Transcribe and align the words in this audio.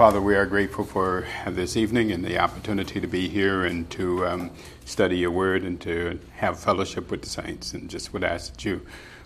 Father, 0.00 0.22
we 0.22 0.34
are 0.34 0.46
grateful 0.46 0.82
for 0.82 1.26
this 1.46 1.76
evening 1.76 2.10
and 2.10 2.24
the 2.24 2.38
opportunity 2.38 3.02
to 3.02 3.06
be 3.06 3.28
here 3.28 3.66
and 3.66 3.90
to 3.90 4.26
um, 4.26 4.50
study 4.86 5.18
your 5.18 5.30
word 5.30 5.62
and 5.62 5.78
to 5.82 6.18
have 6.36 6.58
fellowship 6.58 7.10
with 7.10 7.20
the 7.20 7.28
saints. 7.28 7.74
And 7.74 7.90
just 7.90 8.14
would 8.14 8.24
ask 8.24 8.54
that 8.54 8.64
you 8.64 8.80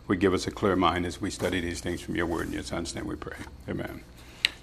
would 0.09 0.19
give 0.19 0.35
us 0.35 0.49
a 0.49 0.51
clear 0.51 0.75
mind 0.75 1.07
as 1.07 1.21
we 1.21 1.31
study 1.31 1.61
these 1.61 1.81
things 1.81 2.01
from 2.01 2.17
your 2.17 2.27
word. 2.27 2.49
In 2.49 2.55
your 2.55 2.65
son's 2.65 2.93
name 2.93 3.07
we 3.07 3.15
pray. 3.15 3.37
Amen. 3.69 4.01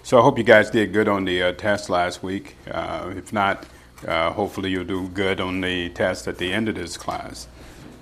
So 0.04 0.20
I 0.20 0.21
hope 0.21 0.38
you 0.38 0.44
guys 0.44 0.70
did 0.70 0.92
good 0.92 1.08
on 1.08 1.24
the 1.24 1.44
uh, 1.44 1.52
test 1.54 1.89
last 1.89 2.21
week. 2.21 2.57
Uh, 2.70 3.14
if 3.16 3.32
not, 3.32 3.66
uh, 4.05 4.34
hopefully 4.34 4.70
you'll 4.70 4.84
do 4.84 5.07
good 5.07 5.39
on 5.39 5.62
the 5.62 5.91
test 5.91 6.28
at 6.28 6.38
the 6.38 6.52
end 6.52 6.68
of 6.68 6.75
this 6.75 6.98
class. 6.98 7.48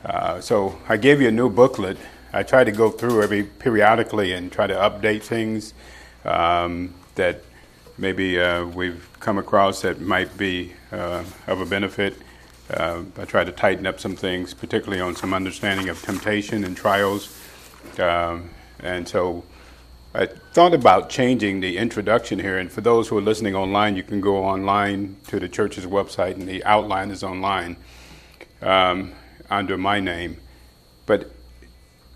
Uh, 0.04 0.42
so 0.42 0.80
I 0.90 0.98
gave 0.98 1.22
you 1.22 1.28
a 1.28 1.32
new 1.32 1.48
booklet. 1.48 2.00
I 2.34 2.42
try 2.42 2.64
to 2.64 2.72
go 2.72 2.90
through 2.90 3.22
every 3.22 3.44
periodically 3.44 4.34
and 4.34 4.52
try 4.52 4.66
to 4.66 4.74
update 4.74 5.22
things 5.22 5.76
um, 6.26 6.96
that 7.14 7.44
maybe 8.00 8.40
uh, 8.40 8.66
we've 8.66 9.08
come 9.20 9.38
across 9.38 9.82
that 9.82 10.00
might 10.00 10.36
be 10.38 10.74
uh, 10.92 11.24
of 11.48 11.62
a 11.62 11.66
benefit. 11.66 12.16
Uh, 12.70 13.04
I 13.18 13.26
try 13.26 13.44
to 13.44 13.52
tighten 13.52 13.86
up 13.86 14.00
some 14.00 14.16
things, 14.16 14.54
particularly 14.54 15.02
on 15.02 15.16
some 15.16 15.34
understanding 15.34 15.90
of 15.90 16.02
temptation 16.02 16.64
and 16.64 16.78
trials. 16.78 17.36
Um, 17.98 18.52
and 18.80 19.08
so 19.08 19.44
I 20.14 20.28
thought 20.28 20.74
about 20.74 21.10
changing 21.10 21.60
the 21.60 21.78
introduction 21.78 22.40
here. 22.40 22.58
And 22.58 22.72
for 22.72 22.82
those 22.82 23.08
who 23.08 23.18
are 23.18 23.22
listening 23.22 23.56
online, 23.56 23.96
you 23.96 24.04
can 24.04 24.22
go 24.22 24.38
online 24.38 25.18
to 25.28 25.40
the 25.40 25.50
church's 25.50 25.86
website, 25.86 26.34
and 26.34 26.48
the 26.48 26.64
outline 26.64 27.12
is 27.12 27.24
online 27.24 27.76
um, 28.62 29.14
under 29.50 29.78
my 29.78 30.00
name. 30.00 30.38
But 31.06 31.32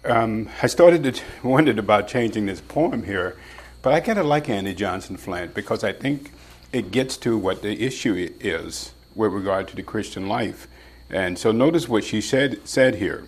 um, 0.05 0.49
I 0.61 0.67
started 0.67 1.03
to 1.03 1.21
wondered 1.47 1.79
about 1.79 2.07
changing 2.07 2.45
this 2.45 2.61
poem 2.61 3.03
here 3.03 3.37
but 3.83 3.93
I 3.93 3.99
kind 3.99 4.17
of 4.17 4.25
like 4.25 4.49
Annie 4.49 4.73
Johnson 4.73 5.17
Flint 5.17 5.53
because 5.53 5.83
I 5.83 5.91
think 5.91 6.31
it 6.71 6.89
gets 6.89 7.17
to 7.17 7.37
what 7.37 7.61
the 7.61 7.83
issue 7.83 8.31
is 8.39 8.93
with 9.13 9.33
regard 9.33 9.67
to 9.67 9.75
the 9.75 9.83
Christian 9.83 10.27
life. 10.27 10.67
And 11.09 11.37
so 11.37 11.51
notice 11.51 11.87
what 11.87 12.05
she 12.05 12.21
said, 12.21 12.65
said 12.67 12.95
here. 12.95 13.25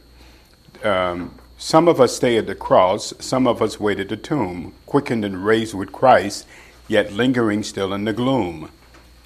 Um, 0.81 1.37
some 1.57 1.87
of 1.89 1.99
us 1.99 2.15
stay 2.15 2.37
at 2.37 2.47
the 2.47 2.55
cross, 2.55 3.13
some 3.19 3.47
of 3.47 3.61
us 3.61 3.79
wait 3.79 3.99
at 3.99 4.09
the 4.09 4.17
tomb, 4.17 4.73
quickened 4.85 5.25
and 5.25 5.45
raised 5.45 5.73
with 5.73 5.91
Christ, 5.91 6.47
yet 6.87 7.11
lingering 7.11 7.61
still 7.61 7.93
in 7.93 8.05
the 8.05 8.13
gloom. 8.13 8.71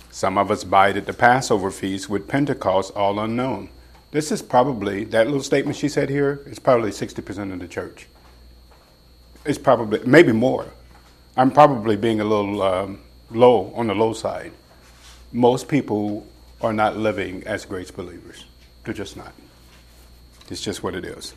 Some 0.10 0.38
of 0.38 0.50
us 0.50 0.64
bide 0.64 0.98
at 0.98 1.06
the 1.06 1.14
Passover 1.14 1.70
feast 1.70 2.10
with 2.10 2.28
Pentecost 2.28 2.92
all 2.96 3.20
unknown. 3.20 3.70
This 4.12 4.32
is 4.32 4.42
probably, 4.42 5.04
that 5.06 5.28
little 5.28 5.44
statement 5.44 5.78
she 5.78 5.90
said 5.90 6.10
here 6.10 6.42
is 6.48 6.58
probably 6.58 6.90
60% 6.90 7.54
of 7.54 7.60
the 7.60 7.68
church. 7.68 8.08
It's 9.46 9.60
probably, 9.60 10.00
maybe 10.06 10.32
more. 10.32 10.66
I'm 11.40 11.52
probably 11.52 11.96
being 11.96 12.20
a 12.20 12.26
little 12.26 12.62
um, 12.62 13.00
low 13.32 13.72
on 13.74 13.88
the 13.88 13.96
low 13.96 14.12
side. 14.12 14.52
Most 15.32 15.70
people 15.70 16.28
are 16.60 16.74
not 16.74 16.98
living 16.98 17.48
as 17.48 17.64
grace 17.64 17.92
believers. 17.92 18.44
They're 18.84 18.94
just 18.94 19.16
not. 19.16 19.32
It's 20.50 20.60
just 20.60 20.84
what 20.84 20.96
it 20.96 21.06
is. 21.06 21.34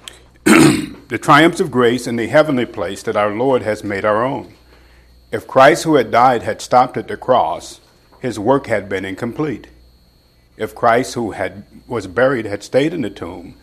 the 0.44 1.18
triumphs 1.20 1.58
of 1.58 1.72
grace 1.72 2.06
in 2.06 2.14
the 2.14 2.28
heavenly 2.28 2.66
place 2.66 3.02
that 3.02 3.16
our 3.16 3.30
Lord 3.34 3.62
has 3.62 3.82
made 3.82 4.04
our 4.04 4.24
own. 4.24 4.54
If 5.32 5.48
Christ, 5.48 5.82
who 5.82 5.96
had 5.96 6.12
died, 6.12 6.44
had 6.44 6.60
stopped 6.62 6.96
at 6.96 7.08
the 7.08 7.16
cross, 7.16 7.80
his 8.20 8.38
work 8.38 8.68
had 8.68 8.88
been 8.88 9.04
incomplete. 9.04 9.66
If 10.56 10.72
Christ, 10.72 11.14
who 11.14 11.32
had, 11.32 11.64
was 11.88 12.06
buried, 12.06 12.46
had 12.46 12.62
stayed 12.62 12.94
in 12.94 13.00
the 13.00 13.10
tomb, 13.10 13.56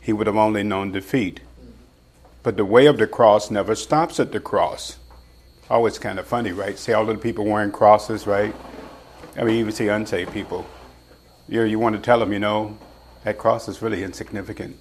he 0.00 0.12
would 0.12 0.26
have 0.26 0.34
only 0.34 0.64
known 0.64 0.90
defeat. 0.90 1.38
But 2.42 2.56
the 2.56 2.64
way 2.64 2.86
of 2.86 2.98
the 2.98 3.06
cross 3.06 3.48
never 3.48 3.76
stops 3.76 4.18
at 4.18 4.32
the 4.32 4.40
cross. 4.40 4.98
It's 5.70 5.98
kind 5.98 6.18
of 6.18 6.26
funny, 6.26 6.52
right? 6.52 6.78
See 6.78 6.92
all 6.92 7.06
the 7.06 7.16
people 7.16 7.44
wearing 7.44 7.72
crosses, 7.72 8.26
right? 8.26 8.54
I 9.36 9.44
mean, 9.44 9.56
even 9.56 9.72
see 9.72 9.88
unsaved 9.88 10.32
people. 10.32 10.66
You, 11.48 11.60
know, 11.60 11.66
you 11.66 11.78
want 11.78 11.96
to 11.96 12.02
tell 12.02 12.20
them, 12.20 12.32
you 12.32 12.38
know, 12.38 12.78
that 13.24 13.38
cross 13.38 13.68
is 13.68 13.82
really 13.82 14.02
insignificant 14.02 14.78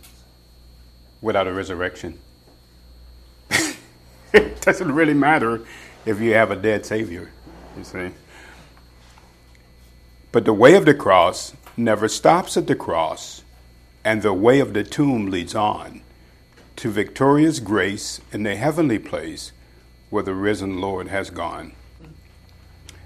without 1.22 1.48
a 1.48 1.54
resurrection. 1.54 2.20
it 4.34 4.62
doesn't 4.62 4.94
really 4.94 5.14
matter 5.14 5.66
if 6.06 6.20
you 6.20 6.34
have 6.34 6.52
a 6.52 6.56
dead 6.56 6.86
Savior, 6.86 7.32
you 7.78 7.84
see. 7.84 8.12
But 10.32 10.46
the 10.46 10.54
way 10.54 10.76
of 10.76 10.86
the 10.86 10.94
cross 10.94 11.54
never 11.78 12.08
stops 12.08 12.58
at 12.58 12.68
the 12.68 12.76
cross, 12.76 13.44
and 14.04 14.22
the 14.22 14.34
way 14.34 14.60
of 14.60 14.74
the 14.74 14.84
tomb 14.84 15.28
leads 15.28 15.56
on 15.56 16.02
to 16.76 16.92
victorious 16.92 17.60
grace 17.60 18.20
in 18.32 18.44
the 18.44 18.56
heavenly 18.56 19.00
place 19.00 19.52
where 20.14 20.22
the 20.22 20.36
risen 20.36 20.80
Lord 20.80 21.08
has 21.08 21.32
gone. 21.32 21.74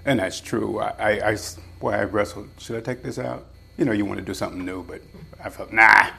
And 0.04 0.20
that's 0.20 0.40
true. 0.40 0.78
I, 0.78 0.88
I, 0.98 1.30
I, 1.30 1.36
boy, 1.80 1.92
I 1.92 2.04
wrestled. 2.04 2.50
Should 2.58 2.76
I 2.76 2.80
take 2.80 3.02
this 3.02 3.18
out? 3.18 3.46
You 3.78 3.86
know, 3.86 3.92
you 3.92 4.04
want 4.04 4.18
to 4.18 4.24
do 4.24 4.34
something 4.34 4.62
new, 4.62 4.84
but 4.84 5.00
I 5.42 5.48
felt, 5.48 5.72
nah, 5.72 6.10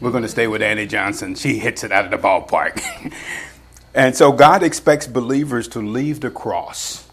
we're 0.00 0.12
going 0.12 0.22
to 0.22 0.28
stay 0.28 0.46
with 0.46 0.62
Annie 0.62 0.86
Johnson. 0.86 1.34
She 1.34 1.58
hits 1.58 1.82
it 1.82 1.90
out 1.90 2.04
of 2.04 2.12
the 2.12 2.18
ballpark. 2.18 3.12
and 3.94 4.16
so 4.16 4.30
God 4.30 4.62
expects 4.62 5.08
believers 5.08 5.66
to 5.68 5.80
leave 5.80 6.20
the 6.20 6.30
cross. 6.30 7.08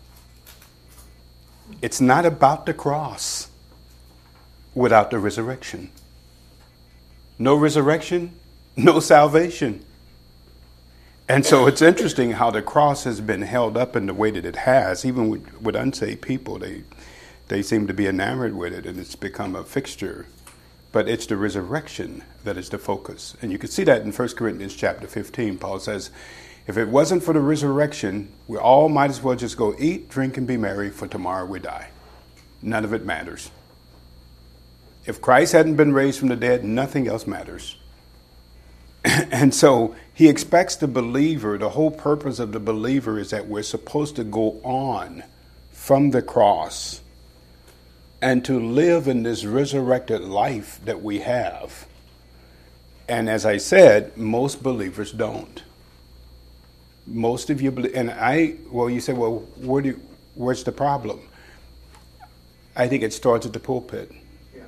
It's 1.81 1.99
not 1.99 2.27
about 2.27 2.67
the 2.67 2.75
cross 2.75 3.49
without 4.75 5.09
the 5.09 5.17
resurrection. 5.17 5.89
No 7.39 7.55
resurrection, 7.55 8.33
no 8.77 8.99
salvation. 8.99 9.84
And 11.27 11.43
so 11.43 11.65
it's 11.65 11.81
interesting 11.81 12.33
how 12.33 12.51
the 12.51 12.61
cross 12.61 13.03
has 13.05 13.19
been 13.19 13.41
held 13.41 13.77
up 13.77 13.95
in 13.95 14.05
the 14.05 14.13
way 14.13 14.29
that 14.29 14.45
it 14.45 14.57
has, 14.57 15.03
even 15.03 15.27
with, 15.29 15.59
with 15.59 15.75
unsaved 15.75 16.21
people. 16.21 16.59
They, 16.59 16.83
they 17.47 17.63
seem 17.63 17.87
to 17.87 17.93
be 17.93 18.05
enamored 18.05 18.55
with 18.55 18.73
it, 18.73 18.85
and 18.85 18.99
it's 18.99 19.15
become 19.15 19.55
a 19.55 19.63
fixture. 19.63 20.27
But 20.91 21.09
it's 21.09 21.25
the 21.25 21.35
resurrection 21.35 22.23
that 22.43 22.57
is 22.57 22.69
the 22.69 22.77
focus. 22.77 23.35
And 23.41 23.51
you 23.51 23.57
can 23.57 23.69
see 23.69 23.83
that 23.85 24.03
in 24.03 24.11
1 24.11 24.29
Corinthians 24.29 24.75
chapter 24.75 25.07
15. 25.07 25.57
Paul 25.57 25.79
says, 25.79 26.11
If 26.67 26.77
it 26.77 26.89
wasn't 26.89 27.23
for 27.23 27.33
the 27.33 27.39
resurrection, 27.39 28.31
we 28.47 28.57
all 28.57 28.87
might 28.87 29.09
as 29.09 29.23
well 29.23 29.35
just 29.35 29.57
go 29.57 29.75
eat, 29.79 30.09
drink, 30.09 30.37
and 30.37 30.45
be 30.45 30.57
merry, 30.57 30.91
for 30.91 31.07
tomorrow 31.07 31.45
we 31.45 31.59
die. 31.59 31.89
None 32.61 32.85
of 32.85 32.93
it 32.93 33.03
matters. 33.03 33.49
If 35.07 35.21
Christ 35.21 35.53
hadn't 35.53 35.75
been 35.75 35.93
raised 35.93 36.19
from 36.19 36.29
the 36.29 36.35
dead, 36.35 36.63
nothing 36.63 37.07
else 37.07 37.25
matters. 37.25 37.77
and 39.03 39.53
so 39.53 39.95
he 40.15 40.29
expects 40.29 40.77
the 40.77 40.87
believer, 40.87 41.57
the 41.57 41.71
whole 41.71 41.91
purpose 41.91 42.39
of 42.39 42.53
the 42.53 42.59
believer 42.59 43.19
is 43.19 43.31
that 43.31 43.47
we're 43.47 43.61
supposed 43.61 44.15
to 44.15 44.23
go 44.23 44.61
on 44.63 45.23
from 45.73 46.11
the 46.11 46.21
cross 46.21 47.01
and 48.21 48.43
to 48.45 48.57
live 48.57 49.09
in 49.09 49.23
this 49.23 49.43
resurrected 49.43 50.21
life 50.21 50.79
that 50.85 51.03
we 51.03 51.19
have. 51.19 51.85
And 53.09 53.29
as 53.29 53.45
I 53.45 53.57
said, 53.57 54.15
most 54.15 54.63
believers 54.63 55.11
don't. 55.11 55.61
Most 57.05 57.49
of 57.49 57.61
you, 57.61 57.71
and 57.93 58.09
I, 58.09 58.55
well, 58.71 58.89
you 58.89 59.01
say, 59.01 59.11
well, 59.11 59.39
where 59.57 59.81
do, 59.81 59.99
where's 60.33 60.63
the 60.63 60.71
problem? 60.71 61.27
I 62.73 62.87
think 62.87 63.03
it 63.03 63.11
starts 63.11 63.45
at 63.45 63.51
the 63.51 63.59
pulpit. 63.59 64.13
Yeah. 64.55 64.63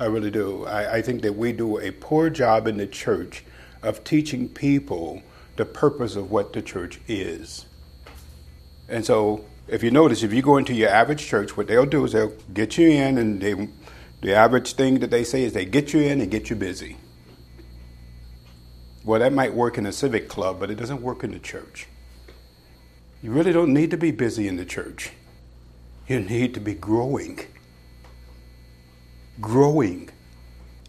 I 0.00 0.06
really 0.06 0.30
do. 0.30 0.64
I, 0.64 0.96
I 0.96 1.02
think 1.02 1.20
that 1.20 1.34
we 1.34 1.52
do 1.52 1.78
a 1.78 1.90
poor 1.90 2.30
job 2.30 2.66
in 2.66 2.78
the 2.78 2.86
church 2.86 3.44
of 3.82 4.04
teaching 4.04 4.48
people 4.48 5.22
the 5.56 5.64
purpose 5.64 6.16
of 6.16 6.30
what 6.30 6.52
the 6.52 6.62
church 6.62 7.00
is. 7.08 7.66
And 8.88 9.04
so, 9.04 9.44
if 9.66 9.82
you 9.82 9.90
notice, 9.90 10.22
if 10.22 10.32
you 10.32 10.42
go 10.42 10.56
into 10.56 10.72
your 10.72 10.88
average 10.88 11.26
church, 11.26 11.56
what 11.56 11.66
they'll 11.66 11.86
do 11.86 12.04
is 12.04 12.12
they'll 12.12 12.32
get 12.54 12.78
you 12.78 12.88
in, 12.88 13.18
and 13.18 13.40
they, 13.40 13.68
the 14.22 14.34
average 14.34 14.74
thing 14.74 15.00
that 15.00 15.10
they 15.10 15.24
say 15.24 15.42
is 15.42 15.52
they 15.52 15.64
get 15.64 15.92
you 15.92 16.00
in 16.00 16.20
and 16.20 16.30
get 16.30 16.48
you 16.48 16.56
busy. 16.56 16.96
Well, 19.04 19.20
that 19.20 19.32
might 19.32 19.54
work 19.54 19.78
in 19.78 19.86
a 19.86 19.92
civic 19.92 20.28
club, 20.28 20.58
but 20.60 20.70
it 20.70 20.76
doesn't 20.76 21.02
work 21.02 21.22
in 21.24 21.32
the 21.32 21.38
church. 21.38 21.86
You 23.22 23.32
really 23.32 23.52
don't 23.52 23.74
need 23.74 23.90
to 23.90 23.96
be 23.96 24.10
busy 24.10 24.48
in 24.48 24.56
the 24.56 24.64
church. 24.64 25.10
You 26.06 26.20
need 26.20 26.54
to 26.54 26.60
be 26.60 26.74
growing 26.74 27.40
growing. 29.40 30.10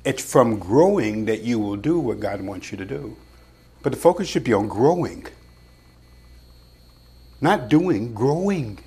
It's 0.06 0.24
from 0.24 0.60
growing 0.60 1.26
that 1.26 1.42
you 1.42 1.60
will 1.60 1.76
do 1.76 2.00
what 2.00 2.20
God 2.20 2.42
wants 2.42 2.72
you 2.72 2.78
to 2.78 2.86
do. 2.86 3.18
But 3.82 3.92
the 3.92 3.98
focus 3.98 4.28
should 4.28 4.44
be 4.44 4.54
on 4.54 4.68
growing. 4.68 5.28
Not 7.42 7.70
doing, 7.70 8.14
growing. 8.14 8.80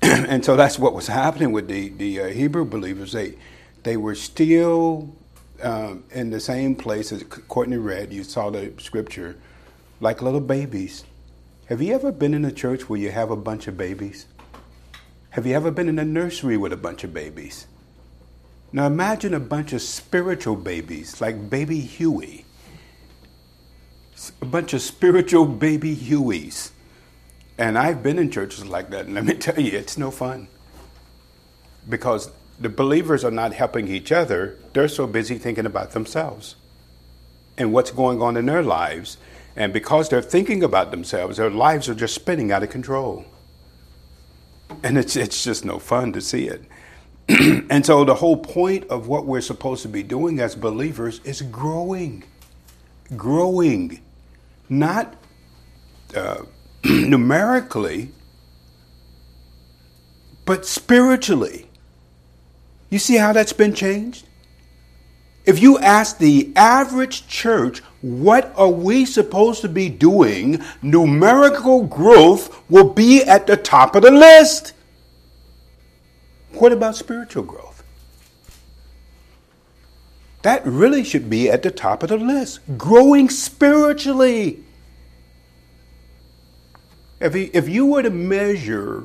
and 0.02 0.44
so 0.44 0.56
that's 0.56 0.78
what 0.78 0.94
was 0.94 1.06
happening 1.06 1.52
with 1.52 1.68
the, 1.68 1.90
the 1.90 2.20
uh, 2.20 2.26
Hebrew 2.28 2.64
believers. 2.64 3.12
They, 3.12 3.34
they 3.82 3.96
were 3.96 4.14
still 4.14 5.14
um, 5.62 6.04
in 6.10 6.30
the 6.30 6.40
same 6.40 6.74
place 6.74 7.12
as 7.12 7.22
Courtney 7.22 7.76
read. 7.76 8.12
You 8.12 8.24
saw 8.24 8.50
the 8.50 8.72
scripture, 8.78 9.36
like 10.00 10.20
little 10.20 10.40
babies. 10.40 11.04
Have 11.66 11.80
you 11.80 11.94
ever 11.94 12.12
been 12.12 12.34
in 12.34 12.44
a 12.44 12.52
church 12.52 12.88
where 12.88 12.98
you 12.98 13.10
have 13.10 13.30
a 13.30 13.36
bunch 13.36 13.66
of 13.66 13.76
babies? 13.76 14.26
Have 15.30 15.46
you 15.46 15.54
ever 15.54 15.70
been 15.70 15.88
in 15.88 15.98
a 15.98 16.04
nursery 16.04 16.56
with 16.56 16.72
a 16.72 16.76
bunch 16.76 17.04
of 17.04 17.14
babies? 17.14 17.66
Now 18.74 18.88
imagine 18.88 19.34
a 19.34 19.40
bunch 19.40 19.72
of 19.72 19.82
spiritual 19.82 20.56
babies 20.56 21.20
like 21.20 21.48
baby 21.48 21.78
Huey. 21.78 22.44
A 24.42 24.44
bunch 24.44 24.74
of 24.74 24.82
spiritual 24.82 25.46
baby 25.46 25.94
Hueys 25.94 26.72
And 27.56 27.78
I've 27.78 28.02
been 28.02 28.18
in 28.18 28.32
churches 28.32 28.66
like 28.66 28.90
that, 28.90 29.06
and 29.06 29.14
let 29.14 29.26
me 29.26 29.34
tell 29.46 29.60
you, 29.60 29.78
it's 29.78 29.96
no 29.96 30.10
fun. 30.10 30.48
Because 31.88 32.32
the 32.58 32.68
believers 32.68 33.24
are 33.24 33.30
not 33.30 33.52
helping 33.52 33.86
each 33.86 34.10
other, 34.10 34.58
they're 34.72 34.88
so 34.88 35.06
busy 35.06 35.38
thinking 35.38 35.66
about 35.66 35.92
themselves 35.92 36.56
and 37.56 37.72
what's 37.72 37.92
going 37.92 38.20
on 38.20 38.36
in 38.36 38.46
their 38.46 38.62
lives. 38.62 39.18
And 39.54 39.72
because 39.72 40.08
they're 40.08 40.20
thinking 40.20 40.64
about 40.64 40.90
themselves, 40.90 41.36
their 41.36 41.48
lives 41.48 41.88
are 41.88 41.94
just 41.94 42.16
spinning 42.16 42.50
out 42.50 42.64
of 42.64 42.70
control. 42.70 43.24
And 44.82 44.98
it's, 44.98 45.14
it's 45.14 45.44
just 45.44 45.64
no 45.64 45.78
fun 45.78 46.12
to 46.14 46.20
see 46.20 46.48
it. 46.48 46.64
and 47.28 47.86
so, 47.86 48.04
the 48.04 48.14
whole 48.14 48.36
point 48.36 48.84
of 48.88 49.08
what 49.08 49.24
we're 49.24 49.40
supposed 49.40 49.82
to 49.82 49.88
be 49.88 50.02
doing 50.02 50.40
as 50.40 50.54
believers 50.54 51.20
is 51.24 51.40
growing. 51.40 52.24
Growing. 53.16 54.00
Not 54.68 55.14
uh, 56.14 56.44
numerically, 56.84 58.10
but 60.44 60.66
spiritually. 60.66 61.68
You 62.90 62.98
see 62.98 63.16
how 63.16 63.32
that's 63.32 63.54
been 63.54 63.74
changed? 63.74 64.26
If 65.46 65.60
you 65.60 65.78
ask 65.78 66.18
the 66.18 66.52
average 66.56 67.26
church, 67.26 67.80
what 68.02 68.52
are 68.56 68.68
we 68.68 69.04
supposed 69.06 69.62
to 69.62 69.68
be 69.68 69.88
doing? 69.88 70.62
Numerical 70.82 71.84
growth 71.86 72.62
will 72.70 72.90
be 72.90 73.22
at 73.22 73.46
the 73.46 73.56
top 73.56 73.96
of 73.96 74.02
the 74.02 74.10
list. 74.10 74.73
What 76.60 76.72
about 76.72 76.96
spiritual 76.96 77.42
growth? 77.42 77.82
That 80.42 80.64
really 80.66 81.04
should 81.04 81.30
be 81.30 81.50
at 81.50 81.62
the 81.62 81.70
top 81.70 82.02
of 82.02 82.10
the 82.10 82.18
list. 82.18 82.60
Growing 82.76 83.30
spiritually. 83.30 84.62
If, 87.18 87.32
he, 87.32 87.44
if 87.44 87.66
you 87.66 87.86
were 87.86 88.02
to 88.02 88.10
measure 88.10 89.04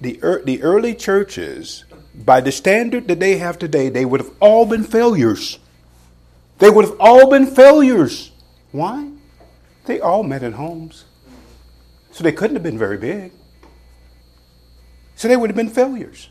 the, 0.00 0.20
er, 0.22 0.42
the 0.44 0.62
early 0.62 0.94
churches 0.94 1.84
by 2.14 2.40
the 2.40 2.52
standard 2.52 3.08
that 3.08 3.18
they 3.18 3.38
have 3.38 3.58
today, 3.58 3.88
they 3.88 4.04
would 4.04 4.20
have 4.20 4.30
all 4.38 4.64
been 4.64 4.84
failures. 4.84 5.58
They 6.58 6.70
would 6.70 6.84
have 6.84 7.00
all 7.00 7.28
been 7.28 7.46
failures. 7.46 8.30
Why? 8.70 9.10
They 9.86 9.98
all 9.98 10.22
met 10.22 10.44
in 10.44 10.52
homes. 10.52 11.04
So 12.12 12.22
they 12.22 12.32
couldn't 12.32 12.54
have 12.54 12.62
been 12.62 12.78
very 12.78 12.96
big. 12.96 13.32
So 15.16 15.26
they 15.26 15.36
would 15.36 15.50
have 15.50 15.56
been 15.56 15.68
failures. 15.68 16.28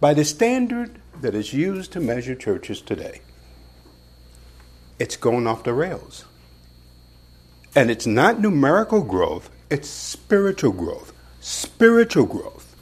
By 0.00 0.14
the 0.14 0.24
standard 0.24 0.98
that 1.20 1.34
is 1.34 1.52
used 1.52 1.92
to 1.92 2.00
measure 2.00 2.34
churches 2.34 2.80
today, 2.80 3.20
it's 4.98 5.16
going 5.16 5.46
off 5.46 5.62
the 5.62 5.74
rails. 5.74 6.24
And 7.76 7.90
it's 7.90 8.06
not 8.06 8.40
numerical 8.40 9.02
growth, 9.02 9.50
it's 9.68 9.88
spiritual 9.88 10.72
growth. 10.72 11.12
Spiritual 11.40 12.26
growth. 12.26 12.74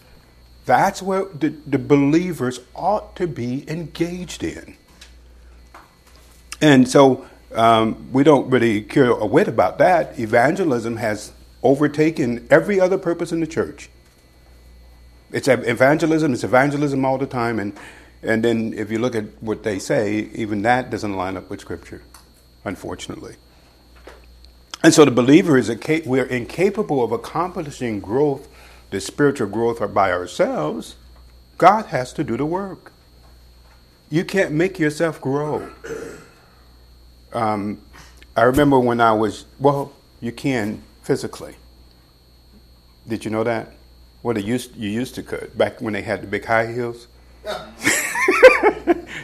That's 0.64 1.02
what 1.02 1.40
the, 1.40 1.50
the 1.66 1.78
believers 1.78 2.60
ought 2.74 3.16
to 3.16 3.26
be 3.26 3.68
engaged 3.68 4.42
in. 4.42 4.76
And 6.60 6.88
so 6.88 7.26
um, 7.54 8.12
we 8.12 8.24
don't 8.24 8.50
really 8.50 8.82
care 8.82 9.10
a 9.10 9.26
whit 9.26 9.48
about 9.48 9.78
that. 9.78 10.18
Evangelism 10.18 10.96
has 10.96 11.32
overtaken 11.62 12.46
every 12.50 12.80
other 12.80 12.98
purpose 12.98 13.32
in 13.32 13.40
the 13.40 13.46
church. 13.46 13.88
It's 15.32 15.48
evangelism, 15.48 16.32
it's 16.32 16.44
evangelism 16.44 17.04
all 17.04 17.18
the 17.18 17.26
time. 17.26 17.58
And, 17.58 17.78
and 18.22 18.42
then 18.44 18.72
if 18.74 18.90
you 18.90 18.98
look 18.98 19.14
at 19.14 19.24
what 19.42 19.62
they 19.62 19.78
say, 19.78 20.28
even 20.34 20.62
that 20.62 20.90
doesn't 20.90 21.14
line 21.14 21.36
up 21.36 21.50
with 21.50 21.60
Scripture, 21.60 22.02
unfortunately. 22.64 23.36
And 24.82 24.94
so 24.94 25.04
the 25.04 25.10
believer 25.10 25.58
is 25.58 25.68
a, 25.68 26.02
we're 26.06 26.24
incapable 26.24 27.02
of 27.02 27.12
accomplishing 27.12 28.00
growth, 28.00 28.48
the 28.90 29.00
spiritual 29.00 29.48
growth, 29.48 29.80
by 29.92 30.12
ourselves. 30.12 30.96
God 31.58 31.86
has 31.86 32.12
to 32.14 32.24
do 32.24 32.36
the 32.36 32.46
work. 32.46 32.92
You 34.10 34.24
can't 34.24 34.52
make 34.52 34.78
yourself 34.78 35.20
grow. 35.20 35.68
Um, 37.32 37.82
I 38.36 38.42
remember 38.42 38.78
when 38.78 39.00
I 39.00 39.12
was 39.12 39.44
well, 39.58 39.92
you 40.20 40.32
can 40.32 40.82
physically. 41.02 41.56
Did 43.06 43.24
you 43.24 43.30
know 43.30 43.44
that? 43.44 43.74
Well, 44.22 44.34
they 44.34 44.42
used 44.42 44.76
you 44.76 44.90
used 44.90 45.14
to 45.14 45.22
could 45.22 45.56
back 45.56 45.80
when 45.80 45.92
they 45.92 46.02
had 46.02 46.22
the 46.22 46.26
big 46.26 46.44
high 46.44 46.72
heels. 46.72 47.06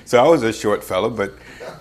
so 0.04 0.24
I 0.24 0.28
was 0.28 0.42
a 0.42 0.52
short 0.52 0.84
fellow, 0.84 1.10
but 1.10 1.32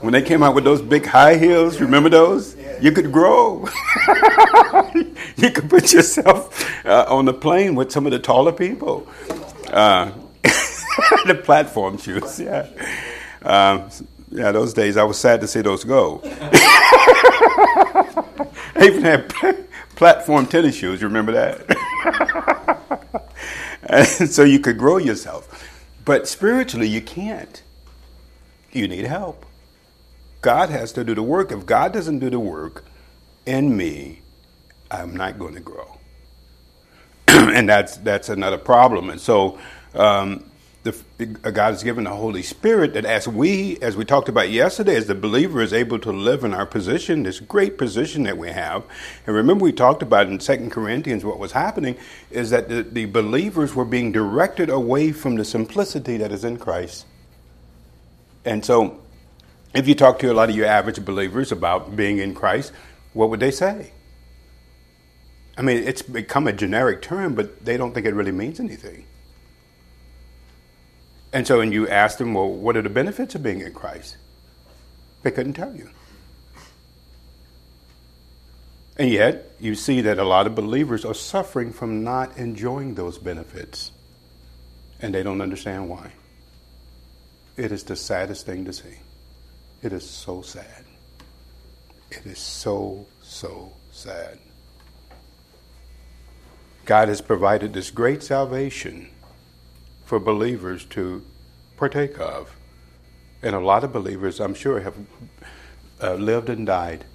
when 0.01 0.13
they 0.13 0.21
came 0.21 0.41
out 0.43 0.55
with 0.55 0.63
those 0.63 0.81
big 0.81 1.05
high 1.05 1.37
heels, 1.37 1.79
remember 1.79 2.09
those? 2.09 2.57
You 2.81 2.91
could 2.91 3.11
grow. 3.11 3.67
you 5.37 5.51
could 5.51 5.69
put 5.69 5.93
yourself 5.93 6.85
uh, 6.85 7.05
on 7.07 7.25
the 7.25 7.33
plane 7.33 7.75
with 7.75 7.91
some 7.91 8.05
of 8.05 8.11
the 8.11 8.19
taller 8.19 8.51
people. 8.51 9.07
Uh, 9.71 10.11
the 11.25 11.39
platform 11.43 11.97
shoes, 11.97 12.39
yeah. 12.39 12.67
Um, 13.43 13.89
yeah, 14.31 14.51
those 14.51 14.73
days 14.73 14.97
I 14.97 15.03
was 15.03 15.17
sad 15.19 15.41
to 15.41 15.47
see 15.47 15.61
those 15.61 15.83
go. 15.83 16.21
I 18.75 18.79
even 18.81 19.03
had 19.03 19.29
platform 19.95 20.47
tennis 20.47 20.75
shoes. 20.75 20.99
You 20.99 21.07
remember 21.07 21.31
that? 21.33 22.49
so 24.03 24.43
you 24.43 24.59
could 24.59 24.77
grow 24.77 24.97
yourself. 24.97 25.69
But 26.05 26.27
spiritually, 26.27 26.87
you 26.87 27.01
can't. 27.01 27.61
You 28.71 28.87
need 28.87 29.05
help. 29.05 29.45
God 30.41 30.69
has 30.69 30.91
to 30.93 31.03
do 31.03 31.15
the 31.15 31.23
work. 31.23 31.51
If 31.51 31.65
God 31.65 31.93
doesn't 31.93 32.19
do 32.19 32.29
the 32.29 32.39
work 32.39 32.85
in 33.45 33.75
me, 33.77 34.21
I'm 34.91 35.15
not 35.15 35.39
going 35.39 35.55
to 35.55 35.61
grow. 35.61 35.99
and 37.27 37.67
that's 37.69 37.97
that's 37.97 38.29
another 38.29 38.57
problem. 38.57 39.09
And 39.09 39.19
so 39.21 39.57
um, 39.95 40.43
the, 40.83 41.25
God 41.25 41.71
has 41.71 41.83
given 41.83 42.03
the 42.03 42.11
Holy 42.11 42.43
Spirit 42.43 42.93
that 42.93 43.05
as 43.05 43.25
we, 43.27 43.77
as 43.81 43.95
we 43.95 44.03
talked 44.03 44.27
about 44.27 44.49
yesterday, 44.49 44.95
as 44.95 45.07
the 45.07 45.15
believer 45.15 45.61
is 45.61 45.71
able 45.71 45.97
to 45.99 46.11
live 46.11 46.43
in 46.43 46.53
our 46.53 46.65
position, 46.65 47.23
this 47.23 47.39
great 47.39 47.77
position 47.77 48.23
that 48.23 48.37
we 48.37 48.49
have. 48.49 48.83
And 49.25 49.35
remember, 49.35 49.63
we 49.63 49.71
talked 49.71 50.01
about 50.01 50.27
in 50.27 50.39
Second 50.41 50.71
Corinthians 50.71 51.23
what 51.23 51.39
was 51.39 51.53
happening 51.53 51.95
is 52.31 52.49
that 52.49 52.67
the, 52.67 52.83
the 52.83 53.05
believers 53.05 53.73
were 53.73 53.85
being 53.85 54.11
directed 54.11 54.69
away 54.69 55.13
from 55.13 55.35
the 55.35 55.45
simplicity 55.45 56.17
that 56.17 56.33
is 56.33 56.43
in 56.43 56.57
Christ. 56.57 57.05
And 58.43 58.65
so, 58.65 58.99
if 59.73 59.87
you 59.87 59.95
talk 59.95 60.19
to 60.19 60.31
a 60.31 60.33
lot 60.33 60.49
of 60.49 60.55
your 60.55 60.67
average 60.67 61.03
believers 61.03 61.51
about 61.51 61.95
being 61.95 62.17
in 62.17 62.35
Christ, 62.35 62.73
what 63.13 63.29
would 63.29 63.39
they 63.39 63.51
say? 63.51 63.93
I 65.57 65.61
mean, 65.61 65.77
it's 65.77 66.01
become 66.01 66.47
a 66.47 66.53
generic 66.53 67.01
term, 67.01 67.35
but 67.35 67.63
they 67.63 67.77
don't 67.77 67.93
think 67.93 68.05
it 68.05 68.13
really 68.13 68.31
means 68.31 68.59
anything. 68.59 69.05
And 71.33 71.47
so 71.47 71.57
when 71.57 71.71
you 71.71 71.87
ask 71.89 72.19
them, 72.19 72.35
well, 72.35 72.47
what 72.47 72.77
are 72.77 72.83
the 72.83 72.89
benefits 72.89 73.33
of 73.33 73.41
being 73.41 73.61
in 73.61 73.73
Christ? 73.73 74.17
They 75.23 75.31
couldn't 75.31 75.53
tell 75.53 75.75
you. 75.75 75.89
And 78.95 79.09
yet, 79.09 79.51
you 79.59 79.73
see 79.73 80.01
that 80.01 80.19
a 80.19 80.23
lot 80.23 80.45
of 80.45 80.53
believers 80.53 81.03
are 81.03 81.15
suffering 81.15 81.73
from 81.73 82.03
not 82.03 82.37
enjoying 82.37 82.93
those 82.93 83.17
benefits. 83.17 83.91
And 85.01 85.15
they 85.15 85.23
don't 85.23 85.41
understand 85.41 85.89
why. 85.89 86.11
It 87.57 87.71
is 87.71 87.83
the 87.83 87.95
saddest 87.95 88.45
thing 88.45 88.65
to 88.65 88.73
see. 88.73 88.99
It 89.81 89.91
is 89.91 90.07
so 90.07 90.43
sad. 90.43 90.85
It 92.11 92.27
is 92.27 92.37
so, 92.37 93.07
so 93.23 93.73
sad. 93.91 94.37
God 96.85 97.07
has 97.07 97.21
provided 97.21 97.73
this 97.73 97.89
great 97.89 98.21
salvation 98.21 99.09
for 100.13 100.19
believers 100.19 100.85
to 100.85 101.25
partake 101.75 102.19
of. 102.19 102.55
And 103.41 103.55
a 103.55 103.59
lot 103.59 103.83
of 103.83 103.91
believers, 103.91 104.39
I'm 104.39 104.53
sure, 104.53 104.79
have 104.79 104.95
uh, 105.99 106.13
lived 106.13 106.49
and 106.49 106.67
died 106.67 107.05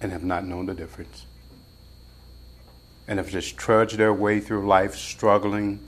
and 0.00 0.12
have 0.12 0.22
not 0.22 0.46
known 0.46 0.66
the 0.66 0.74
difference. 0.74 1.26
And 3.08 3.18
have 3.18 3.28
just 3.28 3.56
trudged 3.56 3.98
their 3.98 4.14
way 4.14 4.38
through 4.38 4.68
life, 4.68 4.94
struggling 4.94 5.80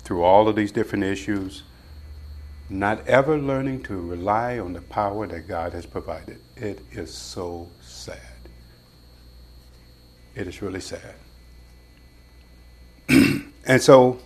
through 0.00 0.24
all 0.24 0.48
of 0.48 0.56
these 0.56 0.72
different 0.72 1.04
issues, 1.04 1.62
not 2.68 3.06
ever 3.06 3.38
learning 3.38 3.84
to 3.84 3.94
rely 3.94 4.58
on 4.58 4.72
the 4.72 4.82
power 4.82 5.28
that 5.28 5.46
God 5.46 5.74
has 5.74 5.86
provided. 5.86 6.40
It 6.56 6.80
is 6.90 7.14
so 7.14 7.68
sad. 7.82 8.18
It 10.34 10.48
is 10.48 10.60
really 10.60 10.80
sad. 10.80 11.14
and 13.64 13.80
so, 13.80 14.18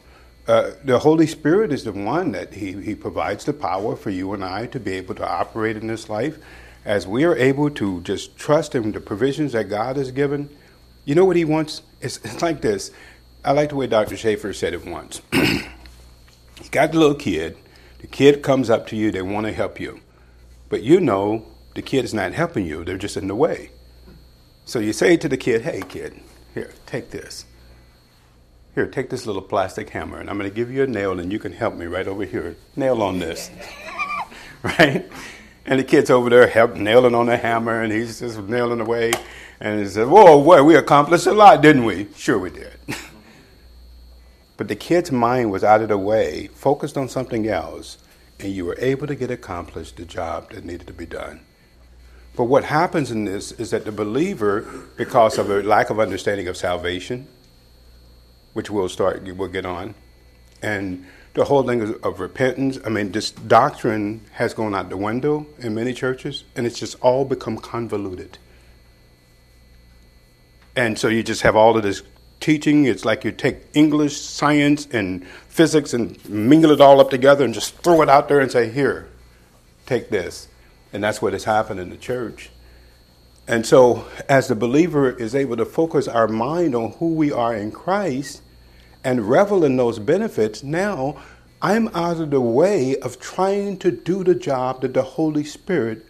uh, 0.47 0.71
the 0.85 1.01
Holy 1.01 1.27
Spirit 1.27 1.73
is 1.73 1.85
the 1.85 1.93
one 1.93 2.33
that 2.33 2.55
he, 2.55 2.73
he 2.81 2.95
provides 2.95 3.45
the 3.45 3.53
power 3.53 3.97
for 3.97 4.11
you 4.11 4.33
and 4.33 4.45
I 4.45 4.67
to 4.67 4.79
be 4.79 4.93
able 4.93 5.15
to 5.17 5.29
operate 5.29 5.77
in 5.77 5.89
this 5.89 6.09
life. 6.09 6.39
As 6.85 7.07
we 7.07 7.25
are 7.25 7.37
able 7.37 7.69
to 7.71 8.01
just 8.03 8.37
trust 8.37 8.77
in 8.77 8.93
the 8.93 9.01
provisions 9.01 9.53
that 9.53 9.65
God 9.65 9.97
has 9.97 10.13
given, 10.13 10.49
you 11.05 11.17
know 11.17 11.25
what 11.25 11.35
He 11.35 11.45
wants? 11.45 11.83
It's, 12.01 12.19
it's 12.19 12.43
like 12.43 12.61
this. 12.61 12.93
I 13.45 13.53
like 13.53 13.71
the 13.71 13.77
way 13.77 13.89
Dr. 13.89 14.17
Schaefer 14.17 14.53
said 14.53 14.73
it 14.73 14.87
once. 14.87 15.21
you 15.33 15.63
got 16.71 16.93
the 16.93 16.99
little 16.99 17.17
kid, 17.17 17.57
the 17.99 18.07
kid 18.07 18.43
comes 18.43 18.71
up 18.71 18.87
to 18.89 18.97
you, 18.97 19.11
they 19.11 19.23
want 19.23 19.47
to 19.47 19.53
help 19.53 19.81
you. 19.81 20.01
But 20.69 20.83
you 20.85 21.01
know 21.01 21.47
the 21.75 21.83
kid 21.83 22.05
is 22.05 22.15
not 22.15 22.33
helping 22.33 22.67
you, 22.67 22.85
they're 22.85 22.99
just 22.99 23.17
in 23.17 23.27
the 23.27 23.35
way. 23.35 23.71
So 24.65 24.79
you 24.79 24.93
say 24.93 25.17
to 25.17 25.29
the 25.29 25.37
kid, 25.37 25.63
hey, 25.63 25.83
kid, 25.89 26.21
Here, 26.55 26.73
take 26.87 27.11
this. 27.11 27.47
Here, 28.77 28.87
take 28.87 29.09
this 29.09 29.25
little 29.25 29.41
plastic 29.41 29.89
hammer, 29.89 30.19
and 30.19 30.29
I'm 30.29 30.37
going 30.37 30.51
to 30.51 30.55
give 30.55 30.71
you 30.71 30.83
a 30.83 30.87
nail, 30.87 31.19
and 31.19 31.33
you 31.33 31.39
can 31.39 31.53
help 31.53 31.75
me 31.77 31.87
right 31.87 32.07
over 32.07 32.25
here. 32.25 32.57
Nail 32.77 33.01
on 33.01 33.19
this. 33.19 33.51
right? 34.63 35.11
And 35.65 35.81
the 35.81 35.85
kid's 35.85 36.11
over 36.11 36.29
there 36.29 36.47
help, 36.47 36.75
nailing 36.75 37.15
on 37.15 37.25
the 37.25 37.39
hammer, 37.39 37.81
and 37.81 37.91
he's 37.91 38.21
just 38.21 38.39
nailing 38.39 38.83
away. 38.83 39.15
And 39.61 39.81
he 39.81 39.87
said, 39.87 40.09
Whoa, 40.09 40.45
boy, 40.45 40.63
we 40.63 40.77
accomplished 40.77 41.27
a 41.27 41.33
lot, 41.33 41.63
didn't 41.63 41.87
we? 41.87 42.09
Sure, 42.17 42.39
we 42.39 42.51
did. 42.51 42.75
but 44.59 44.69
the 44.69 44.77
kid's 44.77 45.11
mind 45.11 45.51
was 45.51 45.65
out 45.65 45.81
of 45.81 45.89
the 45.89 45.97
way, 45.97 46.49
focused 46.49 46.99
on 46.99 47.09
something 47.09 47.49
else, 47.49 47.97
and 48.41 48.53
you 48.53 48.67
were 48.67 48.77
able 48.79 49.07
to 49.07 49.15
get 49.15 49.31
accomplished 49.31 49.97
the 49.97 50.05
job 50.05 50.51
that 50.51 50.67
needed 50.67 50.87
to 50.87 50.93
be 50.93 51.07
done. 51.07 51.41
But 52.37 52.45
what 52.45 52.65
happens 52.65 53.11
in 53.11 53.25
this 53.25 53.53
is 53.53 53.71
that 53.71 53.87
the 53.87 53.93
believer, 53.93 54.69
because 54.99 55.39
of 55.39 55.49
a 55.49 55.63
lack 55.63 55.89
of 55.89 55.99
understanding 55.99 56.47
of 56.47 56.59
salvation, 56.59 57.27
which 58.57 58.71
we'll 58.71 58.89
start, 58.89 59.23
we'll 59.37 59.49
get 59.49 59.67
on, 59.67 59.95
and 60.63 61.05
the 61.35 61.45
whole 61.45 61.63
thing 61.63 61.83
of, 61.83 62.03
of 62.03 62.19
repentance, 62.19 62.79
I 62.83 62.89
mean, 62.89 63.13
this 63.13 63.31
doctrine 63.31 64.23
has 64.33 64.55
gone 64.55 64.75
out 64.75 64.89
the 64.89 64.97
window 64.97 65.47
in 65.59 65.75
many 65.75 65.93
churches, 65.93 66.45
and 66.57 66.67
it's 66.67 66.79
just 66.79 66.97
all 67.03 67.27
become 67.27 67.59
convoluted. 67.59 68.39
And 70.75 70.99
so 70.99 71.09
you 71.09 71.23
just 71.23 71.43
have 71.43 71.55
all 71.55 71.77
of 71.77 71.83
this 71.83 72.03
teaching. 72.41 72.87
It's 72.87 73.05
like 73.05 73.23
you 73.23 73.33
take 73.33 73.59
English, 73.75 74.17
science, 74.17 74.89
and 74.91 75.27
physics 75.49 75.93
and 75.93 76.19
mingle 76.27 76.71
it 76.71 76.81
all 76.81 77.03
up 77.03 77.11
together 77.11 77.45
and 77.45 77.53
just 77.53 77.77
throw 77.83 78.01
it 78.01 78.09
out 78.09 78.29
there 78.29 78.41
and 78.41 78.51
say, 78.51 78.71
here, 78.71 79.07
take 79.85 80.09
this. 80.09 80.49
And 80.95 81.05
that's 81.05 81.21
what 81.21 81.35
has 81.35 81.45
happened 81.45 81.81
in 81.81 81.91
the 81.91 81.99
church. 81.99 82.49
And 83.47 83.67
so, 83.67 84.07
as 84.27 84.49
the 84.49 84.55
believer 84.55 85.11
is 85.11 85.35
able 85.35 85.59
to 85.59 85.67
focus 85.67 86.09
our 86.09 86.29
mind 86.29 86.75
on 86.75 86.93
who 86.93 87.13
we 87.13 87.31
are 87.31 87.55
in 87.55 87.73
Christ 87.73 88.41
and 89.05 89.29
revel 89.29 89.65
in 89.65 89.77
those 89.77 89.99
benefits, 89.99 90.63
now 90.63 91.17
I'm 91.63 91.89
out 91.89 92.21
of 92.21 92.31
the 92.31 92.41
way 92.41 92.97
of 92.99 93.21
trying 93.21 93.79
to 93.79 93.91
do 93.91 94.25
the 94.25 94.35
job 94.35 94.83
that 94.83 94.95
the 94.95 95.03
Holy 95.03 95.45
Spirit 95.45 96.07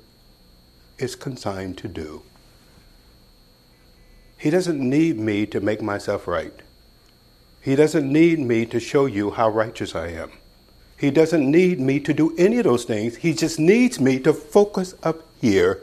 is 0.99 1.15
consigned 1.15 1.79
to 1.79 1.89
do. 1.89 2.23
He 4.39 4.51
doesn't 4.51 4.79
need 4.79 5.19
me 5.19 5.47
to 5.47 5.61
make 5.61 5.83
myself 5.83 6.27
right. 6.27 6.53
He 7.61 7.75
doesn't 7.75 8.11
need 8.11 8.39
me 8.39 8.67
to 8.67 8.79
show 8.79 9.07
you 9.07 9.31
how 9.31 9.49
righteous 9.49 9.95
I 9.95 10.09
am. 10.09 10.31
He 10.99 11.11
doesn't 11.11 11.51
need 11.51 11.81
me 11.81 12.01
to 12.01 12.15
do 12.15 12.35
any 12.39 12.59
of 12.59 12.65
those 12.65 12.85
things. 12.85 13.17
He 13.17 13.35
just 13.35 13.59
needs 13.59 14.01
me 14.01 14.19
to 14.21 14.33
focus 14.33 14.95
up 15.03 15.23
here 15.41 15.83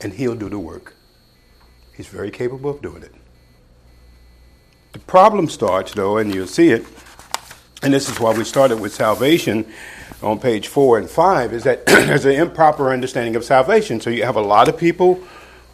and 0.00 0.12
he'll 0.14 0.34
do 0.34 0.48
the 0.48 0.58
work. 0.58 0.94
He's 1.94 2.08
very 2.08 2.30
capable 2.30 2.70
of 2.70 2.82
doing 2.82 3.02
it. 3.02 3.12
The 4.92 4.98
problem 4.98 5.48
starts, 5.48 5.94
though, 5.94 6.18
and 6.18 6.34
you'll 6.34 6.46
see 6.46 6.70
it, 6.70 6.84
and 7.82 7.94
this 7.94 8.08
is 8.08 8.18
why 8.18 8.36
we 8.36 8.44
started 8.44 8.80
with 8.80 8.92
salvation 8.92 9.64
on 10.22 10.38
page 10.38 10.66
four 10.66 10.98
and 10.98 11.08
five, 11.08 11.52
is 11.52 11.64
that 11.64 11.86
there's 11.86 12.24
an 12.24 12.32
improper 12.32 12.92
understanding 12.92 13.36
of 13.36 13.44
salvation. 13.44 14.00
So 14.00 14.10
you 14.10 14.24
have 14.24 14.36
a 14.36 14.42
lot 14.42 14.68
of 14.68 14.76
people 14.76 15.22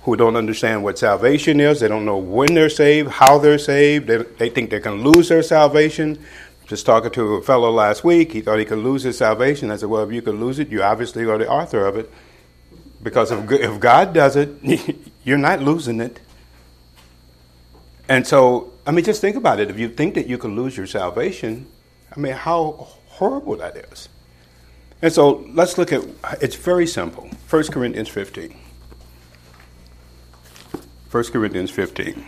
who 0.03 0.17
don't 0.17 0.37
understand 0.37 0.85
what 0.85 0.99
salvation 0.99 1.61
is. 1.61 1.81
They 1.81 1.89
don't 1.89 2.05
know 2.05 2.19
when 2.19 2.55
they're 2.55 2.71
saved, 2.71 3.11
how 3.11 3.39
they're 3.39 3.59
saved. 3.59 4.07
They, 4.07 4.19
they 4.19 4.51
think 4.51 4.71
they 4.71 4.81
can 4.81 5.03
lose 5.03 5.29
their 5.29 5.43
salvation. 5.43 6.23
Just 6.67 6.85
talking 6.85 7.11
to 7.13 7.35
a 7.35 7.43
fellow 7.43 7.71
last 7.71 8.05
week, 8.05 8.33
he 8.33 8.41
thought 8.41 8.59
he 8.59 8.65
could 8.65 8.79
lose 8.79 9.03
his 9.03 9.19
salvation. 9.19 9.71
I 9.71 9.77
said, 9.77 9.89
Well, 9.89 10.05
if 10.05 10.13
you 10.13 10.23
could 10.23 10.35
lose 10.35 10.59
it, 10.59 10.69
you 10.69 10.83
obviously 10.83 11.25
are 11.25 11.39
the 11.39 11.49
author 11.49 11.87
of 11.87 11.97
it. 11.97 12.13
Because 13.03 13.31
if, 13.33 13.51
if 13.51 13.81
God 13.81 14.13
does 14.13 14.37
it, 14.37 14.51
you're 15.25 15.39
not 15.39 15.63
losing 15.63 16.01
it. 16.01 16.21
And 18.09 18.27
so, 18.27 18.73
I 18.87 18.93
mean, 18.93 19.05
just 19.05 19.21
think 19.21 19.37
about 19.37 19.59
it. 19.59 19.71
If 19.71 19.79
you 19.79 19.89
think 19.89 20.15
that 20.15 20.27
you 20.27 20.39
can 20.39 20.55
lose 20.55 20.77
your 20.77 20.87
salvation, 20.87 21.67
I 22.15 22.21
mean, 22.21 22.33
how 22.33 22.89
horrible 23.09 23.57
that 23.57 23.77
is. 23.77 24.09
And 25.03 25.13
so 25.13 25.45
let's 25.53 25.77
look 25.77 25.93
at 25.93 26.05
it's 26.41 26.57
very 26.57 26.87
simple. 26.87 27.29
1 27.51 27.65
Corinthians 27.65 28.09
15. 28.09 28.57
1 31.11 31.25
Corinthians 31.25 31.71
15. 31.71 32.25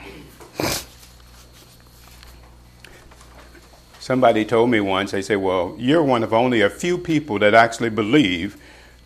Somebody 4.01 4.45
told 4.45 4.71
me 4.71 4.81
once, 4.81 5.11
they 5.11 5.23
say, 5.23 5.37
Well, 5.37 5.75
you're 5.79 6.03
one 6.03 6.23
of 6.23 6.33
only 6.33 6.61
a 6.63 6.71
few 6.71 6.99
people 6.99 7.39
that 7.41 7.55
actually 7.55 7.91
believe 7.91 8.57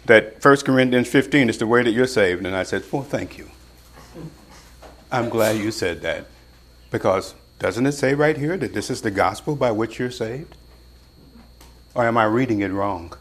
that 0.06 0.44
1 0.44 0.56
Corinthians 0.58 1.08
15 1.08 1.48
is 1.48 1.58
the 1.58 1.66
way 1.66 1.82
that 1.82 1.90
you're 1.90 2.06
saved. 2.06 2.46
And 2.46 2.54
I 2.54 2.62
said, 2.62 2.84
Well, 2.92 3.02
thank 3.02 3.36
you. 3.36 3.50
I'm 5.10 5.28
glad 5.28 5.58
you 5.58 5.70
said 5.70 6.02
that. 6.02 6.26
Because 6.92 7.34
doesn't 7.58 7.86
it 7.86 7.92
say 7.92 8.14
right 8.14 8.36
here 8.36 8.56
that 8.58 8.74
this 8.74 8.90
is 8.90 9.00
the 9.00 9.10
gospel 9.10 9.56
by 9.56 9.72
which 9.72 9.98
you're 9.98 10.10
saved? 10.10 10.56
Or 11.94 12.06
am 12.06 12.18
I 12.18 12.24
reading 12.24 12.60
it 12.60 12.70
wrong? 12.70 13.14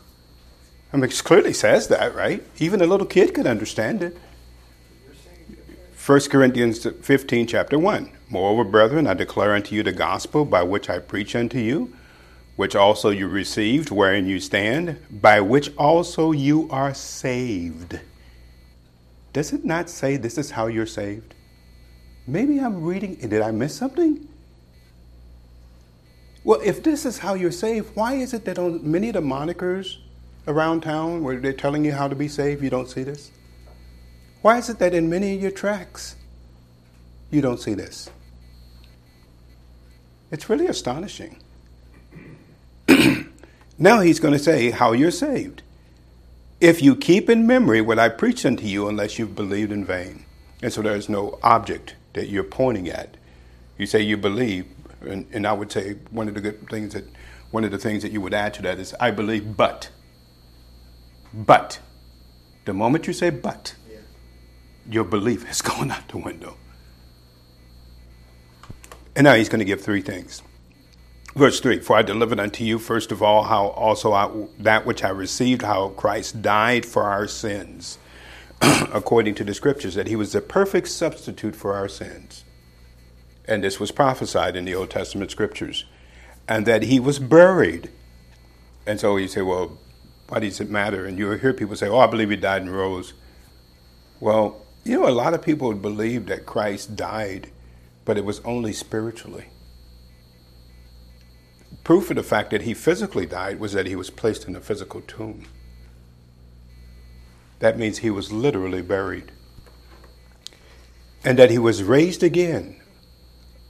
I 0.94 0.98
mean, 0.98 1.06
it 1.06 1.22
clearly 1.24 1.54
says 1.54 1.88
that, 1.88 2.14
right? 2.14 2.44
Even 2.60 2.82
a 2.82 2.86
little 2.86 3.08
kid 3.08 3.34
could 3.34 3.48
understand 3.48 4.04
it. 4.04 4.18
1 6.06 6.20
Corinthians 6.30 6.86
15, 6.86 7.48
chapter 7.48 7.80
1. 7.80 8.12
Moreover, 8.30 8.66
brethren, 8.66 9.08
I 9.08 9.14
declare 9.14 9.54
unto 9.54 9.74
you 9.74 9.84
the 9.84 9.94
gospel 9.94 10.44
by 10.44 10.64
which 10.64 10.90
I 10.90 11.00
preach 11.00 11.36
unto 11.36 11.60
you, 11.60 11.94
which 12.58 12.76
also 12.76 13.10
you 13.10 13.28
received, 13.30 13.90
wherein 13.90 14.28
you 14.28 14.40
stand, 14.40 14.98
by 15.10 15.40
which 15.40 15.74
also 15.78 16.32
you 16.32 16.68
are 16.72 16.94
saved. 16.94 18.00
Does 19.32 19.54
it 19.54 19.64
not 19.64 19.90
say 19.90 20.18
this 20.18 20.38
is 20.38 20.52
how 20.52 20.68
you're 20.68 20.86
saved? 20.86 21.36
Maybe 22.28 22.60
I'm 22.60 22.84
reading, 22.84 23.16
did 23.16 23.42
I 23.42 23.52
miss 23.52 23.76
something? 23.76 24.28
Well, 26.44 26.60
if 26.64 26.84
this 26.84 27.06
is 27.06 27.20
how 27.20 27.34
you're 27.36 27.52
saved, 27.52 27.96
why 27.96 28.16
is 28.16 28.34
it 28.34 28.46
that 28.46 28.58
on 28.58 28.90
many 28.90 29.10
of 29.10 29.14
the 29.14 29.22
monikers 29.22 29.98
around 30.48 30.82
town 30.82 31.24
where 31.24 31.40
they're 31.40 31.54
telling 31.54 31.86
you 31.86 31.92
how 31.92 32.08
to 32.08 32.16
be 32.16 32.28
saved, 32.28 32.64
you 32.64 32.70
don't 32.70 32.90
see 32.90 33.04
this? 33.04 33.32
Why 34.42 34.58
is 34.58 34.70
it 34.70 34.80
that 34.80 34.94
in 34.94 35.10
many 35.10 35.36
of 35.36 35.42
your 35.42 35.52
tracks 35.52 36.16
you 37.30 37.42
don't 37.42 37.60
see 37.60 37.76
this? 37.76 38.10
It's 40.32 40.50
really 40.50 40.66
astonishing. 40.66 41.38
now 43.78 44.00
he's 44.00 44.20
going 44.20 44.34
to 44.34 44.40
say 44.40 44.72
how 44.72 44.94
you're 44.94 45.12
saved. 45.12 45.62
If 46.60 46.82
you 46.82 46.96
keep 46.96 47.30
in 47.30 47.46
memory 47.46 47.82
what 47.82 48.00
I 48.00 48.10
preached 48.10 48.46
unto 48.46 48.66
you, 48.66 48.88
unless 48.88 49.20
you've 49.20 49.36
believed 49.36 49.72
in 49.72 49.84
vain. 49.84 50.26
And 50.64 50.72
so 50.72 50.82
there's 50.82 51.10
no 51.10 51.40
object 51.44 51.96
that 52.14 52.30
you're 52.30 52.44
pointing 52.44 52.90
at. 52.90 53.18
You 53.78 53.86
say 53.86 54.02
you 54.02 54.18
believe, 54.18 54.68
and, 55.02 55.26
and 55.32 55.48
I 55.48 55.54
would 55.54 55.72
say 55.72 55.96
one 56.12 56.28
of 56.28 56.34
the 56.34 56.42
good 56.42 56.70
things 56.70 56.94
that 56.94 57.06
one 57.52 57.64
of 57.64 57.72
the 57.72 57.78
things 57.78 58.04
that 58.04 58.12
you 58.12 58.22
would 58.22 58.34
add 58.34 58.54
to 58.56 58.62
that 58.64 58.80
is 58.80 58.96
I 59.00 59.12
believe, 59.12 59.56
but. 59.58 59.90
But. 61.34 61.80
The 62.66 62.74
moment 62.74 63.08
you 63.08 63.14
say 63.14 63.32
but, 63.32 63.76
your 64.90 65.04
belief 65.04 65.44
has 65.44 65.62
gone 65.64 65.92
out 65.92 66.08
the 66.10 66.18
window. 66.18 66.58
And 69.16 69.26
now 69.26 69.34
he's 69.34 69.50
going 69.50 69.60
to 69.60 69.66
give 69.66 69.82
three 69.82 70.02
things. 70.02 70.42
Verse 71.36 71.60
3 71.60 71.80
For 71.80 71.96
I 71.96 72.02
delivered 72.02 72.40
unto 72.40 72.64
you, 72.64 72.78
first 72.78 73.12
of 73.12 73.22
all, 73.22 73.44
how 73.44 73.68
also 73.68 74.14
I, 74.14 74.30
that 74.60 74.86
which 74.86 75.04
I 75.04 75.10
received, 75.10 75.62
how 75.62 75.90
Christ 75.90 76.42
died 76.42 76.86
for 76.86 77.04
our 77.04 77.28
sins, 77.28 77.98
according 78.94 79.36
to 79.36 79.44
the 79.44 79.54
scriptures, 79.54 79.96
that 79.96 80.08
he 80.08 80.16
was 80.16 80.34
the 80.34 80.42
perfect 80.42 80.88
substitute 80.88 81.56
for 81.56 81.74
our 81.74 81.88
sins. 81.88 82.44
And 83.46 83.64
this 83.64 83.80
was 83.80 83.92
prophesied 83.92 84.56
in 84.56 84.66
the 84.66 84.76
Old 84.76 84.90
Testament 84.90 85.32
scriptures. 85.32 85.86
And 86.48 86.66
that 86.66 86.84
he 86.84 87.00
was 87.00 87.20
buried. 87.20 87.90
And 88.86 89.00
so 89.00 89.18
you 89.18 89.28
say, 89.28 89.42
well, 89.42 89.78
why 90.30 90.40
does 90.40 90.62
it 90.62 90.70
matter? 90.70 91.06
And 91.06 91.18
you 91.18 91.30
hear 91.32 91.54
people 91.54 91.76
say, 91.76 91.88
oh, 91.88 92.00
I 92.00 92.08
believe 92.08 92.30
he 92.30 92.36
died 92.36 92.62
and 92.62 92.74
rose. 92.74 93.14
Well, 94.20 94.66
you 94.84 95.00
know, 95.00 95.08
a 95.08 95.10
lot 95.10 95.34
of 95.34 95.42
people 95.42 95.74
believe 95.74 96.28
that 96.28 96.46
Christ 96.46 96.96
died, 96.96 97.50
but 98.06 98.18
it 98.18 98.26
was 98.26 98.40
only 98.42 98.74
spiritually. 98.74 99.48
Proof 101.84 102.10
of 102.12 102.16
the 102.16 102.24
fact 102.24 102.52
that 102.52 102.62
he 102.62 102.74
physically 102.74 103.26
died 103.26 103.60
was 103.60 103.74
that 103.74 103.88
he 103.88 103.96
was 103.96 104.10
placed 104.10 104.48
in 104.48 104.56
a 104.56 104.62
physical 104.62 105.02
tomb. 105.02 105.46
That 107.62 107.78
means 107.78 108.00
he 108.00 108.10
was 108.10 108.32
literally 108.32 108.82
buried. 108.82 109.32
And 111.24 111.38
that 111.38 111.52
he 111.52 111.60
was 111.60 111.84
raised 111.84 112.24
again 112.24 112.82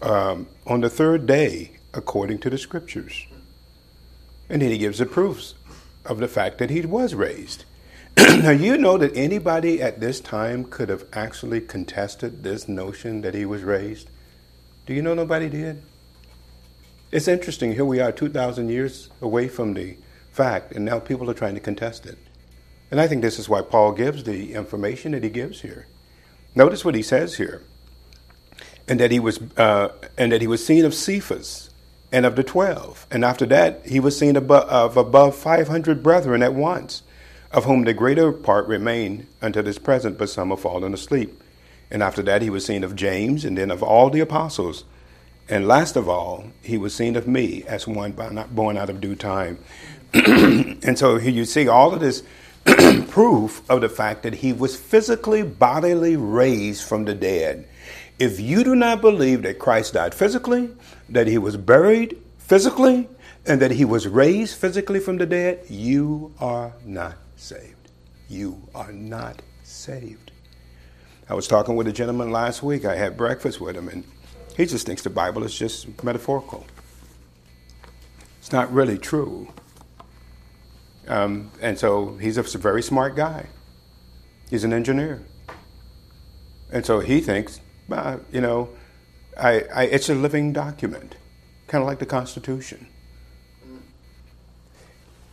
um, 0.02 0.48
on 0.66 0.80
the 0.80 0.90
third 0.90 1.26
day, 1.26 1.74
according 1.94 2.40
to 2.40 2.50
the 2.50 2.58
scriptures. 2.58 3.28
And 4.50 4.62
then 4.62 4.72
he 4.72 4.78
gives 4.78 5.00
the 5.00 5.06
proofs 5.06 5.56
of 6.06 6.20
the 6.20 6.30
fact 6.30 6.58
that 6.60 6.70
he 6.70 6.82
was 6.82 7.14
raised. 7.14 7.66
now, 8.18 8.52
you 8.52 8.78
know 8.78 8.98
that 8.98 9.16
anybody 9.16 9.82
at 9.82 10.00
this 10.00 10.22
time 10.22 10.64
could 10.64 10.88
have 10.88 11.04
actually 11.12 11.60
contested 11.60 12.44
this 12.44 12.70
notion 12.70 13.22
that 13.22 13.34
he 13.34 13.46
was 13.46 13.62
raised? 13.62 14.10
Do 14.86 14.94
you 14.94 15.02
know 15.02 15.14
nobody 15.14 15.50
did? 15.50 15.82
It's 17.12 17.28
interesting. 17.28 17.74
Here 17.74 17.84
we 17.84 18.00
are, 18.00 18.14
2,000 18.14 18.70
years 18.70 19.10
away 19.22 19.50
from 19.50 19.74
the 19.74 19.98
fact, 20.32 20.72
and 20.72 20.86
now 20.86 21.00
people 21.00 21.30
are 21.30 21.34
trying 21.34 21.56
to 21.56 21.62
contest 21.62 22.06
it. 22.06 22.18
And 22.92 23.02
I 23.02 23.08
think 23.08 23.22
this 23.24 23.40
is 23.40 23.50
why 23.50 23.62
Paul 23.62 23.94
gives 23.94 24.24
the 24.26 24.54
information 24.54 25.14
that 25.14 25.24
he 25.24 25.30
gives 25.32 25.62
here. 25.62 25.88
Notice 26.56 26.86
what 26.86 26.96
he 26.96 27.04
says 27.04 27.38
here. 27.38 27.64
and 28.88 29.00
that 29.00 29.12
he 29.12 29.20
was 29.20 29.40
uh, 29.58 29.90
and 30.18 30.32
that 30.32 30.42
he 30.42 30.48
was 30.48 30.66
seen 30.66 30.86
of 30.86 30.94
Cephas 30.94 31.70
and 32.12 32.26
of 32.26 32.36
the 32.38 32.44
twelve, 32.44 33.08
and 33.12 33.26
after 33.26 33.46
that 33.48 33.86
he 33.86 34.00
was 34.00 34.18
seen 34.18 34.36
of 34.38 34.50
above 34.98 35.36
five 35.36 35.68
hundred 35.70 36.04
brethren 36.04 36.44
at 36.44 36.54
once, 36.54 37.04
of 37.52 37.66
whom 37.66 37.84
the 37.86 37.94
greater 37.94 38.32
part 38.32 38.68
remain 38.68 39.28
until 39.42 39.64
this 39.64 39.80
present, 39.80 40.18
but 40.18 40.30
some 40.30 40.50
have 40.52 40.62
fallen 40.62 40.94
asleep. 40.94 41.42
And 41.92 42.04
after 42.04 42.22
that 42.24 42.42
he 42.44 42.50
was 42.52 42.66
seen 42.66 42.84
of 42.84 42.96
James, 42.96 43.46
and 43.46 43.58
then 43.58 43.72
of 43.72 43.84
all 43.84 44.10
the 44.10 44.22
apostles. 44.22 44.86
And 45.50 45.68
last 45.68 45.98
of 45.98 46.10
all, 46.10 46.46
he 46.64 46.78
was 46.78 46.96
seen 46.96 47.18
of 47.18 47.28
me 47.28 47.64
as 47.68 47.88
one 47.88 48.14
by 48.14 48.30
not 48.30 48.56
born 48.56 48.78
out 48.78 48.90
of 48.90 49.02
due 49.02 49.16
time. 49.16 49.60
and 50.14 50.98
so 50.98 51.18
here 51.18 51.32
you 51.32 51.46
see 51.46 51.68
all 51.68 51.94
of 51.94 52.00
this 52.02 52.24
proof 53.08 53.70
of 53.70 53.82
the 53.82 53.90
fact 53.90 54.24
that 54.24 54.36
he 54.36 54.54
was 54.54 54.76
physically, 54.76 55.44
bodily 55.44 56.16
raised 56.16 56.84
from 56.84 57.06
the 57.06 57.16
dead. 57.16 57.68
If 58.20 58.40
you 58.40 58.64
do 58.64 58.76
not 58.76 59.02
believe 59.02 59.42
that 59.44 59.60
Christ 59.60 59.94
died 59.94 60.14
physically, 60.14 60.70
that 61.10 61.28
he 61.28 61.38
was 61.38 61.58
buried 61.58 62.18
physically, 62.38 63.10
and 63.46 63.62
that 63.62 63.72
he 63.72 63.86
was 63.86 64.08
raised 64.08 64.56
physically 64.58 65.00
from 65.00 65.18
the 65.18 65.26
dead, 65.26 65.66
you 65.70 66.34
are 66.40 66.74
not 66.86 67.18
saved. 67.36 67.90
You 68.30 68.62
are 68.76 68.92
not 68.92 69.42
saved. 69.64 70.32
I 71.28 71.34
was 71.34 71.48
talking 71.48 71.76
with 71.76 71.88
a 71.88 71.94
gentleman 71.94 72.32
last 72.32 72.62
week. 72.62 72.86
I 72.86 72.96
had 72.96 73.18
breakfast 73.18 73.60
with 73.60 73.76
him, 73.76 73.88
and 73.88 74.04
he 74.56 74.66
just 74.66 74.86
thinks 74.86 75.02
the 75.02 75.10
Bible 75.10 75.44
is 75.44 75.58
just 75.58 76.04
metaphorical. 76.04 76.66
It's 78.40 78.52
not 78.52 78.72
really 78.72 78.98
true. 78.98 79.48
Um, 81.08 81.52
and 81.62 81.78
so 81.78 82.18
he's 82.18 82.38
a 82.38 82.44
very 82.44 82.82
smart 82.82 83.16
guy. 83.16 83.48
He's 84.50 84.64
an 84.64 84.74
engineer. 84.74 85.24
And 86.72 86.86
so 86.86 87.00
he 87.00 87.22
thinks, 87.22 87.60
uh, 87.92 88.18
you 88.32 88.42
know, 88.42 88.70
I, 89.38 89.62
I, 89.74 89.84
it's 89.84 90.10
a 90.10 90.16
living 90.16 90.54
document, 90.54 91.16
kind 91.68 91.82
of 91.82 91.88
like 91.88 92.00
the 92.00 92.06
Constitution. 92.06 92.88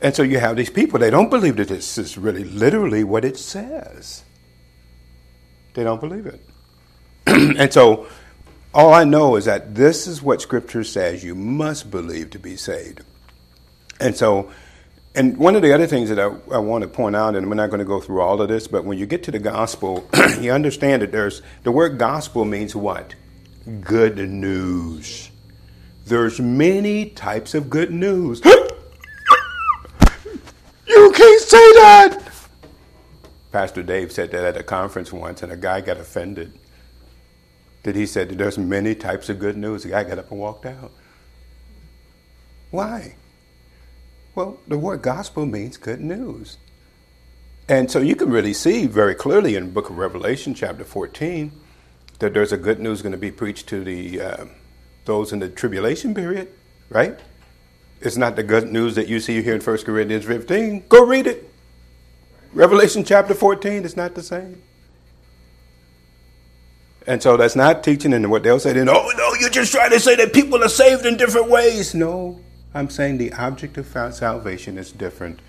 And 0.00 0.14
so 0.14 0.22
you 0.22 0.38
have 0.38 0.56
these 0.56 0.70
people, 0.70 0.98
they 1.00 1.10
don't 1.10 1.28
believe 1.28 1.56
that 1.56 1.68
this 1.68 1.98
is 1.98 2.16
really 2.16 2.44
literally 2.44 3.02
what 3.02 3.24
it 3.24 3.36
says. 3.36 4.22
They 5.74 5.82
don't 5.82 6.00
believe 6.00 6.26
it. 6.26 6.40
and 7.26 7.72
so 7.72 8.06
all 8.72 8.92
I 8.92 9.04
know 9.04 9.36
is 9.36 9.46
that 9.46 9.74
this 9.74 10.06
is 10.06 10.22
what 10.22 10.40
Scripture 10.40 10.84
says 10.84 11.24
you 11.24 11.34
must 11.34 11.90
believe 11.90 12.30
to 12.30 12.38
be 12.38 12.56
saved. 12.56 13.02
And 14.00 14.16
so, 14.16 14.50
and 15.14 15.36
one 15.36 15.56
of 15.56 15.62
the 15.62 15.72
other 15.72 15.86
things 15.86 16.08
that 16.10 16.18
I, 16.18 16.26
I 16.54 16.58
want 16.58 16.82
to 16.82 16.88
point 16.88 17.16
out, 17.16 17.34
and 17.34 17.48
we're 17.48 17.54
not 17.54 17.70
going 17.70 17.80
to 17.80 17.84
go 17.84 18.00
through 18.00 18.20
all 18.20 18.40
of 18.40 18.48
this, 18.48 18.68
but 18.68 18.84
when 18.84 18.98
you 18.98 19.06
get 19.06 19.22
to 19.24 19.30
the 19.30 19.38
gospel, 19.38 20.08
you 20.40 20.52
understand 20.52 21.02
that 21.02 21.12
there's 21.12 21.42
the 21.62 21.72
word 21.72 21.98
gospel 21.98 22.44
means 22.44 22.76
what? 22.76 23.14
Good 23.80 24.18
news. 24.18 25.30
There's 26.06 26.40
many 26.40 27.10
types 27.10 27.54
of 27.54 27.68
good 27.68 27.90
news. 27.90 28.40
you 28.44 28.68
can't 31.12 31.42
say 31.42 31.72
that. 31.74 32.22
Pastor 33.50 33.82
Dave 33.82 34.12
said 34.12 34.30
that 34.30 34.44
at 34.44 34.56
a 34.56 34.62
conference 34.62 35.12
once, 35.12 35.42
and 35.42 35.50
a 35.50 35.56
guy 35.56 35.80
got 35.80 35.96
offended 35.96 36.52
that 37.82 37.96
he 37.96 38.06
said 38.06 38.28
that 38.28 38.38
there's 38.38 38.58
many 38.58 38.94
types 38.94 39.28
of 39.28 39.38
good 39.38 39.56
news. 39.56 39.82
The 39.82 39.90
guy 39.90 40.04
got 40.04 40.18
up 40.18 40.30
and 40.30 40.38
walked 40.38 40.66
out. 40.66 40.92
Why? 42.70 43.14
Well, 44.38 44.60
the 44.68 44.78
word 44.78 45.02
gospel 45.02 45.46
means 45.46 45.76
good 45.76 46.00
news. 46.00 46.58
And 47.68 47.90
so 47.90 47.98
you 47.98 48.14
can 48.14 48.30
really 48.30 48.52
see 48.52 48.86
very 48.86 49.16
clearly 49.16 49.56
in 49.56 49.64
the 49.64 49.72
book 49.72 49.90
of 49.90 49.98
Revelation, 49.98 50.54
chapter 50.54 50.84
14, 50.84 51.50
that 52.20 52.34
there's 52.34 52.52
a 52.52 52.56
good 52.56 52.78
news 52.78 53.02
going 53.02 53.10
to 53.10 53.18
be 53.18 53.32
preached 53.32 53.66
to 53.70 53.82
the 53.82 54.20
uh, 54.20 54.44
those 55.06 55.32
in 55.32 55.40
the 55.40 55.48
tribulation 55.48 56.14
period, 56.14 56.52
right? 56.88 57.18
It's 58.00 58.16
not 58.16 58.36
the 58.36 58.44
good 58.44 58.70
news 58.72 58.94
that 58.94 59.08
you 59.08 59.18
see 59.18 59.42
here 59.42 59.56
in 59.56 59.60
1 59.60 59.78
Corinthians 59.78 60.24
15. 60.24 60.84
Go 60.88 61.04
read 61.04 61.26
it. 61.26 61.52
Revelation 62.52 63.02
chapter 63.02 63.34
14 63.34 63.84
is 63.84 63.96
not 63.96 64.14
the 64.14 64.22
same. 64.22 64.62
And 67.08 67.20
so 67.20 67.36
that's 67.36 67.56
not 67.56 67.82
teaching 67.82 68.12
and 68.12 68.30
what 68.30 68.44
they'll 68.44 68.60
say 68.60 68.72
then, 68.72 68.88
oh 68.88 69.12
no, 69.16 69.34
you're 69.40 69.50
just 69.50 69.72
trying 69.72 69.90
to 69.90 69.98
say 69.98 70.14
that 70.14 70.32
people 70.32 70.62
are 70.62 70.68
saved 70.68 71.06
in 71.06 71.16
different 71.16 71.50
ways. 71.50 71.92
No, 71.92 72.38
I'm 72.74 72.90
saying 72.90 73.18
the 73.18 73.32
object 73.32 73.78
of 73.78 73.86
salvation 74.14 74.76
is 74.76 74.92
different 74.92 75.40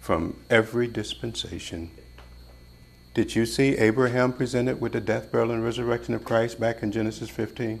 from 0.00 0.36
every 0.50 0.88
dispensation. 0.88 1.90
Did 3.14 3.34
you 3.34 3.46
see 3.46 3.76
Abraham 3.78 4.32
presented 4.32 4.80
with 4.80 4.92
the 4.92 5.00
death, 5.00 5.30
burial, 5.32 5.52
and 5.52 5.64
resurrection 5.64 6.14
of 6.14 6.24
Christ 6.24 6.60
back 6.60 6.82
in 6.82 6.92
Genesis 6.92 7.30
15? 7.30 7.80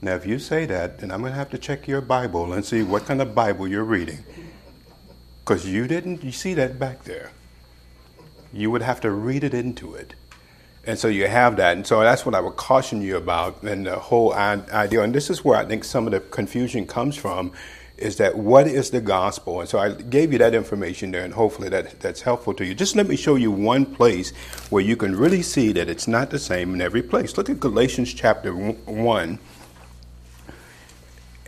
Now, 0.00 0.14
if 0.16 0.26
you 0.26 0.38
say 0.40 0.66
that, 0.66 0.98
then 0.98 1.12
I'm 1.12 1.20
going 1.20 1.32
to 1.32 1.38
have 1.38 1.50
to 1.50 1.58
check 1.58 1.86
your 1.86 2.00
Bible 2.00 2.52
and 2.52 2.64
see 2.64 2.82
what 2.82 3.06
kind 3.06 3.22
of 3.22 3.34
Bible 3.34 3.68
you're 3.68 3.84
reading. 3.84 4.24
Because 5.44 5.66
you 5.66 5.86
didn't 5.86 6.24
you 6.24 6.32
see 6.32 6.54
that 6.54 6.78
back 6.78 7.04
there. 7.04 7.30
You 8.52 8.70
would 8.70 8.82
have 8.82 9.00
to 9.02 9.10
read 9.10 9.44
it 9.44 9.54
into 9.54 9.94
it. 9.94 10.14
And 10.84 10.98
so 10.98 11.08
you 11.08 11.28
have 11.28 11.56
that. 11.56 11.76
And 11.76 11.86
so 11.86 12.00
that's 12.00 12.26
what 12.26 12.34
I 12.34 12.40
would 12.40 12.56
caution 12.56 13.02
you 13.02 13.16
about 13.16 13.62
and 13.62 13.86
the 13.86 13.98
whole 13.98 14.34
idea. 14.34 15.02
And 15.02 15.14
this 15.14 15.30
is 15.30 15.44
where 15.44 15.56
I 15.56 15.64
think 15.64 15.84
some 15.84 16.06
of 16.06 16.12
the 16.12 16.20
confusion 16.20 16.86
comes 16.86 17.16
from 17.16 17.52
is 18.02 18.16
that 18.16 18.36
what 18.36 18.66
is 18.66 18.90
the 18.90 19.00
gospel? 19.00 19.60
And 19.60 19.68
so 19.68 19.78
I 19.78 19.92
gave 19.92 20.32
you 20.32 20.38
that 20.38 20.54
information 20.54 21.12
there, 21.12 21.24
and 21.24 21.32
hopefully 21.32 21.68
that, 21.68 22.00
that's 22.00 22.20
helpful 22.20 22.52
to 22.54 22.64
you. 22.64 22.74
Just 22.74 22.96
let 22.96 23.06
me 23.06 23.14
show 23.14 23.36
you 23.36 23.52
one 23.52 23.86
place 23.86 24.32
where 24.70 24.82
you 24.82 24.96
can 24.96 25.14
really 25.14 25.42
see 25.42 25.72
that 25.72 25.88
it's 25.88 26.08
not 26.08 26.30
the 26.30 26.38
same 26.38 26.74
in 26.74 26.80
every 26.80 27.02
place. 27.02 27.36
Look 27.36 27.48
at 27.48 27.60
Galatians 27.60 28.12
chapter 28.12 28.52
1. 28.52 29.38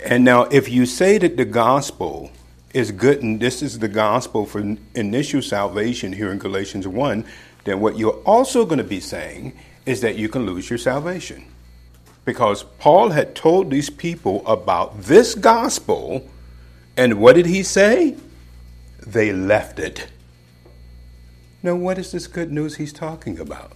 And 0.05 0.25
now, 0.25 0.43
if 0.45 0.69
you 0.69 0.87
say 0.87 1.19
that 1.19 1.37
the 1.37 1.45
gospel 1.45 2.31
is 2.73 2.93
good, 2.93 3.23
and 3.23 3.41
this 3.41 3.63
is 3.63 3.81
the 3.81 3.89
gospel 3.89 4.47
for 4.47 4.77
initial 4.95 5.43
salvation 5.43 6.13
here 6.13 6.31
in 6.31 6.39
Galatians 6.39 6.87
1, 6.87 7.25
then 7.65 7.81
what 7.81 7.99
you're 7.99 8.23
also 8.25 8.65
going 8.65 8.79
to 8.79 8.85
be 8.85 9.01
saying 9.01 9.53
is 9.87 10.01
that 10.03 10.17
you 10.17 10.29
can 10.29 10.47
lose 10.47 10.71
your 10.71 10.79
salvation. 10.79 11.45
Because 12.25 12.63
Paul 12.79 13.11
had 13.11 13.35
told 13.35 13.71
these 13.71 13.91
people 13.91 14.47
about 14.47 15.03
this 15.03 15.35
gospel, 15.35 16.29
and 16.97 17.21
what 17.21 17.35
did 17.35 17.47
he 17.47 17.63
say? 17.63 18.17
They 19.07 19.33
left 19.33 19.79
it. 19.79 20.09
Now, 21.63 21.75
what 21.75 21.99
is 21.99 22.13
this 22.13 22.27
good 22.27 22.51
news 22.53 22.77
he's 22.77 22.93
talking 22.93 23.39
about? 23.39 23.73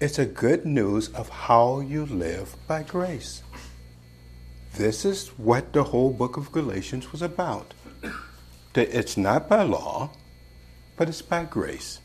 It's 0.00 0.18
a 0.18 0.26
good 0.26 0.64
news 0.64 1.08
of 1.08 1.28
how 1.28 1.80
you 1.80 2.06
live 2.06 2.54
by 2.68 2.84
grace. 2.84 3.42
This 4.74 5.04
is 5.04 5.28
what 5.38 5.72
the 5.72 5.82
whole 5.82 6.12
book 6.12 6.36
of 6.36 6.52
Galatians 6.52 7.10
was 7.10 7.22
about. 7.22 7.74
It's 8.74 9.16
not 9.16 9.48
by 9.48 9.62
law, 9.62 10.10
but 10.96 11.08
it's 11.08 11.22
by 11.22 11.44
grace. 11.44 11.98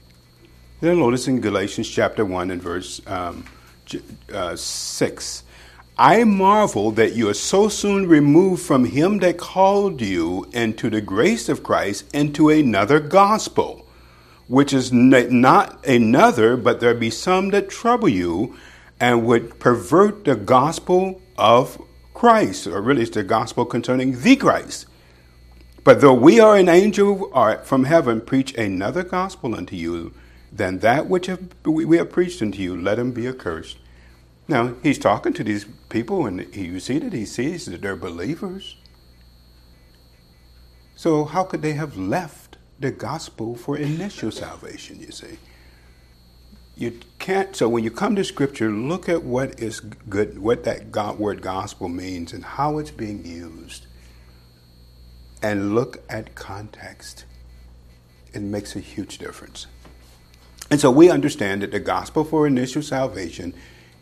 Then 0.83 0.99
notice 0.99 1.29
in 1.29 1.39
Galatians 1.39 1.87
chapter 1.87 2.25
1 2.25 2.51
and 2.51 2.61
verse 2.61 2.99
um, 3.07 3.45
uh, 4.33 4.53
6 4.53 5.43
I 5.97 6.25
marvel 6.25 6.91
that 6.91 7.13
you 7.13 7.29
are 7.29 7.33
so 7.33 7.69
soon 7.69 8.05
removed 8.05 8.63
from 8.63 8.83
him 8.83 9.19
that 9.19 9.37
called 9.37 10.01
you 10.01 10.45
into 10.51 10.89
the 10.89 10.99
grace 10.99 11.47
of 11.47 11.63
Christ 11.63 12.13
into 12.13 12.49
another 12.49 12.99
gospel, 12.99 13.87
which 14.49 14.73
is 14.73 14.91
not 14.91 15.87
another, 15.87 16.57
but 16.57 16.81
there 16.81 16.93
be 16.93 17.09
some 17.09 17.51
that 17.51 17.69
trouble 17.69 18.09
you 18.09 18.57
and 18.99 19.25
would 19.25 19.59
pervert 19.59 20.25
the 20.25 20.35
gospel 20.35 21.21
of 21.37 21.81
Christ, 22.13 22.67
or 22.67 22.81
really 22.81 23.03
it's 23.03 23.11
the 23.11 23.23
gospel 23.23 23.63
concerning 23.63 24.19
the 24.19 24.35
Christ. 24.35 24.87
But 25.85 26.01
though 26.01 26.13
we 26.13 26.41
are 26.41 26.57
an 26.57 26.67
angel 26.67 27.31
from 27.63 27.85
heaven, 27.85 28.19
preach 28.19 28.53
another 28.55 29.03
gospel 29.03 29.55
unto 29.55 29.77
you 29.77 30.13
than 30.55 30.79
that 30.79 31.07
which 31.07 31.29
we 31.65 31.97
have 31.97 32.11
preached 32.11 32.41
unto 32.41 32.61
you, 32.61 32.79
let 32.79 32.99
him 32.99 33.11
be 33.11 33.27
accursed. 33.27 33.77
Now, 34.47 34.75
he's 34.83 34.99
talking 34.99 35.33
to 35.33 35.43
these 35.43 35.65
people, 35.89 36.25
and 36.25 36.53
you 36.55 36.79
see 36.79 36.99
that 36.99 37.13
he 37.13 37.25
sees 37.25 37.65
that 37.65 37.81
they're 37.81 37.95
believers. 37.95 38.77
So, 40.95 41.25
how 41.25 41.43
could 41.43 41.61
they 41.61 41.73
have 41.73 41.97
left 41.97 42.57
the 42.79 42.91
gospel 42.91 43.55
for 43.55 43.77
initial 43.77 44.31
salvation, 44.31 44.99
you 44.99 45.11
see? 45.11 45.37
You 46.75 46.99
can't, 47.19 47.55
so 47.55 47.69
when 47.69 47.83
you 47.83 47.91
come 47.91 48.15
to 48.15 48.23
Scripture, 48.23 48.69
look 48.69 49.07
at 49.07 49.23
what 49.23 49.59
is 49.59 49.79
good, 49.79 50.37
what 50.39 50.63
that 50.65 50.91
God, 50.91 51.17
word 51.19 51.41
gospel 51.41 51.87
means, 51.87 52.33
and 52.33 52.43
how 52.43 52.77
it's 52.77 52.91
being 52.91 53.25
used. 53.25 53.87
And 55.41 55.73
look 55.75 56.03
at 56.09 56.35
context. 56.35 57.25
It 58.33 58.41
makes 58.41 58.75
a 58.75 58.79
huge 58.79 59.17
difference. 59.17 59.67
And 60.73 60.81
so 60.81 60.89
we 60.89 61.11
understand 61.11 61.61
that 61.61 61.69
the 61.69 61.79
gospel 61.79 62.23
for 62.23 62.47
initial 62.47 62.81
salvation 62.81 63.53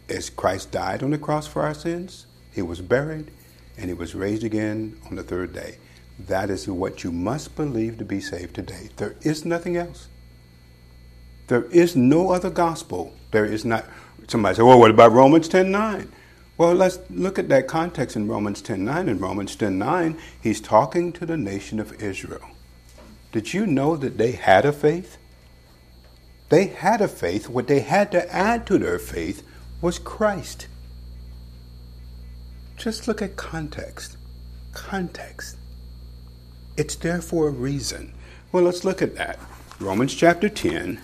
is 0.07 0.29
Christ 0.29 0.71
died 0.71 1.03
on 1.03 1.11
the 1.11 1.17
cross 1.17 1.45
for 1.45 1.63
our 1.63 1.73
sins, 1.73 2.27
he 2.53 2.61
was 2.61 2.79
buried, 2.79 3.29
and 3.77 3.89
he 3.89 3.93
was 3.93 4.15
raised 4.15 4.45
again 4.45 4.97
on 5.09 5.17
the 5.17 5.23
third 5.23 5.51
day. 5.51 5.79
That 6.17 6.49
is 6.49 6.69
what 6.69 7.03
you 7.03 7.11
must 7.11 7.57
believe 7.57 7.97
to 7.97 8.05
be 8.05 8.21
saved 8.21 8.55
today. 8.55 8.87
There 8.95 9.17
is 9.21 9.43
nothing 9.43 9.75
else. 9.75 10.07
There 11.47 11.65
is 11.65 11.97
no 11.97 12.31
other 12.31 12.49
gospel. 12.49 13.11
There 13.31 13.43
is 13.43 13.65
not. 13.65 13.83
Somebody 14.29 14.55
said, 14.55 14.63
well, 14.63 14.79
what 14.79 14.91
about 14.91 15.11
Romans 15.11 15.49
10 15.49 15.71
9? 15.71 16.09
Well, 16.57 16.73
let's 16.73 16.99
look 17.09 17.37
at 17.37 17.49
that 17.49 17.67
context 17.67 18.15
in 18.15 18.29
Romans 18.29 18.61
10:9. 18.61 19.09
In 19.09 19.19
Romans 19.19 19.57
10:9, 19.57 20.17
he's 20.39 20.61
talking 20.61 21.11
to 21.11 21.25
the 21.25 21.35
nation 21.35 21.81
of 21.81 22.01
Israel. 22.01 22.47
Did 23.33 23.53
you 23.53 23.67
know 23.67 23.97
that 23.97 24.17
they 24.17 24.31
had 24.31 24.63
a 24.63 24.71
faith? 24.71 25.17
They 26.51 26.65
had 26.65 26.99
a 26.99 27.07
faith. 27.07 27.47
What 27.47 27.67
they 27.67 27.79
had 27.79 28.11
to 28.11 28.29
add 28.29 28.67
to 28.67 28.77
their 28.77 28.99
faith 28.99 29.41
was 29.79 29.97
Christ. 29.97 30.67
Just 32.75 33.07
look 33.07 33.21
at 33.21 33.37
context. 33.37 34.17
Context. 34.73 35.55
It's 36.75 36.95
there 36.95 37.21
for 37.21 37.47
a 37.47 37.51
reason. 37.51 38.13
Well, 38.51 38.63
let's 38.63 38.83
look 38.83 39.01
at 39.01 39.15
that. 39.15 39.39
Romans 39.79 40.13
chapter 40.13 40.49
10. 40.49 40.99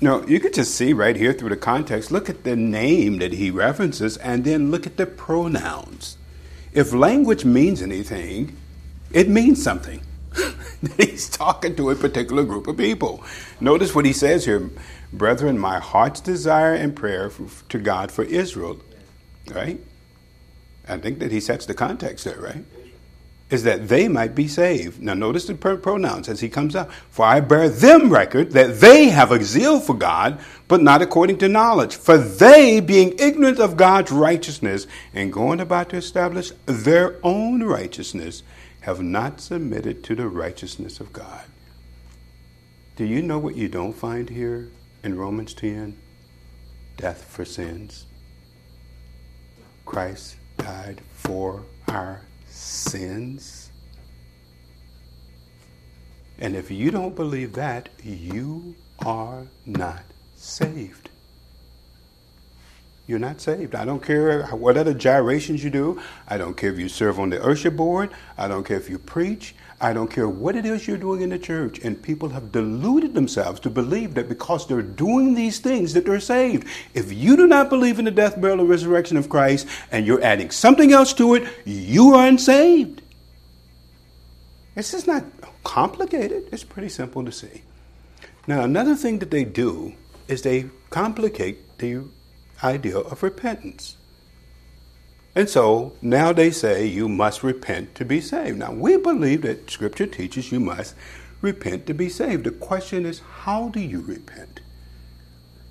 Now, 0.00 0.22
you 0.22 0.40
could 0.40 0.54
just 0.54 0.74
see 0.74 0.94
right 0.94 1.16
here 1.16 1.34
through 1.34 1.50
the 1.50 1.56
context, 1.58 2.10
look 2.10 2.30
at 2.30 2.44
the 2.44 2.56
name 2.56 3.18
that 3.18 3.34
he 3.34 3.50
references 3.50 4.16
and 4.16 4.44
then 4.44 4.70
look 4.70 4.86
at 4.86 4.96
the 4.96 5.04
pronouns. 5.04 6.16
If 6.72 6.94
language 6.94 7.44
means 7.44 7.82
anything, 7.82 8.56
it 9.14 9.28
means 9.28 9.62
something. 9.62 10.00
He's 10.96 11.28
talking 11.28 11.76
to 11.76 11.90
a 11.90 11.94
particular 11.94 12.44
group 12.44 12.66
of 12.66 12.76
people. 12.76 13.22
Notice 13.60 13.94
what 13.94 14.04
he 14.04 14.12
says 14.12 14.44
here 14.44 14.70
Brethren, 15.12 15.58
my 15.58 15.78
heart's 15.78 16.20
desire 16.20 16.74
and 16.74 16.96
prayer 16.96 17.30
to 17.68 17.78
God 17.78 18.10
for 18.10 18.24
Israel, 18.24 18.80
right? 19.50 19.78
I 20.88 20.96
think 20.98 21.18
that 21.18 21.30
he 21.30 21.40
sets 21.40 21.66
the 21.66 21.74
context 21.74 22.24
there, 22.24 22.40
right? 22.40 22.64
Is 23.50 23.64
that 23.64 23.88
they 23.88 24.08
might 24.08 24.34
be 24.34 24.48
saved. 24.48 25.02
Now, 25.02 25.12
notice 25.12 25.44
the 25.44 25.54
pronouns 25.54 26.30
as 26.30 26.40
he 26.40 26.48
comes 26.48 26.74
out. 26.74 26.90
For 27.10 27.26
I 27.26 27.40
bear 27.40 27.68
them 27.68 28.10
record 28.10 28.52
that 28.52 28.80
they 28.80 29.10
have 29.10 29.30
a 29.30 29.44
zeal 29.44 29.78
for 29.78 29.94
God, 29.94 30.40
but 30.68 30.80
not 30.80 31.02
according 31.02 31.36
to 31.38 31.48
knowledge. 31.48 31.94
For 31.94 32.16
they, 32.16 32.80
being 32.80 33.14
ignorant 33.18 33.58
of 33.58 33.76
God's 33.76 34.10
righteousness 34.10 34.86
and 35.12 35.30
going 35.30 35.60
about 35.60 35.90
to 35.90 35.96
establish 35.96 36.52
their 36.64 37.18
own 37.22 37.62
righteousness, 37.62 38.42
have 38.82 39.00
not 39.00 39.40
submitted 39.40 40.02
to 40.04 40.14
the 40.14 40.28
righteousness 40.28 40.98
of 41.00 41.12
God. 41.12 41.44
Do 42.96 43.04
you 43.04 43.22
know 43.22 43.38
what 43.38 43.56
you 43.56 43.68
don't 43.68 43.92
find 43.92 44.28
here 44.28 44.68
in 45.02 45.16
Romans 45.16 45.54
10? 45.54 45.96
Death 46.96 47.24
for 47.24 47.44
sins. 47.44 48.06
Christ 49.86 50.36
died 50.56 51.00
for 51.14 51.62
our 51.88 52.22
sins. 52.48 53.70
And 56.38 56.56
if 56.56 56.70
you 56.70 56.90
don't 56.90 57.14
believe 57.14 57.52
that, 57.52 57.88
you 58.02 58.74
are 58.98 59.46
not 59.64 60.02
saved. 60.34 61.08
You're 63.12 63.18
not 63.18 63.42
saved. 63.42 63.74
I 63.74 63.84
don't 63.84 64.02
care 64.02 64.46
what 64.46 64.78
other 64.78 64.94
gyrations 64.94 65.62
you 65.62 65.68
do. 65.68 66.00
I 66.26 66.38
don't 66.38 66.56
care 66.56 66.72
if 66.72 66.78
you 66.78 66.88
serve 66.88 67.20
on 67.20 67.28
the 67.28 67.44
usher 67.44 67.70
board. 67.70 68.08
I 68.38 68.48
don't 68.48 68.64
care 68.64 68.78
if 68.78 68.88
you 68.88 68.98
preach. 68.98 69.54
I 69.82 69.92
don't 69.92 70.10
care 70.10 70.26
what 70.26 70.56
it 70.56 70.64
is 70.64 70.88
you're 70.88 70.96
doing 70.96 71.20
in 71.20 71.28
the 71.28 71.38
church. 71.38 71.78
And 71.80 72.02
people 72.02 72.30
have 72.30 72.52
deluded 72.52 73.12
themselves 73.12 73.60
to 73.60 73.68
believe 73.68 74.14
that 74.14 74.30
because 74.30 74.66
they're 74.66 74.80
doing 74.80 75.34
these 75.34 75.58
things 75.58 75.92
that 75.92 76.06
they're 76.06 76.20
saved. 76.20 76.66
If 76.94 77.12
you 77.12 77.36
do 77.36 77.46
not 77.46 77.68
believe 77.68 77.98
in 77.98 78.06
the 78.06 78.10
death, 78.10 78.40
burial, 78.40 78.60
and 78.60 78.68
resurrection 78.70 79.18
of 79.18 79.28
Christ 79.28 79.68
and 79.90 80.06
you're 80.06 80.24
adding 80.24 80.50
something 80.50 80.90
else 80.90 81.12
to 81.12 81.34
it, 81.34 81.46
you 81.66 82.14
are 82.14 82.26
unsaved. 82.26 83.02
This 84.74 84.94
is 84.94 85.06
not 85.06 85.22
complicated. 85.64 86.48
It's 86.50 86.64
pretty 86.64 86.88
simple 86.88 87.26
to 87.26 87.30
see. 87.30 87.60
Now, 88.46 88.62
another 88.62 88.94
thing 88.94 89.18
that 89.18 89.30
they 89.30 89.44
do 89.44 89.92
is 90.28 90.40
they 90.40 90.70
complicate 90.88 91.76
the 91.76 92.04
idea 92.62 92.98
of 92.98 93.22
repentance. 93.22 93.96
And 95.34 95.48
so 95.48 95.94
now 96.02 96.32
they 96.32 96.50
say 96.50 96.86
you 96.86 97.08
must 97.08 97.42
repent 97.42 97.94
to 97.94 98.04
be 98.04 98.20
saved. 98.20 98.58
Now 98.58 98.72
we 98.72 98.96
believe 98.96 99.42
that 99.42 99.70
Scripture 99.70 100.06
teaches 100.06 100.52
you 100.52 100.60
must 100.60 100.94
repent 101.40 101.86
to 101.86 101.94
be 101.94 102.08
saved. 102.08 102.44
The 102.44 102.50
question 102.50 103.06
is, 103.06 103.20
how 103.20 103.68
do 103.68 103.80
you 103.80 104.00
repent? 104.00 104.60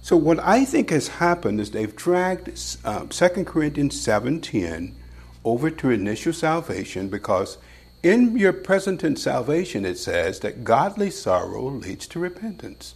So 0.01 0.17
what 0.17 0.39
I 0.39 0.65
think 0.65 0.89
has 0.89 1.07
happened 1.07 1.59
is 1.61 1.71
they've 1.71 1.95
dragged 1.95 2.49
um, 2.83 3.09
2 3.09 3.29
Corinthians 3.45 3.95
7.10 4.03 4.93
over 5.45 5.69
to 5.69 5.89
initial 5.91 6.33
salvation 6.33 7.07
because 7.07 7.59
in 8.01 8.35
your 8.35 8.53
present 8.53 9.01
tense 9.01 9.21
salvation 9.21 9.85
it 9.85 9.97
says 9.97 10.39
that 10.39 10.63
godly 10.63 11.11
sorrow 11.11 11.65
leads 11.65 12.07
to 12.07 12.19
repentance. 12.19 12.95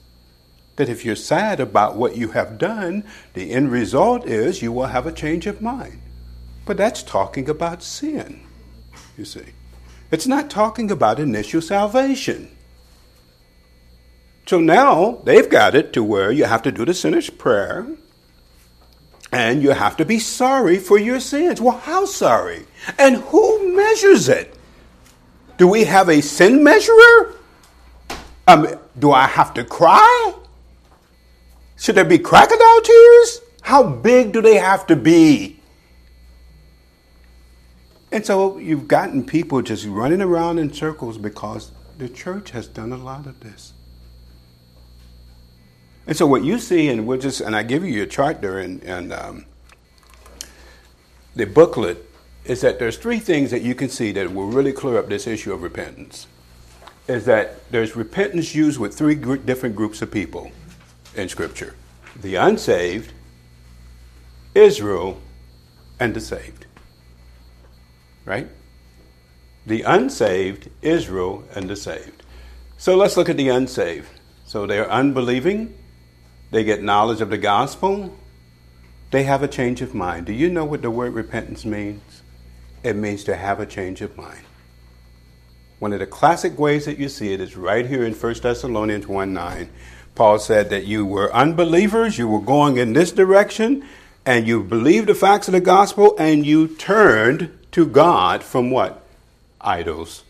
That 0.75 0.89
if 0.89 1.05
you're 1.05 1.15
sad 1.15 1.59
about 1.59 1.95
what 1.95 2.17
you 2.17 2.29
have 2.29 2.57
done, 2.57 3.05
the 3.33 3.51
end 3.51 3.71
result 3.71 4.25
is 4.25 4.61
you 4.61 4.71
will 4.71 4.87
have 4.87 5.07
a 5.07 5.11
change 5.11 5.47
of 5.47 5.61
mind. 5.61 6.01
But 6.65 6.77
that's 6.77 7.03
talking 7.03 7.47
about 7.49 7.83
sin, 7.83 8.41
you 9.17 9.25
see. 9.25 9.53
It's 10.11 10.27
not 10.27 10.49
talking 10.49 10.91
about 10.91 11.19
initial 11.19 11.61
salvation. 11.61 12.55
So 14.45 14.59
now 14.59 15.21
they've 15.23 15.49
got 15.49 15.75
it 15.75 15.93
to 15.93 16.03
where 16.03 16.31
you 16.31 16.45
have 16.45 16.61
to 16.63 16.71
do 16.71 16.85
the 16.85 16.93
sinner's 16.93 17.29
prayer 17.29 17.87
and 19.31 19.61
you 19.61 19.71
have 19.71 19.97
to 19.97 20.05
be 20.05 20.19
sorry 20.19 20.77
for 20.77 20.97
your 20.97 21.19
sins. 21.19 21.59
Well, 21.59 21.77
how 21.77 22.05
sorry? 22.05 22.65
And 22.97 23.17
who 23.17 23.75
measures 23.75 24.29
it? 24.29 24.55
Do 25.57 25.67
we 25.67 25.85
have 25.85 26.09
a 26.09 26.21
sin 26.21 26.63
measurer? 26.63 27.35
Um, 28.47 28.67
do 28.97 29.11
I 29.11 29.25
have 29.25 29.53
to 29.55 29.63
cry? 29.63 30.33
Should 31.85 31.93
there 31.93 32.03
be 32.03 32.17
crocodile 32.17 32.81
tears? 32.81 33.41
How 33.61 33.83
big 33.83 34.33
do 34.33 34.41
they 34.41 34.55
have 34.55 34.87
to 34.87 34.95
be? 34.95 35.59
And 38.11 38.25
so 38.25 38.57
you've 38.57 38.87
gotten 38.87 39.23
people 39.23 39.61
just 39.61 39.85
running 39.85 40.19
around 40.19 40.57
in 40.57 40.73
circles 40.73 41.19
because 41.19 41.71
the 41.99 42.09
church 42.09 42.49
has 42.49 42.65
done 42.65 42.91
a 42.91 42.97
lot 42.97 43.27
of 43.27 43.39
this. 43.41 43.73
And 46.07 46.17
so 46.17 46.25
what 46.25 46.43
you 46.43 46.57
see, 46.57 46.87
and 46.87 47.05
we'll 47.05 47.19
just, 47.19 47.39
and 47.39 47.55
I 47.55 47.61
give 47.61 47.83
you 47.83 47.93
your 47.93 48.07
chart 48.07 48.41
there 48.41 48.57
and, 48.57 48.83
and 48.83 49.13
um, 49.13 49.45
the 51.35 51.45
booklet, 51.45 52.03
is 52.45 52.61
that 52.61 52.79
there's 52.79 52.97
three 52.97 53.19
things 53.19 53.51
that 53.51 53.61
you 53.61 53.75
can 53.75 53.89
see 53.89 54.11
that 54.13 54.33
will 54.33 54.47
really 54.47 54.73
clear 54.73 54.97
up 54.97 55.07
this 55.07 55.27
issue 55.27 55.53
of 55.53 55.61
repentance. 55.61 56.25
Is 57.07 57.25
that 57.25 57.69
there's 57.69 57.95
repentance 57.95 58.55
used 58.55 58.79
with 58.79 58.97
three 58.97 59.13
gr- 59.13 59.35
different 59.35 59.75
groups 59.75 60.01
of 60.01 60.09
people 60.09 60.51
in 61.15 61.29
Scripture 61.29 61.75
the 62.21 62.35
unsaved, 62.35 63.11
Israel, 64.53 65.21
and 65.99 66.13
the 66.13 66.21
saved. 66.21 66.65
Right? 68.23 68.47
The 69.65 69.81
unsaved, 69.81 70.69
Israel, 70.81 71.43
and 71.53 71.69
the 71.69 71.75
saved. 71.75 72.23
So 72.77 72.95
let's 72.95 73.17
look 73.17 73.29
at 73.29 73.37
the 73.37 73.49
unsaved. 73.49 74.07
So 74.45 74.65
they're 74.65 74.89
unbelieving, 74.89 75.75
they 76.51 76.63
get 76.63 76.83
knowledge 76.83 77.19
of 77.19 77.29
the 77.29 77.37
gospel, 77.37 78.15
they 79.11 79.23
have 79.23 79.43
a 79.43 79.47
change 79.47 79.81
of 79.81 79.93
mind. 79.93 80.25
Do 80.25 80.33
you 80.33 80.49
know 80.49 80.65
what 80.65 80.81
the 80.81 80.91
word 80.91 81.13
repentance 81.13 81.65
means? 81.65 82.21
It 82.83 82.95
means 82.95 83.23
to 83.25 83.35
have 83.35 83.59
a 83.59 83.65
change 83.65 84.01
of 84.01 84.15
mind. 84.15 84.43
One 85.79 85.93
of 85.93 85.99
the 85.99 86.07
classic 86.07 86.57
ways 86.57 86.85
that 86.85 86.97
you 86.97 87.09
see 87.09 87.33
it 87.33 87.41
is 87.41 87.55
right 87.55 87.85
here 87.85 88.05
in 88.05 88.13
1 88.13 88.33
Thessalonians 88.41 89.07
1 89.07 89.33
9. 89.33 89.69
Paul 90.15 90.39
said 90.39 90.69
that 90.69 90.85
you 90.85 91.05
were 91.05 91.33
unbelievers, 91.33 92.17
you 92.17 92.27
were 92.27 92.39
going 92.39 92.77
in 92.77 92.93
this 92.93 93.11
direction, 93.11 93.85
and 94.25 94.47
you 94.47 94.63
believed 94.63 95.07
the 95.07 95.15
facts 95.15 95.47
of 95.49 95.51
the 95.51 95.61
gospel, 95.61 96.15
and 96.17 96.45
you 96.45 96.69
turned 96.69 97.55
to 97.73 97.85
God 97.85 98.41
from 98.41 98.71
what? 98.71 99.05
Idols. 99.59 100.23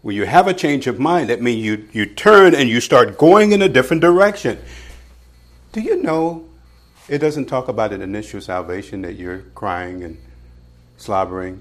When 0.00 0.16
you 0.16 0.24
have 0.24 0.48
a 0.48 0.54
change 0.54 0.86
of 0.86 0.98
mind, 0.98 1.28
that 1.28 1.42
means 1.42 1.62
you, 1.62 1.88
you 1.92 2.06
turn 2.06 2.54
and 2.54 2.68
you 2.68 2.80
start 2.80 3.18
going 3.18 3.52
in 3.52 3.62
a 3.62 3.68
different 3.68 4.00
direction. 4.00 4.58
Do 5.72 5.80
you 5.80 6.02
know 6.02 6.46
it 7.08 7.18
doesn't 7.18 7.46
talk 7.46 7.68
about 7.68 7.92
an 7.92 8.00
initial 8.00 8.40
salvation 8.40 9.02
that 9.02 9.14
you're 9.14 9.40
crying 9.54 10.02
and 10.02 10.18
slobbering? 10.96 11.60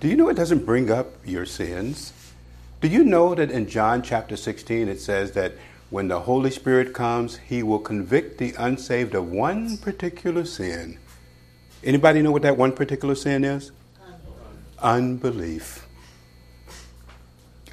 Do 0.00 0.08
you 0.08 0.16
know 0.16 0.28
it 0.30 0.34
doesn't 0.34 0.64
bring 0.64 0.90
up 0.90 1.08
your 1.24 1.44
sins? 1.44 2.12
Do 2.80 2.88
you 2.88 3.04
know 3.04 3.34
that 3.34 3.50
in 3.50 3.68
John 3.68 4.02
chapter 4.02 4.36
16 4.36 4.88
it 4.88 5.00
says 5.00 5.32
that 5.32 5.52
when 5.90 6.06
the 6.06 6.20
Holy 6.20 6.52
Spirit 6.52 6.94
comes, 6.94 7.38
he 7.38 7.64
will 7.64 7.80
convict 7.80 8.38
the 8.38 8.54
unsaved 8.56 9.14
of 9.14 9.30
one 9.30 9.76
particular 9.76 10.44
sin. 10.44 10.98
Anybody 11.82 12.22
know 12.22 12.30
what 12.30 12.42
that 12.42 12.56
one 12.56 12.72
particular 12.72 13.16
sin 13.16 13.42
is? 13.42 13.72
Unbelief. 14.78 15.86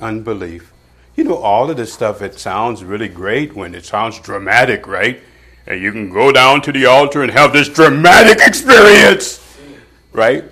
Unbelief. 0.02 0.74
You 1.16 1.26
know, 1.26 1.38
all 1.38 1.70
of 1.70 1.78
this 1.78 1.94
stuff, 1.94 2.22
it 2.24 2.40
sounds 2.40 2.84
really 2.84 3.08
great 3.08 3.56
when 3.56 3.76
it 3.76 3.86
sounds 3.86 4.20
dramatic, 4.20 4.88
right? 4.88 5.22
And 5.68 5.80
you 5.82 5.92
can 5.92 6.10
go 6.10 6.32
down 6.32 6.62
to 6.64 6.72
the 6.72 6.86
altar 6.86 7.22
and 7.22 7.32
have 7.32 7.54
this 7.54 7.70
dramatic 7.70 8.40
experience, 8.46 9.44
right? 10.12 10.44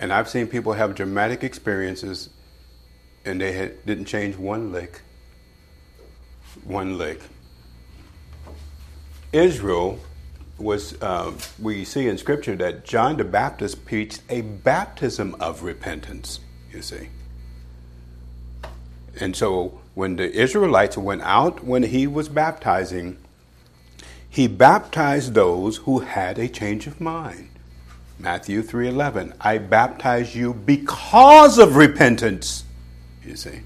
And 0.00 0.12
I've 0.12 0.28
seen 0.28 0.48
people 0.48 0.72
have 0.72 0.94
dramatic 0.96 1.44
experiences 1.44 2.30
and 3.24 3.40
they 3.40 3.52
had, 3.52 3.84
didn't 3.86 4.06
change 4.06 4.36
one 4.36 4.72
lick 4.72 5.02
one 6.68 6.98
leg. 6.98 7.20
Israel 9.32 9.98
was, 10.58 11.00
uh, 11.02 11.32
we 11.58 11.84
see 11.84 12.08
in 12.08 12.18
Scripture 12.18 12.56
that 12.56 12.84
John 12.84 13.16
the 13.16 13.24
Baptist 13.24 13.84
preached 13.84 14.22
a 14.28 14.42
baptism 14.42 15.36
of 15.40 15.62
repentance, 15.62 16.40
you 16.72 16.82
see. 16.82 17.08
And 19.20 19.34
so 19.34 19.80
when 19.94 20.16
the 20.16 20.30
Israelites 20.30 20.96
went 20.96 21.22
out, 21.22 21.64
when 21.64 21.82
he 21.82 22.06
was 22.06 22.28
baptizing, 22.28 23.18
he 24.28 24.46
baptized 24.46 25.34
those 25.34 25.78
who 25.78 26.00
had 26.00 26.38
a 26.38 26.48
change 26.48 26.86
of 26.86 27.00
mind. 27.00 27.48
Matthew 28.18 28.62
3:11, 28.62 29.32
I 29.40 29.58
baptize 29.58 30.34
you 30.34 30.52
because 30.52 31.58
of 31.58 31.76
repentance. 31.76 32.64
You 33.24 33.36
see. 33.36 33.60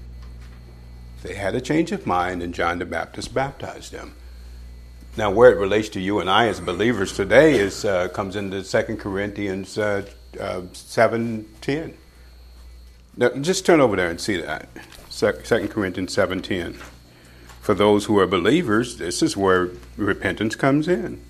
They 1.23 1.35
had 1.35 1.55
a 1.55 1.61
change 1.61 1.93
of 1.93 2.05
mind 2.05 2.43
and 2.43 2.53
John 2.53 2.79
the 2.79 2.85
Baptist 2.85 3.33
baptized 3.33 3.93
them. 3.93 4.13
Now, 5.15 5.31
where 5.31 5.51
it 5.51 5.57
relates 5.57 5.87
to 5.89 6.01
you 6.01 6.19
and 6.19 6.29
I 6.29 6.47
as 6.47 6.59
believers 6.59 7.13
today 7.13 7.55
is 7.57 7.85
uh, 7.85 8.09
comes 8.09 8.35
into 8.35 8.61
2 8.61 8.97
Corinthians 8.97 9.77
uh, 9.77 10.05
uh, 10.39 10.61
7.10. 10.73 11.93
Now, 13.15 13.29
just 13.29 13.65
turn 13.65 13.79
over 13.79 13.95
there 13.95 14.09
and 14.09 14.19
see 14.19 14.41
that. 14.41 14.67
2 15.11 15.67
Corinthians 15.69 16.13
7.10. 16.13 16.75
For 17.61 17.73
those 17.73 18.05
who 18.05 18.19
are 18.19 18.27
believers, 18.27 18.97
this 18.97 19.21
is 19.21 19.37
where 19.37 19.69
repentance 19.95 20.55
comes 20.55 20.89
in. 20.89 21.23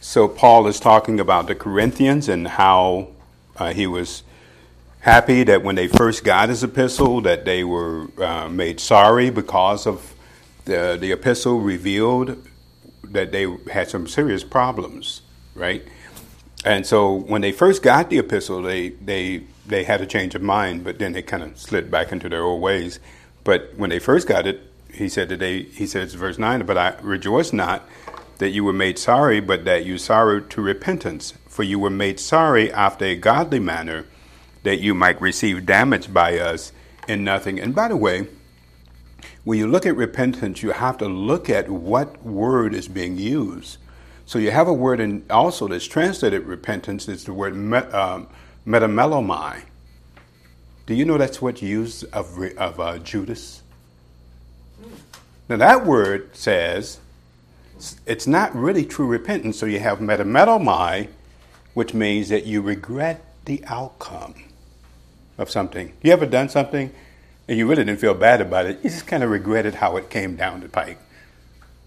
So, 0.00 0.28
Paul 0.28 0.66
is 0.66 0.80
talking 0.80 1.18
about 1.18 1.46
the 1.46 1.54
Corinthians 1.54 2.28
and 2.28 2.48
how 2.48 3.08
uh, 3.56 3.72
he 3.72 3.86
was 3.86 4.24
happy 5.00 5.44
that 5.44 5.62
when 5.62 5.74
they 5.74 5.88
first 5.88 6.24
got 6.24 6.48
his 6.48 6.62
epistle 6.62 7.20
that 7.22 7.44
they 7.44 7.64
were 7.64 8.08
uh, 8.22 8.48
made 8.48 8.78
sorry 8.80 9.30
because 9.30 9.86
of 9.86 10.14
the, 10.66 10.96
the 11.00 11.10
epistle 11.10 11.60
revealed 11.60 12.46
that 13.02 13.32
they 13.32 13.46
had 13.72 13.88
some 13.88 14.06
serious 14.06 14.44
problems 14.44 15.22
right? 15.54 15.84
And 16.64 16.86
so 16.86 17.12
when 17.14 17.40
they 17.40 17.52
first 17.52 17.82
got 17.82 18.10
the 18.10 18.18
epistle 18.18 18.62
they 18.62 18.90
they 18.90 19.44
they 19.66 19.84
had 19.84 20.00
a 20.00 20.06
change 20.06 20.34
of 20.34 20.42
mind 20.42 20.84
but 20.84 20.98
then 20.98 21.12
they 21.12 21.22
kind 21.22 21.42
of 21.42 21.58
slid 21.58 21.90
back 21.90 22.12
into 22.12 22.28
their 22.28 22.42
old 22.42 22.60
ways. 22.62 23.00
But 23.42 23.72
when 23.76 23.90
they 23.90 23.98
first 23.98 24.28
got 24.28 24.46
it 24.46 24.70
he 24.92 25.08
said 25.08 25.28
that 25.28 25.38
they 25.38 25.62
he 25.62 25.86
says 25.86 26.14
verse 26.14 26.38
9 26.38 26.66
but 26.66 26.76
i 26.76 26.94
rejoice 27.00 27.52
not 27.52 27.88
that 28.38 28.50
you 28.50 28.64
were 28.64 28.72
made 28.72 28.98
sorry 28.98 29.40
but 29.40 29.64
that 29.64 29.84
you 29.84 29.96
sorrowed 29.96 30.50
to 30.50 30.60
repentance 30.60 31.34
for 31.46 31.62
you 31.62 31.78
were 31.78 31.90
made 31.90 32.18
sorry 32.18 32.72
after 32.72 33.04
a 33.04 33.14
godly 33.14 33.60
manner 33.60 34.04
that 34.62 34.80
you 34.80 34.94
might 34.94 35.20
receive 35.20 35.66
damage 35.66 36.12
by 36.12 36.38
us 36.38 36.72
in 37.08 37.24
nothing. 37.24 37.58
And 37.58 37.74
by 37.74 37.88
the 37.88 37.96
way, 37.96 38.28
when 39.44 39.58
you 39.58 39.66
look 39.66 39.86
at 39.86 39.96
repentance, 39.96 40.62
you 40.62 40.72
have 40.72 40.98
to 40.98 41.08
look 41.08 41.48
at 41.48 41.68
what 41.68 42.22
word 42.22 42.74
is 42.74 42.88
being 42.88 43.16
used. 43.16 43.78
So 44.26 44.38
you 44.38 44.50
have 44.50 44.68
a 44.68 44.72
word 44.72 45.00
in 45.00 45.24
also 45.30 45.66
that's 45.66 45.86
translated 45.86 46.44
repentance. 46.44 47.08
It's 47.08 47.24
the 47.24 47.32
word 47.32 47.56
met, 47.56 47.92
um, 47.92 48.28
metamelomai. 48.66 49.62
Do 50.86 50.94
you 50.94 51.04
know 51.04 51.18
that's 51.18 51.40
what's 51.40 51.62
used 51.62 52.04
of, 52.12 52.38
of 52.56 52.80
uh, 52.80 52.98
Judas? 52.98 53.62
Now 55.48 55.56
that 55.56 55.84
word 55.84 56.36
says 56.36 57.00
it's 58.06 58.26
not 58.26 58.54
really 58.54 58.84
true 58.84 59.06
repentance. 59.06 59.58
So 59.58 59.66
you 59.66 59.80
have 59.80 59.98
metamelomai, 59.98 61.08
which 61.74 61.94
means 61.94 62.28
that 62.28 62.44
you 62.44 62.60
regret 62.60 63.24
the 63.46 63.64
outcome 63.66 64.34
of 65.40 65.50
something. 65.50 65.92
You 66.02 66.12
ever 66.12 66.26
done 66.26 66.48
something 66.50 66.92
and 67.48 67.58
you 67.58 67.66
really 67.66 67.82
didn't 67.82 67.98
feel 67.98 68.14
bad 68.14 68.40
about 68.40 68.66
it? 68.66 68.78
You 68.84 68.90
just 68.90 69.06
kind 69.06 69.24
of 69.24 69.30
regretted 69.30 69.76
how 69.76 69.96
it 69.96 70.10
came 70.10 70.36
down 70.36 70.60
the 70.60 70.68
pike. 70.68 70.98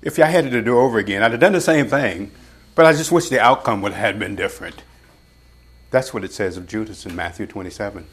If 0.02 0.20
I 0.20 0.26
had 0.26 0.46
it 0.46 0.50
to 0.50 0.62
do 0.62 0.78
over 0.78 0.98
again, 0.98 1.24
I'd 1.24 1.32
have 1.32 1.39
done 1.39 1.54
the 1.54 1.62
same 1.62 1.88
thing, 1.88 2.32
but 2.76 2.86
I 2.86 2.92
just 2.92 3.12
wish 3.12 3.30
the 3.30 3.39
outcome 3.39 3.82
would 3.84 3.94
have 3.94 4.20
been 4.20 4.36
different. 4.36 4.84
That's 5.92 6.13
what 6.13 6.24
it 6.24 6.34
says 6.34 6.58
of 6.58 6.68
Judas 6.68 7.06
in 7.06 7.16
Matthew 7.16 7.46
27. 7.46 8.08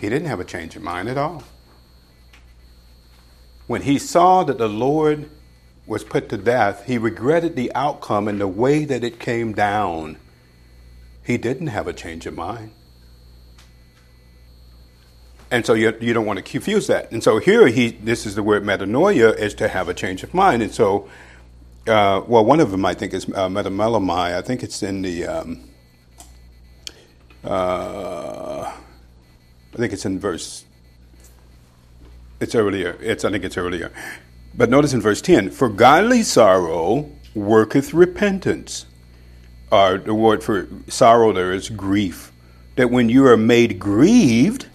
He 0.00 0.08
didn't 0.08 0.28
have 0.28 0.40
a 0.40 0.44
change 0.44 0.74
of 0.74 0.82
mind 0.82 1.08
at 1.08 1.16
all. 1.16 1.44
When 3.68 3.82
he 3.82 3.98
saw 3.98 4.42
that 4.42 4.58
the 4.58 4.68
Lord 4.68 5.30
was 5.86 6.02
put 6.02 6.28
to 6.30 6.36
death, 6.36 6.86
he 6.86 6.98
regretted 6.98 7.54
the 7.54 7.72
outcome 7.74 8.26
and 8.26 8.40
the 8.40 8.48
way 8.48 8.84
that 8.84 9.04
it 9.04 9.20
came 9.20 9.52
down. 9.52 10.16
He 11.24 11.38
didn't 11.38 11.68
have 11.68 11.86
a 11.86 11.92
change 11.92 12.26
of 12.26 12.34
mind. 12.34 12.72
And 15.50 15.66
so 15.66 15.74
you, 15.74 15.96
you 16.00 16.12
don't 16.12 16.26
want 16.26 16.38
to 16.38 16.42
confuse 16.42 16.86
that. 16.86 17.10
And 17.10 17.22
so 17.22 17.38
here 17.38 17.66
he 17.66 17.90
this 17.90 18.24
is 18.26 18.34
the 18.34 18.42
word 18.42 18.62
metanoia 18.62 19.36
is 19.36 19.54
to 19.54 19.68
have 19.68 19.88
a 19.88 19.94
change 19.94 20.22
of 20.22 20.32
mind. 20.32 20.62
And 20.62 20.72
so 20.72 21.08
uh, 21.86 22.22
well 22.26 22.44
one 22.44 22.60
of 22.60 22.70
them 22.70 22.84
I 22.84 22.94
think 22.94 23.14
is 23.14 23.24
uh, 23.26 23.48
metamelomai. 23.48 24.34
I 24.34 24.42
think 24.42 24.62
it's 24.62 24.82
in 24.82 25.02
the 25.02 25.26
um, 25.26 25.68
uh, 27.42 28.72
I 29.72 29.76
think 29.76 29.92
it's 29.92 30.04
in 30.04 30.20
verse 30.20 30.64
it's 32.40 32.54
earlier. 32.54 32.96
It's 33.00 33.24
I 33.24 33.30
think 33.30 33.44
it's 33.44 33.58
earlier. 33.58 33.92
But 34.54 34.70
notice 34.70 34.92
in 34.92 35.00
verse 35.00 35.20
10, 35.20 35.50
for 35.50 35.68
godly 35.68 36.22
sorrow 36.22 37.10
worketh 37.34 37.94
repentance. 37.94 38.86
Or 39.70 39.98
the 39.98 40.14
word 40.14 40.42
for 40.42 40.68
sorrow 40.88 41.32
there 41.32 41.52
is 41.52 41.68
grief. 41.68 42.32
That 42.76 42.90
when 42.90 43.08
you 43.08 43.26
are 43.26 43.36
made 43.36 43.78
grieved, 43.78 44.66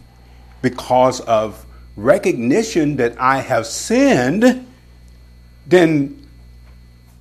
because 0.65 1.19
of 1.19 1.63
recognition 1.95 2.95
that 2.95 3.15
I 3.21 3.37
have 3.37 3.67
sinned, 3.67 4.65
then, 5.67 6.27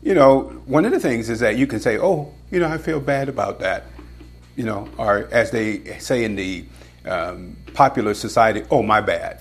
you 0.02 0.14
know, 0.14 0.44
one 0.64 0.86
of 0.86 0.92
the 0.92 0.98
things 0.98 1.28
is 1.28 1.40
that 1.40 1.58
you 1.58 1.66
can 1.66 1.78
say, 1.78 1.98
oh, 1.98 2.32
you 2.50 2.58
know, 2.58 2.68
I 2.68 2.78
feel 2.78 3.00
bad 3.00 3.28
about 3.28 3.60
that. 3.60 3.84
You 4.56 4.64
know, 4.64 4.88
or 4.96 5.28
as 5.30 5.50
they 5.50 5.98
say 5.98 6.24
in 6.24 6.36
the 6.36 6.64
um, 7.04 7.54
popular 7.74 8.14
society, 8.14 8.64
oh, 8.70 8.82
my 8.82 9.02
bad. 9.02 9.40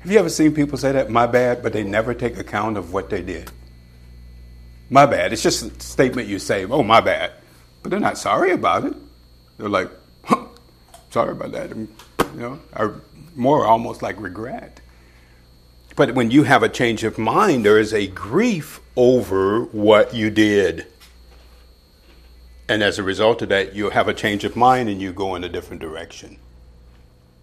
Have 0.00 0.12
you 0.12 0.18
ever 0.18 0.28
seen 0.28 0.52
people 0.52 0.76
say 0.76 0.92
that, 0.92 1.08
my 1.08 1.26
bad, 1.26 1.62
but 1.62 1.72
they 1.72 1.84
never 1.84 2.12
take 2.12 2.36
account 2.36 2.76
of 2.76 2.92
what 2.92 3.08
they 3.08 3.22
did? 3.22 3.50
My 4.90 5.06
bad. 5.06 5.32
It's 5.32 5.42
just 5.42 5.62
a 5.62 5.80
statement 5.80 6.28
you 6.28 6.38
say, 6.38 6.66
oh, 6.66 6.82
my 6.82 7.00
bad. 7.00 7.32
But 7.82 7.92
they're 7.92 7.98
not 7.98 8.18
sorry 8.18 8.52
about 8.52 8.84
it. 8.84 8.94
They're 9.56 9.70
like, 9.70 9.88
huh, 10.22 10.48
sorry 11.08 11.32
about 11.32 11.52
that. 11.52 11.70
You 11.70 11.88
know, 12.34 12.58
I 12.74 12.90
more 13.34 13.66
almost 13.66 14.02
like 14.02 14.20
regret. 14.20 14.80
But 15.96 16.14
when 16.14 16.30
you 16.30 16.44
have 16.44 16.62
a 16.62 16.68
change 16.68 17.04
of 17.04 17.18
mind, 17.18 17.64
there 17.64 17.78
is 17.78 17.92
a 17.92 18.06
grief 18.06 18.80
over 18.96 19.64
what 19.64 20.14
you 20.14 20.30
did. 20.30 20.86
And 22.68 22.82
as 22.82 22.98
a 22.98 23.02
result 23.02 23.42
of 23.42 23.50
that, 23.50 23.74
you 23.74 23.90
have 23.90 24.08
a 24.08 24.14
change 24.14 24.44
of 24.44 24.56
mind 24.56 24.88
and 24.88 25.00
you 25.00 25.12
go 25.12 25.34
in 25.34 25.44
a 25.44 25.48
different 25.48 25.82
direction. 25.82 26.38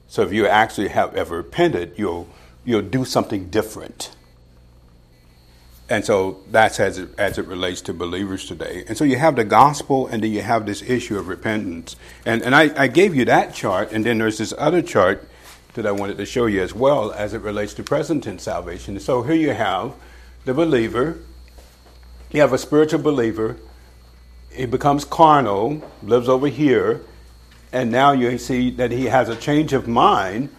So 0.08 0.24
if 0.24 0.34
you 0.34 0.48
actually 0.48 0.88
have 0.88 1.16
ever 1.16 1.38
repented, 1.38 1.94
you'll, 1.98 2.28
you'll 2.66 2.82
do 2.82 3.06
something 3.06 3.50
different. 3.50 4.12
And 5.88 6.06
so 6.06 6.40
that's 6.50 6.80
as 6.80 7.00
it, 7.00 7.10
as 7.18 7.38
it 7.38 7.46
relates 7.46 7.82
to 7.82 7.94
believers 7.94 8.46
today. 8.46 8.84
And 8.88 8.98
so 8.98 9.04
you 9.04 9.18
have 9.18 9.36
the 9.36 9.44
gospel 9.44 10.08
and 10.08 10.24
then 10.24 10.32
you 10.32 10.42
have 10.42 10.66
this 10.66 10.82
issue 10.84 11.18
of 11.18 11.28
repentance. 11.28 11.96
And, 12.26 12.42
and 12.44 12.56
I, 12.56 12.84
I 12.84 12.88
gave 12.88 13.16
you 13.16 13.26
that 13.26 13.56
chart, 13.56 13.92
and 13.92 14.06
then 14.06 14.20
there's 14.20 14.38
this 14.38 14.54
other 14.58 14.84
chart 14.84 15.28
that 15.74 15.86
I 15.86 15.92
wanted 15.92 16.18
to 16.18 16.26
show 16.26 16.46
you 16.46 16.62
as 16.62 16.74
well 16.74 17.12
as 17.12 17.34
it 17.34 17.42
relates 17.42 17.74
to 17.76 17.84
present 17.84 18.24
tense 18.24 18.44
salvation. 18.44 19.00
So 19.00 19.22
here 19.22 19.36
you 19.36 19.54
have 19.54 19.94
the 20.46 20.54
believer, 20.54 21.20
you 22.32 22.42
have 22.42 22.54
a 22.54 22.58
spiritual 22.58 23.00
believer, 23.00 23.58
he 24.52 24.66
becomes 24.66 25.06
carnal, 25.06 25.82
lives 26.02 26.28
over 26.28 26.48
here, 26.48 27.02
and 27.72 27.92
now 27.92 28.12
you 28.12 28.38
see 28.38 28.72
that 28.72 28.92
he 28.92 29.06
has 29.06 29.30
a 29.30 29.36
change 29.36 29.74
of 29.74 29.88
mind, 29.88 30.50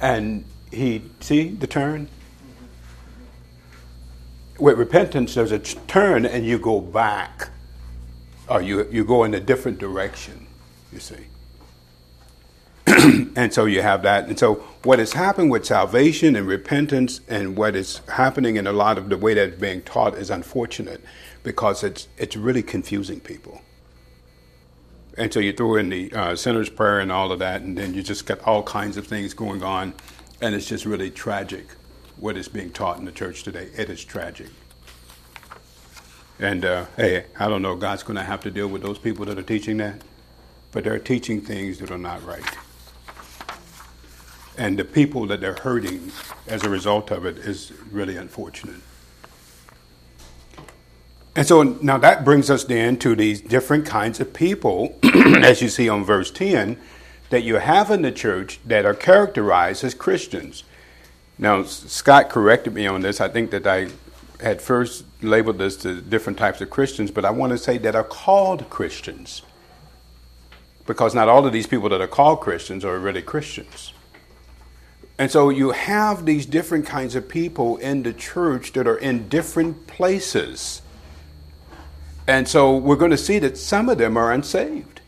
and 0.00 0.44
he, 0.70 1.02
see 1.20 1.50
the 1.50 1.66
turn? 1.66 2.08
With 4.58 4.78
repentance, 4.78 5.34
there's 5.34 5.52
a 5.52 5.58
turn, 5.58 6.24
and 6.24 6.46
you 6.46 6.58
go 6.58 6.80
back, 6.80 7.50
or 8.48 8.62
you, 8.62 8.88
you 8.90 9.04
go 9.04 9.24
in 9.24 9.34
a 9.34 9.40
different 9.40 9.78
direction, 9.78 10.46
you 10.92 10.98
see. 10.98 11.27
and 13.36 13.52
so 13.52 13.66
you 13.66 13.82
have 13.82 14.02
that. 14.02 14.28
And 14.28 14.38
so 14.38 14.54
what 14.82 14.98
has 14.98 15.12
happened 15.12 15.50
with 15.50 15.66
salvation 15.66 16.36
and 16.36 16.46
repentance 16.46 17.20
and 17.28 17.56
what 17.56 17.76
is 17.76 18.00
happening 18.08 18.56
in 18.56 18.66
a 18.66 18.72
lot 18.72 18.96
of 18.96 19.08
the 19.08 19.18
way 19.18 19.34
that 19.34 19.48
it's 19.48 19.60
being 19.60 19.82
taught 19.82 20.14
is 20.14 20.30
unfortunate 20.30 21.02
because 21.42 21.84
it's, 21.84 22.08
it's 22.16 22.36
really 22.36 22.62
confusing 22.62 23.20
people. 23.20 23.60
And 25.18 25.32
so 25.32 25.40
you 25.40 25.52
throw 25.52 25.76
in 25.76 25.88
the 25.88 26.12
uh, 26.12 26.36
sinner's 26.36 26.70
prayer 26.70 27.00
and 27.00 27.10
all 27.10 27.32
of 27.32 27.40
that, 27.40 27.62
and 27.62 27.76
then 27.76 27.92
you 27.92 28.02
just 28.02 28.24
got 28.24 28.40
all 28.46 28.62
kinds 28.62 28.96
of 28.96 29.06
things 29.06 29.34
going 29.34 29.62
on. 29.62 29.92
And 30.40 30.54
it's 30.54 30.66
just 30.66 30.86
really 30.86 31.10
tragic 31.10 31.66
what 32.16 32.36
is 32.36 32.48
being 32.48 32.70
taught 32.70 32.98
in 32.98 33.04
the 33.04 33.12
church 33.12 33.42
today. 33.42 33.68
It 33.76 33.90
is 33.90 34.04
tragic. 34.04 34.48
And 36.38 36.64
uh, 36.64 36.86
hey, 36.96 37.26
I 37.38 37.48
don't 37.48 37.62
know, 37.62 37.74
God's 37.74 38.04
going 38.04 38.16
to 38.16 38.22
have 38.22 38.40
to 38.42 38.50
deal 38.50 38.68
with 38.68 38.82
those 38.82 38.98
people 38.98 39.24
that 39.26 39.36
are 39.36 39.42
teaching 39.42 39.78
that, 39.78 40.02
but 40.70 40.84
they're 40.84 41.00
teaching 41.00 41.40
things 41.40 41.78
that 41.78 41.90
are 41.90 41.98
not 41.98 42.24
right. 42.24 42.44
And 44.58 44.78
the 44.78 44.84
people 44.84 45.26
that 45.28 45.40
they're 45.40 45.54
hurting 45.54 46.10
as 46.46 46.64
a 46.64 46.68
result 46.68 47.10
of 47.10 47.24
it 47.24 47.38
is 47.38 47.72
really 47.92 48.16
unfortunate. 48.16 48.80
And 51.36 51.46
so 51.46 51.62
now 51.62 51.98
that 51.98 52.24
brings 52.24 52.50
us 52.50 52.64
then 52.64 52.96
to 52.98 53.14
these 53.14 53.40
different 53.40 53.86
kinds 53.86 54.18
of 54.18 54.34
people, 54.34 54.98
as 55.04 55.62
you 55.62 55.68
see 55.68 55.88
on 55.88 56.04
verse 56.04 56.32
10, 56.32 56.76
that 57.30 57.44
you 57.44 57.56
have 57.56 57.92
in 57.92 58.02
the 58.02 58.10
church 58.10 58.58
that 58.64 58.84
are 58.84 58.94
characterized 58.94 59.84
as 59.84 59.94
Christians. 59.94 60.64
Now, 61.38 61.62
Scott 61.62 62.28
corrected 62.28 62.74
me 62.74 62.88
on 62.88 63.02
this. 63.02 63.20
I 63.20 63.28
think 63.28 63.52
that 63.52 63.64
I 63.64 63.90
had 64.40 64.60
first 64.60 65.04
labeled 65.22 65.58
this 65.58 65.76
to 65.78 66.00
different 66.00 66.38
types 66.38 66.60
of 66.60 66.70
Christians, 66.70 67.12
but 67.12 67.24
I 67.24 67.30
want 67.30 67.52
to 67.52 67.58
say 67.58 67.78
that 67.78 67.94
are 67.94 68.02
called 68.02 68.68
Christians. 68.70 69.42
Because 70.86 71.14
not 71.14 71.28
all 71.28 71.46
of 71.46 71.52
these 71.52 71.68
people 71.68 71.88
that 71.90 72.00
are 72.00 72.08
called 72.08 72.40
Christians 72.40 72.84
are 72.84 72.98
really 72.98 73.22
Christians. 73.22 73.92
And 75.18 75.30
so 75.30 75.50
you 75.50 75.72
have 75.72 76.24
these 76.24 76.46
different 76.46 76.86
kinds 76.86 77.16
of 77.16 77.28
people 77.28 77.76
in 77.78 78.04
the 78.04 78.12
church 78.12 78.72
that 78.74 78.86
are 78.86 78.96
in 78.96 79.28
different 79.28 79.86
places. 79.88 80.80
And 82.26 82.46
so 82.46 82.76
we're 82.76 82.96
going 82.96 83.10
to 83.10 83.16
see 83.16 83.38
that 83.40 83.58
some 83.58 83.88
of 83.88 83.98
them 83.98 84.16
are 84.16 84.32
unsaved. 84.32 85.00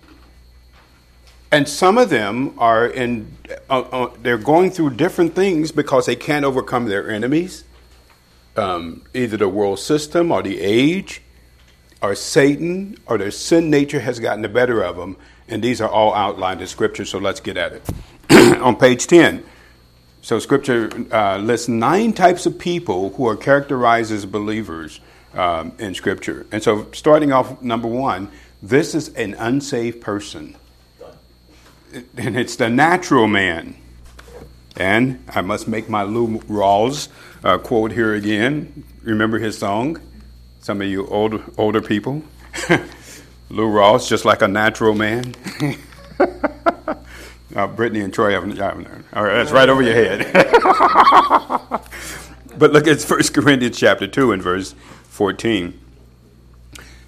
And 1.53 1.69
some 1.69 1.99
of 1.99 2.11
them 2.11 2.55
are 2.59 2.87
in, 2.87 3.37
uh, 3.69 3.81
uh, 3.81 4.11
they're 4.23 4.39
going 4.39 4.71
through 4.71 4.91
different 4.91 5.35
things 5.35 5.73
because 5.73 6.07
they 6.07 6.17
can't 6.17 6.45
overcome 6.45 6.87
their 6.87 7.11
enemies 7.11 7.65
um, 8.57 9.03
either 9.15 9.37
the 9.37 9.49
world 9.49 9.79
system 9.79 10.31
or 10.33 10.43
the 10.43 10.61
age 10.61 11.23
or 12.03 12.15
Satan 12.15 12.97
or 13.07 13.19
their 13.19 13.31
sin 13.31 13.71
nature 13.71 14.01
has 14.01 14.19
gotten 14.19 14.43
the 14.43 14.49
better 14.49 14.83
of 14.83 14.97
them. 14.97 15.17
And 15.49 15.63
these 15.63 15.81
are 15.81 15.89
all 15.89 16.15
outlined 16.15 16.61
in 16.61 16.67
Scripture, 16.67 17.05
so 17.05 17.19
let's 17.19 17.41
get 17.41 17.57
at 17.57 17.73
it. 17.73 17.91
On 18.61 18.77
page 18.77 19.07
10, 19.07 19.43
so 20.31 20.39
Scripture 20.39 20.89
uh, 21.11 21.39
lists 21.39 21.67
nine 21.67 22.13
types 22.13 22.47
of 22.47 22.57
people 22.57 23.11
who 23.15 23.27
are 23.27 23.35
characterized 23.35 24.13
as 24.13 24.25
believers 24.25 25.01
um, 25.35 25.73
in 25.81 25.93
Scripture. 25.93 26.47
And 26.53 26.63
so, 26.63 26.87
starting 26.93 27.33
off, 27.33 27.61
number 27.61 27.89
one, 27.89 28.31
this 28.63 28.95
is 28.95 29.09
an 29.15 29.35
unsaved 29.35 30.01
person. 30.01 30.57
And 32.17 32.39
it's 32.39 32.55
the 32.55 32.71
natural 32.71 33.27
man. 33.27 33.75
And 34.77 35.25
I 35.35 35.41
must 35.41 35.67
make 35.67 35.89
my 35.89 36.05
Lou 36.05 36.39
Rawls 36.43 37.09
uh, 37.43 37.59
quote 37.59 37.91
here 37.91 38.15
again. 38.15 38.85
Remember 39.03 39.41
his 39.41 39.59
song? 39.59 40.01
Some 40.61 40.81
of 40.81 40.87
you 40.87 41.09
old, 41.09 41.43
older 41.59 41.81
people. 41.81 42.23
Lou 43.51 43.67
Rawls, 43.67 44.09
just 44.09 44.25
like 44.25 44.43
a 44.43 44.49
natural 44.49 44.95
man. 44.95 45.35
uh, 47.55 47.67
Brittany 47.67 48.01
and 48.01 48.13
Troy 48.13 48.33
haven't, 48.33 48.57
haven't. 48.57 48.89
All 49.13 49.25
right, 49.25 49.35
that's 49.35 49.51
right 49.51 49.69
over 49.69 49.83
your 49.83 49.95
head. 49.95 50.33
but 52.59 52.73
look 52.73 52.87
at 52.87 53.03
1 53.03 53.21
Corinthians 53.35 53.79
chapter 53.79 54.07
2 54.07 54.33
and 54.33 54.43
verse 54.43 54.75
14. 55.05 55.79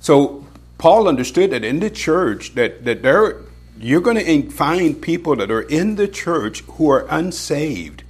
So 0.01 0.45
Paul 0.79 1.09
understood 1.09 1.51
that 1.51 1.65
in 1.65 1.81
the 1.81 1.91
church 1.91 2.55
that, 2.55 2.85
that 2.85 3.03
there 3.03 3.43
you're 3.83 4.01
going 4.01 4.17
to 4.17 4.51
find 4.51 5.01
people 5.01 5.37
that 5.37 5.51
are 5.51 5.63
in 5.63 5.97
the 5.97 6.07
church 6.07 6.61
who 6.63 6.91
are 6.91 7.07
unsaved. 7.11 8.05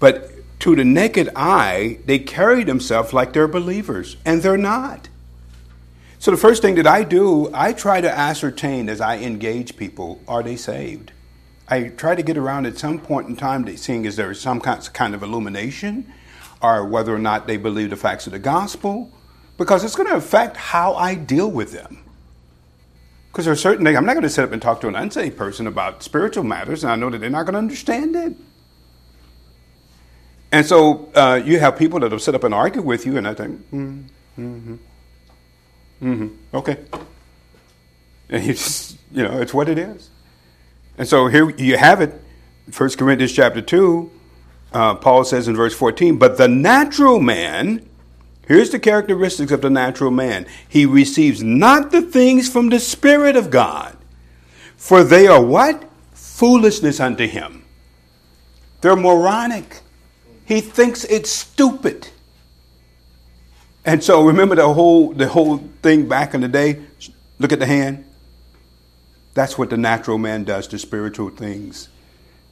But 0.00 0.30
to 0.60 0.74
the 0.74 0.84
naked 0.84 1.30
eye, 1.36 1.98
they 2.06 2.18
carry 2.18 2.64
themselves 2.64 3.12
like 3.12 3.32
they're 3.32 3.48
believers, 3.48 4.16
and 4.24 4.42
they're 4.42 4.56
not. 4.56 5.08
So 6.18 6.30
the 6.30 6.36
first 6.36 6.62
thing 6.62 6.74
that 6.76 6.86
I 6.86 7.04
do, 7.04 7.50
I 7.54 7.72
try 7.72 8.00
to 8.00 8.10
ascertain 8.10 8.88
as 8.88 9.00
I 9.00 9.18
engage 9.18 9.76
people, 9.76 10.20
are 10.26 10.42
they 10.42 10.56
saved? 10.56 11.12
I 11.72 11.88
try 11.88 12.14
to 12.14 12.22
get 12.22 12.36
around 12.36 12.66
at 12.66 12.76
some 12.76 12.98
point 13.00 13.28
in 13.28 13.36
time 13.36 13.64
to 13.64 13.78
seeing 13.78 14.04
is 14.04 14.16
there 14.16 14.34
some 14.34 14.60
kind 14.60 15.14
of 15.14 15.22
illumination, 15.22 16.12
or 16.60 16.84
whether 16.84 17.14
or 17.14 17.18
not 17.18 17.46
they 17.46 17.56
believe 17.56 17.88
the 17.88 17.96
facts 17.96 18.26
of 18.26 18.34
the 18.34 18.38
gospel, 18.38 19.10
because 19.56 19.82
it's 19.82 19.96
going 19.96 20.10
to 20.10 20.16
affect 20.16 20.58
how 20.58 20.94
I 20.94 21.14
deal 21.14 21.50
with 21.50 21.72
them. 21.72 22.04
Because 23.30 23.46
there 23.46 23.52
are 23.52 23.56
certain 23.56 23.86
things, 23.86 23.96
I'm 23.96 24.04
not 24.04 24.12
going 24.12 24.22
to 24.22 24.28
sit 24.28 24.44
up 24.44 24.52
and 24.52 24.60
talk 24.60 24.82
to 24.82 24.88
an 24.88 24.94
unsaved 24.94 25.38
person 25.38 25.66
about 25.66 26.02
spiritual 26.02 26.44
matters, 26.44 26.84
and 26.84 26.92
I 26.92 26.96
know 26.96 27.08
that 27.08 27.22
they're 27.22 27.30
not 27.30 27.44
going 27.44 27.54
to 27.54 27.58
understand 27.58 28.16
it. 28.16 28.36
And 30.52 30.66
so 30.66 31.10
uh, 31.14 31.40
you 31.42 31.58
have 31.58 31.78
people 31.78 32.00
that 32.00 32.10
will 32.10 32.18
sit 32.18 32.34
up 32.34 32.44
and 32.44 32.52
argue 32.52 32.82
with 32.82 33.06
you, 33.06 33.16
and 33.16 33.26
I 33.26 33.32
think, 33.32 33.70
mm, 33.70 34.04
hmm, 34.36 34.74
mm-hmm, 36.02 36.28
okay. 36.54 36.76
And 38.28 38.44
you 38.44 38.52
just, 38.52 38.98
you 39.10 39.22
know, 39.22 39.40
it's 39.40 39.54
what 39.54 39.70
it 39.70 39.78
is. 39.78 40.10
And 40.98 41.08
so 41.08 41.26
here 41.28 41.50
you 41.50 41.76
have 41.76 42.00
it, 42.00 42.20
1 42.76 42.90
Corinthians 42.90 43.32
chapter 43.32 43.60
2, 43.60 44.10
uh, 44.72 44.94
Paul 44.96 45.24
says 45.24 45.48
in 45.48 45.56
verse 45.56 45.74
14, 45.74 46.18
but 46.18 46.38
the 46.38 46.48
natural 46.48 47.20
man, 47.20 47.88
here's 48.46 48.70
the 48.70 48.78
characteristics 48.78 49.52
of 49.52 49.60
the 49.60 49.70
natural 49.70 50.10
man. 50.10 50.46
He 50.68 50.86
receives 50.86 51.42
not 51.42 51.90
the 51.90 52.02
things 52.02 52.48
from 52.48 52.68
the 52.68 52.78
Spirit 52.78 53.36
of 53.36 53.50
God, 53.50 53.96
for 54.76 55.04
they 55.04 55.26
are 55.26 55.42
what? 55.42 55.88
Foolishness 56.12 57.00
unto 57.00 57.26
him. 57.26 57.64
They're 58.80 58.96
moronic. 58.96 59.80
He 60.44 60.60
thinks 60.60 61.04
it's 61.04 61.30
stupid. 61.30 62.08
And 63.84 64.02
so 64.02 64.24
remember 64.24 64.54
the 64.54 64.72
whole 64.72 65.12
the 65.12 65.28
whole 65.28 65.58
thing 65.82 66.08
back 66.08 66.34
in 66.34 66.40
the 66.40 66.48
day? 66.48 66.82
Look 67.38 67.52
at 67.52 67.58
the 67.58 67.66
hand. 67.66 68.04
That's 69.34 69.56
what 69.56 69.70
the 69.70 69.76
natural 69.76 70.18
man 70.18 70.44
does 70.44 70.66
to 70.68 70.78
spiritual 70.78 71.30
things. 71.30 71.88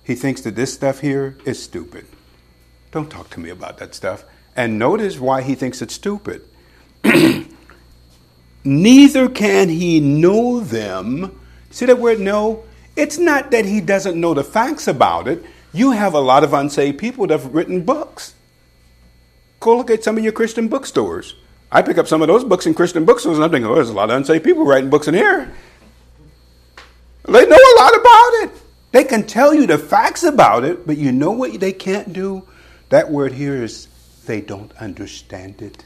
He 0.03 0.15
thinks 0.15 0.41
that 0.43 0.57
this 0.57 0.73
stuff 0.73 1.01
here 1.01 1.37
is 1.45 1.63
stupid. 1.63 2.07
Don't 2.91 3.11
talk 3.11 3.31
to 3.31 3.41
me 3.41 3.51
about 3.51 3.79
that 3.79 3.95
stuff. 3.95 4.25
And 4.57 4.79
notice 4.79 5.21
why 5.21 5.43
he 5.43 5.55
thinks 5.55 5.83
it's 5.83 5.95
stupid. 5.95 6.43
Neither 8.65 9.29
can 9.29 9.69
he 9.69 10.01
know 10.01 10.61
them. 10.61 11.39
See 11.71 11.87
that 11.87 11.99
word 11.99 12.21
know? 12.21 12.65
It's 12.97 13.19
not 13.19 13.51
that 13.53 13.65
he 13.65 13.81
doesn't 13.81 14.21
know 14.21 14.35
the 14.35 14.45
facts 14.45 14.89
about 14.89 15.29
it. 15.29 15.45
You 15.73 15.93
have 15.93 16.15
a 16.15 16.21
lot 16.21 16.43
of 16.45 16.53
unsaved 16.53 16.99
people 16.99 17.27
that 17.29 17.41
have 17.41 17.55
written 17.55 17.83
books. 17.83 18.35
Go 19.61 19.77
look 19.77 19.91
at 19.91 20.03
some 20.03 20.19
of 20.19 20.25
your 20.25 20.33
Christian 20.33 20.69
bookstores. 20.69 21.35
I 21.71 21.83
pick 21.83 21.99
up 21.99 22.09
some 22.09 22.21
of 22.21 22.29
those 22.29 22.43
books 22.43 22.67
in 22.67 22.75
Christian 22.75 23.05
bookstores 23.05 23.37
and 23.37 23.45
I'm 23.45 23.51
thinking, 23.51 23.71
oh, 23.71 23.77
there's 23.77 23.91
a 23.91 23.95
lot 23.95 24.11
of 24.11 24.17
unsaved 24.17 24.43
people 24.43 24.65
writing 24.65 24.91
books 24.91 25.07
in 25.07 25.15
here. 25.15 25.55
They 27.27 27.47
know 27.47 27.57
a 27.57 27.77
lot 27.79 27.95
about 27.95 28.31
it. 28.43 28.51
They 28.93 29.05
can 29.05 29.27
tell 29.27 29.55
you 29.55 29.67
the 29.67 29.79
facts 29.79 30.23
about 30.23 30.65
it, 30.65 30.87
but 30.87 30.97
you 30.97 31.13
know 31.13 31.31
what 31.31 31.61
they 31.61 31.73
can't 31.73 32.13
do? 32.13 32.47
That 32.89 33.11
word 33.11 33.33
here 33.33 33.63
is 33.63 33.87
they 34.27 34.41
don't 34.41 34.73
understand 34.79 35.63
it. 35.63 35.85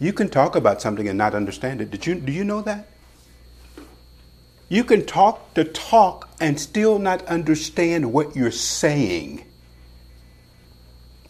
You 0.00 0.12
can 0.12 0.28
talk 0.28 0.54
about 0.56 0.80
something 0.80 1.08
and 1.08 1.18
not 1.18 1.34
understand 1.34 1.80
it. 1.80 1.90
Did 1.90 2.06
you, 2.06 2.14
do 2.14 2.32
you 2.32 2.44
know 2.44 2.62
that? 2.62 2.88
You 4.68 4.84
can 4.84 5.04
talk 5.04 5.54
the 5.54 5.64
talk 5.64 6.28
and 6.40 6.60
still 6.60 6.98
not 6.98 7.24
understand 7.26 8.12
what 8.12 8.36
you're 8.36 8.50
saying. 8.50 9.44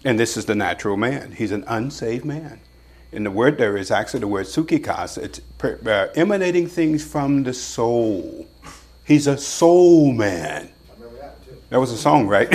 And 0.05 0.19
this 0.19 0.37
is 0.37 0.45
the 0.45 0.55
natural 0.55 0.97
man. 0.97 1.33
He's 1.33 1.53
an 1.53 1.65
unsaved 1.67 2.25
man. 2.25 2.61
And 3.13 3.25
the 3.25 3.31
word 3.31 3.59
there 3.59 3.77
is 3.77 3.91
actually 3.91 4.21
the 4.21 4.29
word 4.29 4.47
psychikos. 4.47 5.17
It's 5.17 5.41
Uh, 5.61 6.07
emanating 6.15 6.69
things 6.69 7.05
from 7.05 7.43
the 7.43 7.53
soul. 7.53 8.47
He's 9.05 9.27
a 9.27 9.37
soul 9.37 10.13
man. 10.13 10.69
That, 11.01 11.71
that 11.71 11.81
was 11.81 11.91
a 11.91 11.97
song, 11.97 12.29
right? 12.29 12.49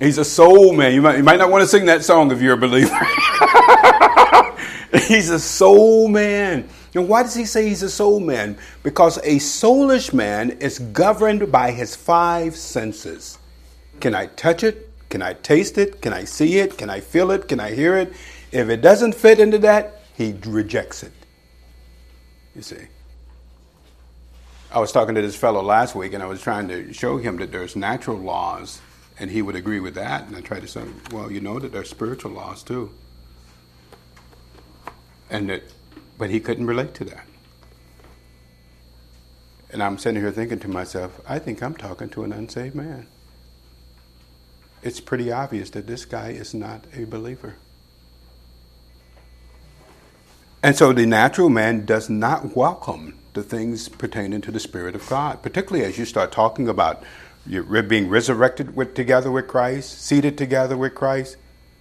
He's 0.00 0.16
a 0.16 0.24
soul 0.24 0.72
man. 0.72 0.94
You 0.94 1.02
might, 1.02 1.18
you 1.18 1.24
might 1.24 1.38
not 1.38 1.50
want 1.50 1.62
to 1.62 1.66
sing 1.66 1.86
that 1.86 2.02
song 2.04 2.30
if 2.30 2.40
you're 2.40 2.54
a 2.54 2.56
believer. 2.56 2.96
He's 5.06 5.28
a 5.28 5.38
soul 5.38 6.08
man. 6.08 6.68
And 6.94 7.08
why 7.08 7.22
does 7.22 7.34
he 7.34 7.44
say 7.44 7.68
he's 7.68 7.82
a 7.82 7.90
soul 7.90 8.18
man? 8.18 8.56
Because 8.82 9.18
a 9.18 9.36
soulish 9.36 10.14
man 10.14 10.52
is 10.52 10.78
governed 10.78 11.52
by 11.52 11.70
his 11.70 11.94
five 11.94 12.56
senses. 12.56 13.38
Can 14.00 14.14
I 14.14 14.26
touch 14.26 14.64
it? 14.64 14.88
Can 15.10 15.20
I 15.20 15.34
taste 15.34 15.76
it? 15.76 16.00
Can 16.00 16.12
I 16.12 16.24
see 16.24 16.58
it? 16.58 16.78
Can 16.78 16.88
I 16.88 17.00
feel 17.00 17.30
it? 17.30 17.46
Can 17.46 17.60
I 17.60 17.74
hear 17.74 17.96
it? 17.96 18.12
If 18.52 18.70
it 18.70 18.80
doesn't 18.80 19.14
fit 19.14 19.38
into 19.38 19.58
that, 19.58 20.02
he 20.16 20.34
rejects 20.46 21.02
it. 21.02 21.12
You 22.58 22.64
see. 22.64 22.88
I 24.72 24.80
was 24.80 24.90
talking 24.90 25.14
to 25.14 25.22
this 25.22 25.36
fellow 25.36 25.62
last 25.62 25.94
week 25.94 26.12
and 26.12 26.20
I 26.20 26.26
was 26.26 26.42
trying 26.42 26.66
to 26.66 26.92
show 26.92 27.16
him 27.16 27.36
that 27.36 27.52
there's 27.52 27.76
natural 27.76 28.16
laws 28.16 28.80
and 29.16 29.30
he 29.30 29.42
would 29.42 29.54
agree 29.54 29.78
with 29.78 29.94
that. 29.94 30.26
And 30.26 30.34
I 30.34 30.40
tried 30.40 30.62
to 30.62 30.66
say, 30.66 30.82
well, 31.12 31.30
you 31.30 31.40
know 31.40 31.60
that 31.60 31.70
there's 31.70 31.88
spiritual 31.88 32.32
laws 32.32 32.64
too. 32.64 32.90
And 35.30 35.48
that 35.50 35.62
but 36.18 36.30
he 36.30 36.40
couldn't 36.40 36.66
relate 36.66 36.94
to 36.94 37.04
that. 37.04 37.28
And 39.70 39.80
I'm 39.80 39.96
sitting 39.96 40.20
here 40.20 40.32
thinking 40.32 40.58
to 40.58 40.68
myself, 40.68 41.20
I 41.28 41.38
think 41.38 41.62
I'm 41.62 41.76
talking 41.76 42.08
to 42.08 42.24
an 42.24 42.32
unsaved 42.32 42.74
man. 42.74 43.06
It's 44.82 44.98
pretty 44.98 45.30
obvious 45.30 45.70
that 45.70 45.86
this 45.86 46.04
guy 46.04 46.30
is 46.30 46.54
not 46.54 46.86
a 46.92 47.04
believer. 47.04 47.54
And 50.62 50.76
so 50.76 50.92
the 50.92 51.06
natural 51.06 51.48
man 51.48 51.86
does 51.86 52.10
not 52.10 52.56
welcome 52.56 53.16
the 53.32 53.44
things 53.44 53.88
pertaining 53.88 54.40
to 54.40 54.50
the 54.50 54.58
Spirit 54.58 54.96
of 54.96 55.08
God, 55.08 55.40
particularly 55.40 55.84
as 55.84 55.98
you 55.98 56.04
start 56.04 56.32
talking 56.32 56.68
about 56.68 57.04
being 57.46 58.08
resurrected 58.08 58.74
with, 58.74 58.94
together 58.94 59.30
with 59.30 59.46
Christ, 59.46 60.02
seated 60.02 60.36
together 60.36 60.76
with 60.76 60.96
Christ. 60.96 61.36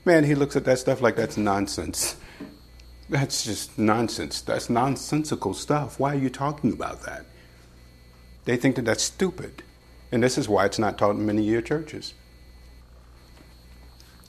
Man, 0.05 0.23
he 0.25 0.35
looks 0.35 0.55
at 0.55 0.63
that 0.65 0.77
stuff 0.77 1.01
like 1.01 1.15
that's 1.15 1.37
nonsense. 1.37 2.17
That's 3.09 3.43
just 3.43 3.79
nonsense. 3.79 4.41
That's 4.41 4.69
nonsensical 4.69 5.55
stuff. 5.55 5.99
Why 5.99 6.13
are 6.13 6.19
you 6.19 6.29
talking 6.29 6.71
about 6.71 7.01
that? 7.01 7.25
They 8.45 8.57
think 8.57 8.75
that 8.75 8.85
that's 8.85 9.03
stupid. 9.03 9.63
And 10.11 10.21
this 10.21 10.37
is 10.37 10.47
why 10.47 10.65
it's 10.65 10.77
not 10.77 10.99
taught 10.99 11.15
in 11.15 11.25
many 11.25 11.41
of 11.41 11.47
your 11.47 11.61
churches. 11.61 12.13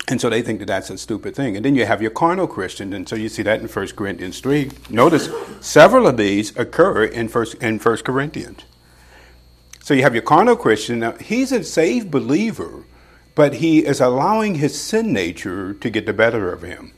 And 0.08 0.18
so 0.22 0.30
they 0.30 0.40
think 0.40 0.58
that 0.60 0.66
that's 0.66 0.88
a 0.88 0.96
stupid 0.96 1.36
thing. 1.36 1.54
And 1.54 1.64
then 1.64 1.74
you 1.74 1.84
have 1.84 2.00
your 2.00 2.10
carnal 2.10 2.46
Christians, 2.46 2.94
and 2.94 3.06
so 3.06 3.14
you 3.14 3.28
see 3.28 3.42
that 3.42 3.60
in 3.60 3.68
1 3.68 3.88
Corinthians 3.88 4.40
3. 4.40 4.70
Notice 4.88 5.28
several 5.60 6.06
of 6.06 6.16
these 6.16 6.56
occur 6.56 7.04
in 7.04 7.28
1, 7.28 7.46
in 7.60 7.78
1 7.78 7.96
Corinthians. 7.98 8.60
So 9.82 9.92
you 9.92 10.02
have 10.02 10.14
your 10.14 10.22
carnal 10.22 10.56
Christian. 10.56 11.00
Now, 11.00 11.12
he's 11.12 11.52
a 11.52 11.62
saved 11.62 12.10
believer, 12.10 12.84
but 13.34 13.54
he 13.54 13.84
is 13.84 14.00
allowing 14.00 14.54
his 14.54 14.80
sin 14.80 15.12
nature 15.12 15.74
to 15.74 15.90
get 15.90 16.06
the 16.06 16.14
better 16.14 16.52
of 16.54 16.62
him. 16.62 16.92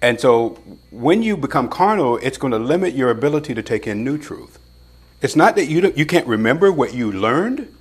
And 0.00 0.20
so 0.20 0.50
when 0.90 1.24
you 1.24 1.36
become 1.36 1.68
carnal, 1.68 2.18
it's 2.18 2.38
going 2.38 2.52
to 2.52 2.58
limit 2.58 2.94
your 2.94 3.10
ability 3.10 3.52
to 3.54 3.64
take 3.64 3.84
in 3.88 4.04
new 4.04 4.16
truth. 4.16 4.60
It's 5.20 5.34
not 5.34 5.56
that 5.56 5.66
you, 5.66 5.92
you 5.96 6.06
can't 6.06 6.26
remember 6.28 6.70
what 6.70 6.94
you 6.94 7.10
learned, 7.10 7.74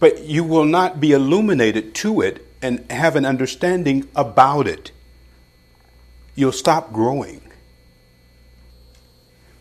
but 0.00 0.24
you 0.24 0.42
will 0.42 0.64
not 0.64 0.98
be 0.98 1.12
illuminated 1.12 1.94
to 1.96 2.20
it 2.20 2.43
and 2.64 2.90
have 2.90 3.14
an 3.14 3.26
understanding 3.26 4.08
about 4.16 4.66
it. 4.66 4.90
You'll 6.34 6.50
stop 6.50 6.94
growing. 6.94 7.42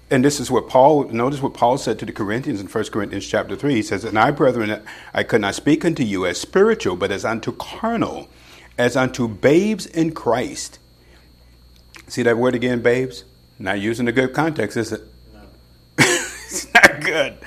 And 0.09 0.23
this 0.23 0.39
is 0.39 0.49
what 0.49 0.69
Paul, 0.69 1.09
notice 1.09 1.41
what 1.41 1.53
Paul 1.53 1.77
said 1.77 1.99
to 1.99 2.05
the 2.05 2.13
Corinthians 2.13 2.61
in 2.61 2.67
1 2.67 2.83
Corinthians 2.85 3.27
chapter 3.27 3.57
3. 3.57 3.75
He 3.75 3.81
says, 3.81 4.05
And 4.05 4.17
I, 4.17 4.31
brethren, 4.31 4.81
I 5.13 5.23
could 5.23 5.41
not 5.41 5.53
speak 5.53 5.83
unto 5.83 6.01
you 6.01 6.25
as 6.25 6.39
spiritual, 6.39 6.95
but 6.95 7.11
as 7.11 7.25
unto 7.25 7.51
carnal, 7.51 8.29
as 8.77 8.95
unto 8.95 9.27
babes 9.27 9.85
in 9.85 10.13
Christ. 10.13 10.79
See 12.07 12.23
that 12.23 12.37
word 12.37 12.55
again, 12.55 12.81
babes? 12.81 13.25
Not 13.59 13.81
using 13.81 14.07
a 14.07 14.13
good 14.13 14.33
context, 14.33 14.77
is 14.77 14.93
it? 14.93 15.01
No. 15.33 15.41
it's 15.97 16.73
not 16.73 17.01
good. 17.01 17.37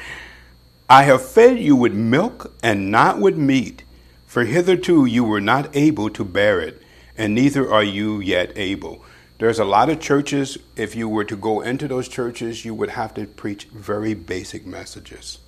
I 0.90 1.04
have 1.04 1.26
fed 1.26 1.58
you 1.58 1.76
with 1.76 1.94
milk 1.94 2.52
and 2.62 2.90
not 2.90 3.20
with 3.20 3.38
meat, 3.38 3.84
for 4.26 4.44
hitherto 4.44 5.06
you 5.06 5.24
were 5.24 5.40
not 5.40 5.74
able 5.74 6.10
to 6.10 6.24
bear 6.24 6.60
it, 6.60 6.82
and 7.16 7.34
neither 7.34 7.72
are 7.72 7.84
you 7.84 8.20
yet 8.20 8.52
able. 8.56 9.04
There's 9.38 9.58
a 9.58 9.64
lot 9.64 9.90
of 9.90 10.00
churches, 10.00 10.56
if 10.76 10.96
you 10.96 11.08
were 11.08 11.24
to 11.24 11.36
go 11.36 11.60
into 11.60 11.88
those 11.88 12.08
churches, 12.08 12.64
you 12.64 12.74
would 12.74 12.90
have 12.90 13.14
to 13.14 13.26
preach 13.26 13.64
very 13.66 14.14
basic 14.14 14.64
messages. 14.64 15.38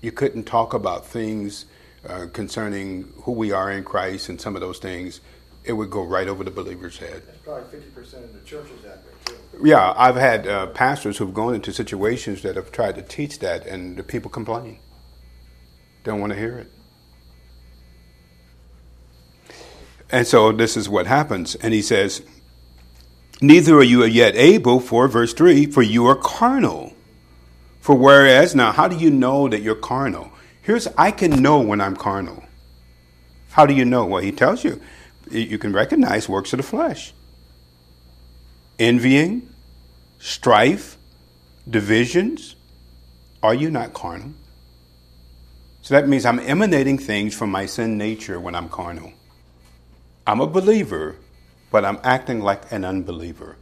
You 0.00 0.12
couldn't 0.12 0.44
talk 0.44 0.72
about 0.72 1.06
things 1.06 1.66
uh, 2.08 2.26
concerning 2.32 3.12
who 3.22 3.32
we 3.32 3.52
are 3.52 3.70
in 3.70 3.84
Christ 3.84 4.28
and 4.28 4.40
some 4.40 4.54
of 4.54 4.60
those 4.60 4.78
things 4.78 5.20
it 5.66 5.72
would 5.72 5.90
go 5.90 6.04
right 6.04 6.28
over 6.28 6.44
the 6.44 6.50
believer's 6.50 6.98
head. 6.98 7.22
That's 7.26 7.38
probably 7.38 7.80
50% 7.80 8.24
of 8.24 8.32
the 8.32 8.40
churches 8.46 8.84
out 8.86 8.98
there, 9.04 9.36
too. 9.36 9.68
Yeah, 9.68 9.92
I've 9.96 10.16
had 10.16 10.46
uh, 10.46 10.68
pastors 10.68 11.18
who've 11.18 11.34
gone 11.34 11.54
into 11.54 11.72
situations 11.72 12.42
that 12.42 12.56
have 12.56 12.70
tried 12.70 12.94
to 12.94 13.02
teach 13.02 13.40
that, 13.40 13.66
and 13.66 13.96
the 13.96 14.04
people 14.04 14.30
complain. 14.30 14.78
Don't 16.04 16.20
want 16.20 16.32
to 16.32 16.38
hear 16.38 16.56
it. 16.58 16.70
And 20.10 20.26
so 20.26 20.52
this 20.52 20.76
is 20.76 20.88
what 20.88 21.06
happens. 21.06 21.54
And 21.56 21.74
he 21.74 21.82
says, 21.82 22.22
Neither 23.40 23.76
are 23.76 23.82
you 23.82 24.04
yet 24.04 24.34
able, 24.34 24.80
for 24.80 25.08
verse 25.08 25.34
3, 25.34 25.66
for 25.66 25.82
you 25.82 26.06
are 26.06 26.16
carnal. 26.16 26.94
For 27.80 27.94
whereas, 27.94 28.54
now, 28.54 28.72
how 28.72 28.88
do 28.88 28.96
you 28.96 29.10
know 29.10 29.48
that 29.48 29.60
you're 29.60 29.74
carnal? 29.74 30.32
Here's, 30.62 30.88
I 30.98 31.10
can 31.10 31.42
know 31.42 31.60
when 31.60 31.80
I'm 31.80 31.96
carnal. 31.96 32.42
How 33.50 33.66
do 33.66 33.74
you 33.74 33.84
know? 33.84 34.04
Well, 34.06 34.22
he 34.22 34.32
tells 34.32 34.64
you 34.64 34.80
you 35.30 35.58
can 35.58 35.72
recognize 35.72 36.28
works 36.28 36.52
of 36.52 36.58
the 36.58 36.62
flesh 36.62 37.12
envying, 38.78 39.48
strife, 40.18 40.98
divisions. 41.68 42.54
Are 43.42 43.54
you 43.54 43.70
not 43.70 43.94
carnal? 43.94 44.32
So 45.82 45.94
that 45.94 46.08
means 46.08 46.26
I'm 46.26 46.40
emanating 46.40 46.98
things 46.98 47.34
from 47.34 47.50
my 47.50 47.66
sin 47.66 47.96
nature 47.96 48.40
when 48.40 48.54
I'm 48.54 48.68
carnal. 48.68 49.12
I'm 50.26 50.40
a 50.40 50.46
believer, 50.46 51.16
but 51.70 51.84
I'm 51.84 51.98
acting 52.02 52.40
like 52.40 52.70
an 52.72 52.84
unbeliever. 52.84 53.56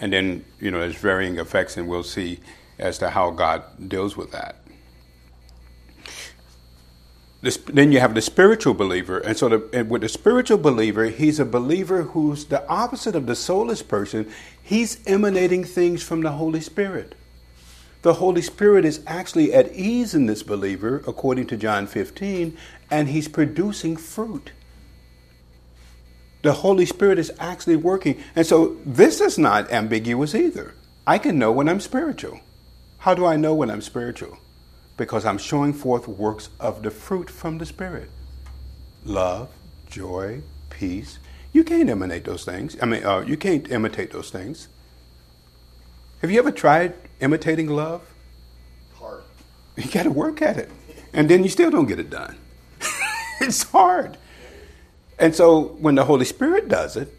And 0.00 0.12
then, 0.12 0.44
you 0.60 0.70
know, 0.70 0.80
there's 0.80 0.96
varying 0.96 1.38
effects, 1.38 1.76
and 1.76 1.88
we'll 1.88 2.02
see 2.02 2.40
as 2.78 2.98
to 2.98 3.10
how 3.10 3.30
God 3.30 3.88
deals 3.88 4.16
with 4.16 4.32
that. 4.32 4.56
This, 7.40 7.56
then 7.56 7.92
you 7.92 8.00
have 8.00 8.14
the 8.14 8.20
spiritual 8.20 8.74
believer, 8.74 9.18
and 9.18 9.36
so 9.36 9.48
the, 9.48 9.70
and 9.72 9.88
with 9.88 10.02
the 10.02 10.08
spiritual 10.08 10.58
believer, 10.58 11.04
he's 11.04 11.38
a 11.38 11.44
believer 11.44 12.02
who's 12.02 12.46
the 12.46 12.66
opposite 12.68 13.14
of 13.14 13.26
the 13.26 13.36
soulless 13.36 13.82
person. 13.82 14.28
He's 14.60 14.98
emanating 15.06 15.62
things 15.62 16.02
from 16.02 16.22
the 16.22 16.32
Holy 16.32 16.60
Spirit. 16.60 17.14
The 18.02 18.14
Holy 18.14 18.42
Spirit 18.42 18.84
is 18.84 19.00
actually 19.06 19.52
at 19.52 19.72
ease 19.72 20.14
in 20.14 20.26
this 20.26 20.42
believer, 20.42 21.02
according 21.06 21.46
to 21.48 21.56
John 21.56 21.86
15, 21.86 22.56
and 22.90 23.08
he's 23.08 23.28
producing 23.28 23.96
fruit. 23.96 24.50
The 26.48 26.64
Holy 26.64 26.86
Spirit 26.86 27.18
is 27.18 27.30
actually 27.38 27.76
working. 27.76 28.18
And 28.34 28.46
so 28.46 28.78
this 28.86 29.20
is 29.20 29.38
not 29.38 29.70
ambiguous 29.70 30.34
either. 30.34 30.74
I 31.06 31.18
can 31.18 31.38
know 31.38 31.52
when 31.52 31.68
I'm 31.68 31.80
spiritual. 31.80 32.40
How 33.04 33.14
do 33.14 33.26
I 33.26 33.36
know 33.36 33.54
when 33.54 33.70
I'm 33.70 33.82
spiritual? 33.82 34.38
because 34.98 35.24
I'm 35.24 35.38
showing 35.38 35.72
forth 35.72 36.06
works 36.06 36.50
of 36.60 36.82
the 36.82 36.90
fruit 36.90 37.30
from 37.30 37.56
the 37.58 37.64
Spirit 37.64 38.10
love, 39.04 39.48
joy, 39.88 40.42
peace. 40.68 41.18
You 41.52 41.64
can't 41.64 41.88
emanate 41.88 42.24
those 42.24 42.44
things. 42.44 42.76
I 42.82 42.84
mean, 42.84 43.04
uh, 43.04 43.20
you 43.20 43.38
can't 43.38 43.70
imitate 43.70 44.10
those 44.10 44.28
things. 44.28 44.68
Have 46.20 46.30
you 46.30 46.38
ever 46.38 46.50
tried 46.50 46.94
imitating 47.20 47.68
love? 47.68 48.02
Hard. 48.96 49.22
You 49.76 49.90
got 49.90 50.02
to 50.02 50.10
work 50.10 50.42
at 50.42 50.58
it. 50.58 50.70
And 51.14 51.30
then 51.30 51.42
you 51.42 51.48
still 51.48 51.70
don't 51.70 51.86
get 51.86 51.98
it 51.98 52.10
done. 52.10 52.36
it's 53.40 53.62
hard. 53.62 54.18
And 55.18 55.34
so 55.34 55.76
when 55.80 55.94
the 55.94 56.04
Holy 56.04 56.24
Spirit 56.24 56.68
does 56.68 56.96
it, 56.96 57.12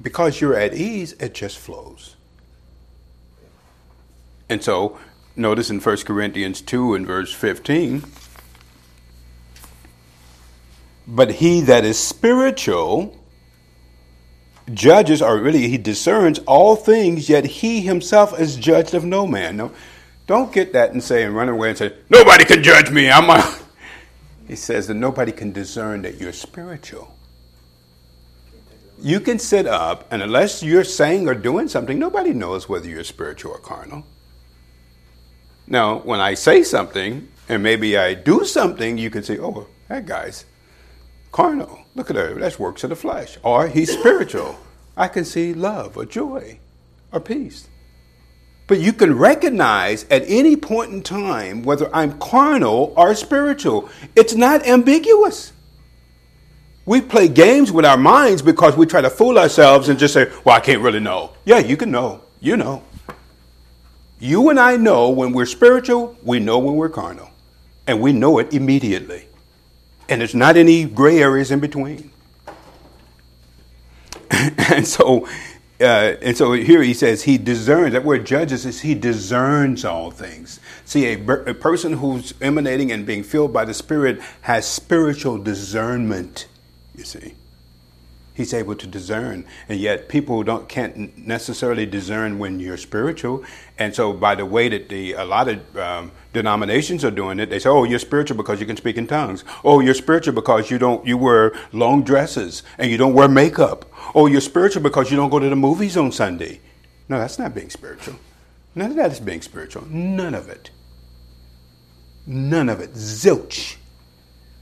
because 0.00 0.40
you're 0.40 0.56
at 0.56 0.74
ease, 0.74 1.12
it 1.14 1.34
just 1.34 1.58
flows. 1.58 2.16
And 4.48 4.62
so 4.62 4.98
Notice 5.34 5.70
in 5.70 5.80
1 5.80 5.96
Corinthians 5.98 6.60
2 6.60 6.94
and 6.94 7.06
verse 7.06 7.32
15. 7.32 8.04
But 11.06 11.32
he 11.32 11.62
that 11.62 11.84
is 11.84 11.98
spiritual 11.98 13.18
judges, 14.72 15.22
or 15.22 15.38
really 15.38 15.68
he 15.68 15.78
discerns 15.78 16.38
all 16.40 16.76
things, 16.76 17.28
yet 17.28 17.44
he 17.44 17.80
himself 17.80 18.38
is 18.38 18.56
judged 18.56 18.94
of 18.94 19.04
no 19.04 19.26
man. 19.26 19.56
No, 19.56 19.72
don't 20.26 20.52
get 20.52 20.74
that 20.74 20.92
and 20.92 21.02
say 21.02 21.24
and 21.24 21.34
run 21.34 21.48
away 21.48 21.70
and 21.70 21.78
say, 21.78 21.94
Nobody 22.10 22.44
can 22.44 22.62
judge 22.62 22.90
me. 22.90 23.10
I'm 23.10 23.30
a 23.30 23.58
He 24.52 24.56
says 24.56 24.86
that 24.88 24.96
nobody 24.96 25.32
can 25.32 25.50
discern 25.50 26.02
that 26.02 26.20
you're 26.20 26.34
spiritual. 26.34 27.16
You 29.00 29.18
can 29.18 29.38
sit 29.38 29.66
up, 29.66 30.06
and 30.10 30.20
unless 30.20 30.62
you're 30.62 30.84
saying 30.84 31.26
or 31.26 31.34
doing 31.34 31.68
something, 31.68 31.98
nobody 31.98 32.34
knows 32.34 32.68
whether 32.68 32.86
you're 32.86 33.02
spiritual 33.02 33.52
or 33.52 33.58
carnal. 33.58 34.04
Now, 35.66 36.00
when 36.00 36.20
I 36.20 36.34
say 36.34 36.64
something 36.64 37.28
and 37.48 37.62
maybe 37.62 37.96
I 37.96 38.12
do 38.12 38.44
something, 38.44 38.98
you 38.98 39.08
can 39.08 39.22
say, 39.22 39.38
oh, 39.38 39.68
that 39.88 40.04
guy's 40.04 40.44
carnal. 41.30 41.78
Look 41.94 42.10
at 42.10 42.16
her. 42.16 42.34
That's 42.34 42.58
works 42.58 42.84
of 42.84 42.90
the 42.90 42.96
flesh. 42.96 43.38
Or 43.42 43.68
he's 43.68 43.90
spiritual. 43.90 44.58
I 44.98 45.08
can 45.08 45.24
see 45.24 45.54
love 45.54 45.96
or 45.96 46.04
joy 46.04 46.58
or 47.10 47.20
peace. 47.20 47.68
But 48.72 48.80
you 48.80 48.94
can 48.94 49.18
recognize 49.18 50.06
at 50.08 50.24
any 50.26 50.56
point 50.56 50.92
in 50.92 51.02
time 51.02 51.62
whether 51.62 51.94
I'm 51.94 52.18
carnal 52.18 52.94
or 52.96 53.14
spiritual. 53.14 53.90
It's 54.16 54.34
not 54.34 54.66
ambiguous. 54.66 55.52
We 56.86 57.02
play 57.02 57.28
games 57.28 57.70
with 57.70 57.84
our 57.84 57.98
minds 57.98 58.40
because 58.40 58.74
we 58.74 58.86
try 58.86 59.02
to 59.02 59.10
fool 59.10 59.38
ourselves 59.38 59.90
and 59.90 59.98
just 59.98 60.14
say, 60.14 60.32
well, 60.42 60.56
I 60.56 60.60
can't 60.60 60.80
really 60.80 61.00
know. 61.00 61.32
Yeah, 61.44 61.58
you 61.58 61.76
can 61.76 61.90
know. 61.90 62.22
You 62.40 62.56
know. 62.56 62.82
You 64.18 64.48
and 64.48 64.58
I 64.58 64.78
know 64.78 65.10
when 65.10 65.34
we're 65.34 65.44
spiritual, 65.44 66.16
we 66.22 66.38
know 66.38 66.58
when 66.58 66.74
we're 66.74 66.88
carnal. 66.88 67.28
And 67.86 68.00
we 68.00 68.14
know 68.14 68.38
it 68.38 68.54
immediately. 68.54 69.26
And 70.08 70.22
there's 70.22 70.34
not 70.34 70.56
any 70.56 70.86
gray 70.86 71.18
areas 71.18 71.50
in 71.50 71.60
between. 71.60 72.10
and 74.30 74.88
so 74.88 75.28
uh, 75.82 76.16
and 76.22 76.36
so 76.36 76.52
here 76.52 76.82
he 76.82 76.94
says 76.94 77.22
he 77.22 77.38
discerns. 77.38 77.92
That 77.92 78.04
word 78.04 78.24
judges 78.24 78.64
is 78.64 78.80
he 78.80 78.94
discerns 78.94 79.84
all 79.84 80.10
things. 80.10 80.60
See, 80.84 81.06
a, 81.06 81.14
a, 81.14 81.54
person 81.54 81.94
who's 81.94 82.34
emanating 82.40 82.92
and 82.92 83.04
being 83.04 83.22
filled 83.22 83.52
by 83.52 83.64
the 83.64 83.74
Spirit 83.74 84.20
has 84.42 84.66
spiritual 84.66 85.38
discernment, 85.38 86.46
you 86.94 87.04
see. 87.04 87.34
He's 88.34 88.54
able 88.54 88.74
to 88.76 88.86
discern, 88.86 89.44
and 89.68 89.78
yet 89.78 90.08
people 90.08 90.42
don't 90.42 90.66
can't 90.66 91.18
necessarily 91.18 91.84
discern 91.84 92.38
when 92.38 92.60
you're 92.60 92.78
spiritual. 92.78 93.44
And 93.78 93.94
so, 93.94 94.14
by 94.14 94.34
the 94.34 94.46
way 94.46 94.70
that 94.70 94.88
the 94.88 95.12
a 95.12 95.24
lot 95.24 95.48
of 95.48 95.76
um, 95.76 96.12
denominations 96.32 97.04
are 97.04 97.10
doing 97.10 97.38
it, 97.40 97.50
they 97.50 97.58
say, 97.58 97.68
"Oh, 97.68 97.84
you're 97.84 97.98
spiritual 97.98 98.38
because 98.38 98.58
you 98.58 98.66
can 98.66 98.78
speak 98.78 98.96
in 98.96 99.06
tongues. 99.06 99.44
Oh, 99.64 99.80
you're 99.80 99.92
spiritual 99.92 100.32
because 100.32 100.70
you 100.70 100.78
don't 100.78 101.06
you 101.06 101.18
wear 101.18 101.52
long 101.72 102.04
dresses 102.04 102.62
and 102.78 102.90
you 102.90 102.96
don't 102.96 103.12
wear 103.12 103.28
makeup. 103.28 103.84
Oh, 104.14 104.26
you're 104.26 104.40
spiritual 104.40 104.82
because 104.82 105.10
you 105.10 105.16
don't 105.18 105.30
go 105.30 105.38
to 105.38 105.48
the 105.50 105.56
movies 105.56 105.96
on 105.98 106.10
Sunday." 106.10 106.60
No, 107.10 107.18
that's 107.18 107.38
not 107.38 107.54
being 107.54 107.68
spiritual. 107.68 108.14
None 108.74 108.92
of 108.92 108.96
that 108.96 109.12
is 109.12 109.20
being 109.20 109.42
spiritual. 109.42 109.86
None 109.88 110.34
of 110.34 110.48
it. 110.48 110.70
None 112.26 112.70
of 112.70 112.80
it. 112.80 112.94
Zilch 112.94 113.76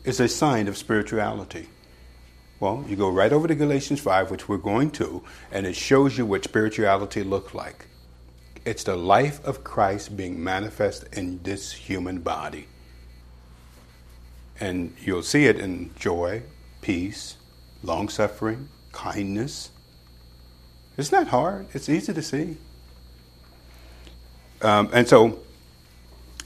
is 0.04 0.18
a 0.18 0.26
sign 0.26 0.66
of 0.66 0.76
spirituality. 0.76 1.68
Well, 2.60 2.84
you 2.86 2.94
go 2.94 3.08
right 3.08 3.32
over 3.32 3.48
to 3.48 3.54
Galatians 3.54 4.00
5, 4.00 4.30
which 4.30 4.46
we're 4.46 4.58
going 4.58 4.90
to, 4.92 5.24
and 5.50 5.66
it 5.66 5.74
shows 5.74 6.18
you 6.18 6.26
what 6.26 6.44
spirituality 6.44 7.24
looks 7.24 7.54
like. 7.54 7.86
It's 8.66 8.84
the 8.84 8.96
life 8.96 9.42
of 9.46 9.64
Christ 9.64 10.14
being 10.14 10.44
manifest 10.44 11.06
in 11.14 11.42
this 11.42 11.72
human 11.72 12.20
body. 12.20 12.66
And 14.60 14.94
you'll 15.02 15.22
see 15.22 15.46
it 15.46 15.58
in 15.58 15.94
joy, 15.98 16.42
peace, 16.82 17.38
long 17.82 18.10
suffering, 18.10 18.68
kindness. 18.92 19.70
It's 20.98 21.10
not 21.10 21.28
hard, 21.28 21.66
it's 21.72 21.88
easy 21.88 22.12
to 22.12 22.20
see. 22.20 22.58
Um, 24.60 24.90
and 24.92 25.08
so 25.08 25.38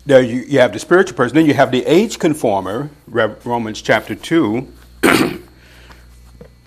there 0.06 0.22
you, 0.22 0.42
you 0.42 0.60
have 0.60 0.72
the 0.72 0.78
spiritual 0.78 1.16
person, 1.16 1.34
then 1.34 1.46
you 1.46 1.54
have 1.54 1.72
the 1.72 1.84
age 1.86 2.20
conformer, 2.20 2.90
Romans 3.08 3.82
chapter 3.82 4.14
2. 4.14 4.68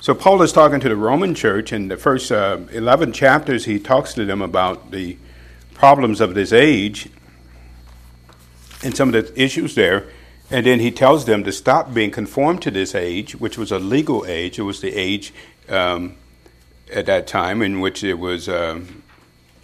So 0.08 0.16
Paul 0.16 0.42
is 0.42 0.54
talking 0.54 0.80
to 0.80 0.88
the 0.88 0.96
Roman 0.96 1.36
church. 1.36 1.74
In 1.74 1.90
the 1.90 1.98
first 1.98 2.32
uh, 2.32 2.60
11 2.72 3.12
chapters, 3.12 3.66
he 3.66 3.78
talks 3.78 4.14
to 4.14 4.24
them 4.24 4.42
about 4.42 4.92
the 4.92 5.18
problems 5.74 6.22
of 6.22 6.34
this 6.34 6.54
age 6.54 7.10
and 8.82 8.96
some 8.96 9.14
of 9.14 9.26
the 9.26 9.44
issues 9.44 9.76
there. 9.76 10.08
And 10.50 10.66
then 10.66 10.80
he 10.80 10.92
tells 10.92 11.26
them 11.26 11.44
to 11.44 11.52
stop 11.52 11.94
being 11.94 12.10
conformed 12.10 12.62
to 12.62 12.72
this 12.72 12.96
age, 12.96 13.36
which 13.36 13.58
was 13.58 13.70
a 13.70 13.80
legal 13.80 14.26
age. 14.26 14.58
It 14.58 14.62
was 14.62 14.80
the 14.80 14.96
age 14.96 15.34
um, 15.68 16.16
at 16.90 17.06
that 17.08 17.28
time 17.28 17.62
in 17.62 17.82
which 17.82 18.02
it 18.02 18.18
was 18.18 18.48
um, 18.48 19.04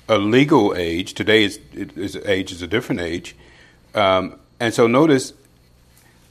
a 0.10 0.18
legal 0.18 0.76
age. 0.76 1.14
Today, 1.14 1.46
is, 1.46 1.62
is, 1.74 2.18
age 2.18 2.52
is 2.52 2.62
a 2.62 2.68
different 2.68 3.00
age. 3.00 3.34
Um, 3.96 4.38
and 4.60 4.74
so 4.74 4.88
notice 4.88 5.32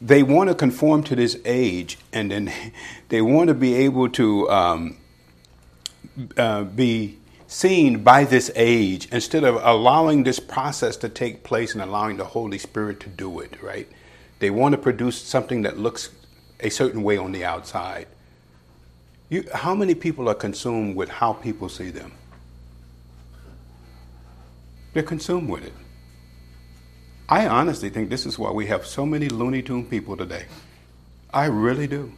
they 0.02 0.24
want 0.24 0.48
to 0.50 0.54
conform 0.54 1.04
to 1.04 1.16
this 1.16 1.38
age, 1.44 1.96
and 2.12 2.30
then 2.30 2.52
they 3.08 3.22
want 3.22 3.48
to 3.48 3.54
be 3.54 3.74
able 3.74 4.08
to 4.10 4.50
um, 4.50 4.96
uh, 6.36 6.64
be 6.64 7.18
seen 7.46 8.02
by 8.02 8.24
this 8.24 8.50
age 8.56 9.06
instead 9.12 9.44
of 9.44 9.60
allowing 9.62 10.24
this 10.24 10.40
process 10.40 10.96
to 10.96 11.08
take 11.08 11.44
place 11.44 11.72
and 11.72 11.82
allowing 11.82 12.16
the 12.16 12.24
Holy 12.24 12.58
Spirit 12.58 12.98
to 13.00 13.08
do 13.08 13.40
it, 13.40 13.62
right? 13.62 13.88
They 14.40 14.50
want 14.50 14.72
to 14.72 14.78
produce 14.78 15.20
something 15.20 15.62
that 15.62 15.78
looks 15.78 16.10
a 16.60 16.70
certain 16.70 17.02
way 17.02 17.16
on 17.16 17.30
the 17.32 17.44
outside. 17.44 18.08
You, 19.28 19.44
how 19.54 19.74
many 19.74 19.94
people 19.94 20.28
are 20.28 20.34
consumed 20.34 20.96
with 20.96 21.08
how 21.08 21.32
people 21.32 21.68
see 21.68 21.90
them? 21.90 22.12
They're 24.94 25.02
consumed 25.02 25.48
with 25.48 25.64
it. 25.64 25.72
I 27.32 27.46
honestly 27.46 27.88
think 27.88 28.10
this 28.10 28.26
is 28.26 28.38
why 28.38 28.50
we 28.50 28.66
have 28.66 28.84
so 28.84 29.06
many 29.06 29.30
Looney 29.30 29.62
Tune 29.62 29.86
people 29.86 30.18
today. 30.18 30.44
I 31.32 31.46
really 31.46 31.86
do. 31.86 32.12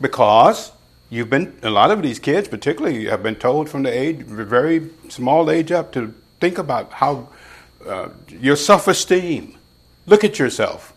Because 0.00 0.70
you've 1.10 1.28
been, 1.28 1.58
a 1.64 1.70
lot 1.70 1.90
of 1.90 2.02
these 2.02 2.20
kids, 2.20 2.46
particularly, 2.46 3.06
have 3.06 3.20
been 3.20 3.34
told 3.34 3.68
from 3.68 3.82
the 3.82 3.90
age, 3.90 4.18
very 4.18 4.90
small 5.08 5.50
age 5.50 5.72
up, 5.72 5.90
to 5.94 6.14
think 6.38 6.58
about 6.58 6.92
how 6.92 7.30
uh, 7.84 8.10
your 8.28 8.54
self 8.54 8.86
esteem. 8.86 9.58
Look 10.06 10.22
at 10.22 10.38
yourself. 10.38 10.94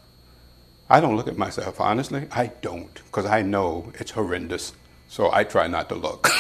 I 0.87 0.99
don't 0.99 1.17
look 1.17 1.27
at 1.27 1.39
myself, 1.39 1.81
honestly. 1.81 2.27
I 2.31 2.51
don't, 2.61 2.93
because 3.05 3.25
I 3.25 3.41
know 3.41 3.91
it's 3.95 4.11
horrendous. 4.11 4.73
So 5.07 5.31
I 5.33 5.45
try 5.45 5.65
not 5.65 5.89
to 5.89 5.95
look. 5.95 6.29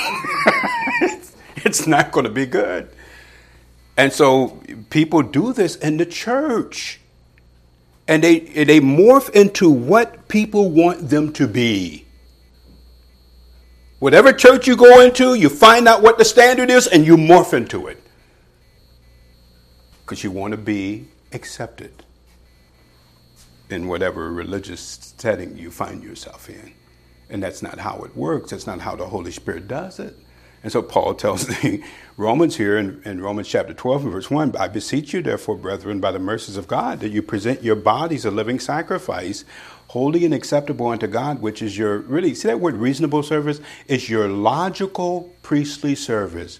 it's 1.65 1.87
not 1.87 2.11
going 2.11 2.25
to 2.25 2.31
be 2.31 2.45
good. 2.45 2.91
And 3.97 4.11
so 4.11 4.61
people 4.89 5.21
do 5.21 5.53
this 5.53 5.75
in 5.75 5.97
the 5.97 6.05
church. 6.05 6.99
And 8.07 8.23
they, 8.23 8.39
they 8.39 8.79
morph 8.79 9.29
into 9.31 9.69
what 9.69 10.27
people 10.27 10.69
want 10.69 11.09
them 11.09 11.33
to 11.33 11.47
be. 11.47 12.05
Whatever 13.99 14.33
church 14.33 14.67
you 14.67 14.75
go 14.75 15.01
into, 15.01 15.33
you 15.33 15.49
find 15.49 15.87
out 15.87 16.03
what 16.03 16.17
the 16.17 16.25
standard 16.25 16.69
is 16.69 16.85
and 16.85 17.05
you 17.05 17.17
morph 17.17 17.53
into 17.53 17.87
it. 17.87 18.01
Because 20.01 20.23
you 20.23 20.29
want 20.29 20.51
to 20.51 20.57
be 20.57 21.07
accepted 21.31 22.03
in 23.69 23.87
whatever 23.87 24.31
religious 24.31 25.13
setting 25.17 25.57
you 25.57 25.71
find 25.71 26.03
yourself 26.03 26.49
in. 26.49 26.73
And 27.29 27.41
that's 27.41 27.63
not 27.63 27.79
how 27.79 28.03
it 28.03 28.15
works. 28.15 28.51
That's 28.51 28.67
not 28.67 28.81
how 28.81 28.95
the 28.95 29.07
Holy 29.07 29.31
Spirit 29.31 29.67
does 29.67 29.99
it. 29.99 30.15
And 30.65 30.71
so 30.71 30.81
Paul 30.81 31.13
tells 31.13 31.45
the 31.61 31.83
Romans 32.17 32.57
here 32.57 32.75
in, 32.75 32.99
in, 33.05 33.21
Romans 33.21 33.47
chapter 33.47 33.71
12 33.71 34.05
and 34.05 34.11
verse 34.11 34.31
1 34.31 34.55
I 34.57 34.67
beseech 34.67 35.13
you, 35.13 35.21
therefore, 35.21 35.57
brethren, 35.57 35.99
by 35.99 36.11
the 36.11 36.17
mercies 36.17 36.57
of 36.57 36.67
God, 36.67 37.01
that 37.01 37.09
you 37.09 37.21
present 37.21 37.61
your 37.61 37.75
bodies 37.75 38.25
a 38.25 38.31
living 38.31 38.59
sacrifice, 38.59 39.45
holy 39.89 40.25
and 40.25 40.33
acceptable 40.33 40.87
unto 40.87 41.05
God, 41.05 41.39
which 41.39 41.61
is 41.61 41.77
your, 41.77 41.99
really, 41.99 42.33
see 42.33 42.47
that 42.47 42.59
word 42.59 42.77
reasonable 42.77 43.21
service? 43.21 43.61
Is 43.85 44.09
your 44.09 44.27
logical 44.27 45.35
priestly 45.43 45.93
service. 45.93 46.59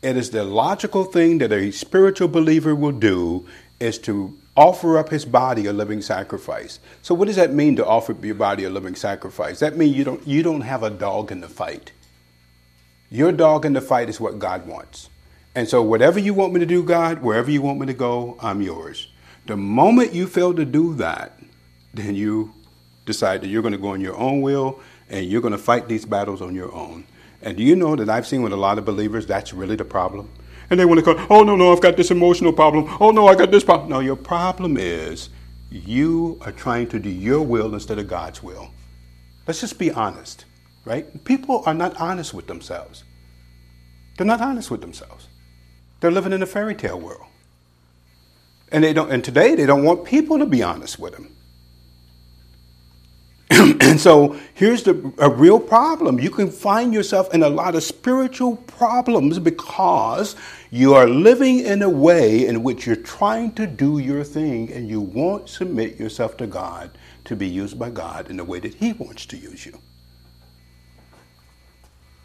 It 0.00 0.16
is 0.16 0.30
the 0.30 0.44
logical 0.44 1.02
thing 1.02 1.38
that 1.38 1.50
a 1.50 1.72
spiritual 1.72 2.28
believer 2.28 2.76
will 2.76 2.92
do 2.92 3.48
is 3.80 3.98
to 3.98 4.38
offer 4.56 4.96
up 4.96 5.08
his 5.08 5.24
body 5.24 5.66
a 5.66 5.72
living 5.72 6.02
sacrifice. 6.02 6.78
So 7.02 7.16
what 7.16 7.26
does 7.26 7.34
that 7.34 7.52
mean 7.52 7.74
to 7.76 7.84
offer 7.84 8.14
your 8.22 8.36
body 8.36 8.62
a 8.62 8.70
living 8.70 8.94
sacrifice? 8.94 9.58
That 9.58 9.76
means 9.76 9.96
you 9.96 10.04
don't 10.04 10.24
you 10.24 10.44
don't 10.44 10.60
have 10.60 10.84
a 10.84 10.90
dog 10.90 11.32
in 11.32 11.40
the 11.40 11.48
fight. 11.48 11.90
Your 13.12 13.32
dog 13.32 13.64
in 13.64 13.72
the 13.72 13.80
fight 13.80 14.08
is 14.08 14.20
what 14.20 14.38
God 14.38 14.68
wants. 14.68 15.10
And 15.56 15.68
so, 15.68 15.82
whatever 15.82 16.20
you 16.20 16.32
want 16.32 16.52
me 16.52 16.60
to 16.60 16.66
do, 16.66 16.84
God, 16.84 17.22
wherever 17.22 17.50
you 17.50 17.60
want 17.60 17.80
me 17.80 17.86
to 17.86 17.92
go, 17.92 18.36
I'm 18.40 18.62
yours. 18.62 19.08
The 19.46 19.56
moment 19.56 20.12
you 20.12 20.28
fail 20.28 20.54
to 20.54 20.64
do 20.64 20.94
that, 20.94 21.36
then 21.92 22.14
you 22.14 22.54
decide 23.06 23.40
that 23.40 23.48
you're 23.48 23.62
going 23.62 23.72
to 23.72 23.78
go 23.78 23.88
on 23.88 24.00
your 24.00 24.16
own 24.16 24.42
will 24.42 24.78
and 25.08 25.26
you're 25.26 25.40
going 25.40 25.50
to 25.50 25.58
fight 25.58 25.88
these 25.88 26.04
battles 26.04 26.40
on 26.40 26.54
your 26.54 26.72
own. 26.72 27.04
And 27.42 27.56
do 27.56 27.64
you 27.64 27.74
know 27.74 27.96
that 27.96 28.08
I've 28.08 28.28
seen 28.28 28.42
with 28.42 28.52
a 28.52 28.56
lot 28.56 28.78
of 28.78 28.84
believers 28.84 29.26
that's 29.26 29.52
really 29.52 29.74
the 29.74 29.84
problem? 29.84 30.30
And 30.70 30.78
they 30.78 30.84
want 30.84 31.00
to 31.00 31.04
go, 31.04 31.26
oh, 31.28 31.42
no, 31.42 31.56
no, 31.56 31.72
I've 31.72 31.80
got 31.80 31.96
this 31.96 32.12
emotional 32.12 32.52
problem. 32.52 32.96
Oh, 33.00 33.10
no, 33.10 33.26
I 33.26 33.34
got 33.34 33.50
this 33.50 33.64
problem. 33.64 33.88
No, 33.88 33.98
your 33.98 34.14
problem 34.14 34.76
is 34.76 35.30
you 35.68 36.38
are 36.42 36.52
trying 36.52 36.88
to 36.90 37.00
do 37.00 37.08
your 37.08 37.42
will 37.42 37.74
instead 37.74 37.98
of 37.98 38.06
God's 38.06 38.40
will. 38.40 38.70
Let's 39.48 39.62
just 39.62 39.80
be 39.80 39.90
honest 39.90 40.44
right? 40.84 41.24
People 41.24 41.62
are 41.66 41.74
not 41.74 42.00
honest 42.00 42.34
with 42.34 42.46
themselves. 42.46 43.04
They're 44.16 44.26
not 44.26 44.40
honest 44.40 44.70
with 44.70 44.80
themselves. 44.80 45.28
They're 46.00 46.10
living 46.10 46.32
in 46.32 46.42
a 46.42 46.46
fairy 46.46 46.74
tale 46.74 46.98
world. 46.98 47.26
And 48.72 48.84
they 48.84 48.92
don't 48.92 49.10
and 49.10 49.24
today 49.24 49.54
they 49.54 49.66
don't 49.66 49.84
want 49.84 50.04
people 50.04 50.38
to 50.38 50.46
be 50.46 50.62
honest 50.62 50.98
with 50.98 51.12
them. 51.12 51.36
and 53.80 53.98
so 54.00 54.38
here's 54.54 54.84
the, 54.84 55.12
a 55.18 55.28
real 55.28 55.58
problem. 55.58 56.20
You 56.20 56.30
can 56.30 56.50
find 56.50 56.94
yourself 56.94 57.34
in 57.34 57.42
a 57.42 57.48
lot 57.48 57.74
of 57.74 57.82
spiritual 57.82 58.56
problems 58.56 59.38
because 59.40 60.36
you 60.70 60.94
are 60.94 61.08
living 61.08 61.60
in 61.60 61.82
a 61.82 61.88
way 61.90 62.46
in 62.46 62.62
which 62.62 62.86
you're 62.86 62.94
trying 62.94 63.52
to 63.54 63.66
do 63.66 63.98
your 63.98 64.22
thing 64.22 64.70
and 64.72 64.88
you 64.88 65.00
won't 65.00 65.48
submit 65.48 65.98
yourself 65.98 66.36
to 66.36 66.46
God 66.46 66.96
to 67.24 67.34
be 67.34 67.48
used 67.48 67.78
by 67.78 67.90
God 67.90 68.30
in 68.30 68.36
the 68.36 68.44
way 68.44 68.60
that 68.60 68.74
He 68.74 68.92
wants 68.92 69.26
to 69.26 69.36
use 69.36 69.66
you. 69.66 69.80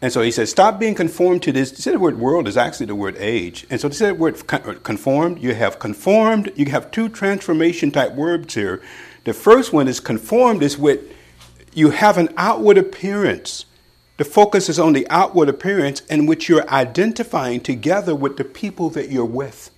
And 0.02 0.12
so 0.12 0.20
he 0.20 0.30
says, 0.30 0.50
stop 0.50 0.78
being 0.78 0.94
conformed 0.94 1.42
to 1.44 1.52
this. 1.52 1.70
See, 1.70 1.90
the 1.90 1.98
word 1.98 2.18
world 2.18 2.46
is 2.46 2.56
actually 2.56 2.86
the 2.86 2.94
word 2.94 3.16
age. 3.18 3.66
And 3.70 3.80
so 3.80 3.88
to 3.88 3.94
say 3.94 4.08
the 4.08 4.14
word 4.14 4.42
uh, 4.50 4.74
conformed, 4.82 5.42
you 5.42 5.54
have 5.54 5.78
conformed, 5.78 6.52
you 6.54 6.66
have 6.66 6.90
two 6.90 7.08
transformation 7.08 7.90
type 7.90 8.12
words 8.12 8.54
here. 8.54 8.82
The 9.24 9.32
first 9.32 9.72
one 9.72 9.88
is 9.88 9.98
conformed, 10.00 10.62
is 10.62 10.76
with 10.76 11.12
you 11.72 11.90
have 11.90 12.18
an 12.18 12.28
outward 12.36 12.76
appearance. 12.76 13.64
The 14.18 14.24
focus 14.24 14.68
is 14.68 14.78
on 14.78 14.92
the 14.92 15.06
outward 15.08 15.48
appearance 15.48 16.00
in 16.00 16.26
which 16.26 16.48
you're 16.48 16.68
identifying 16.68 17.60
together 17.60 18.14
with 18.14 18.36
the 18.36 18.44
people 18.44 18.90
that 18.90 19.10
you're 19.10 19.24
with. 19.24 19.70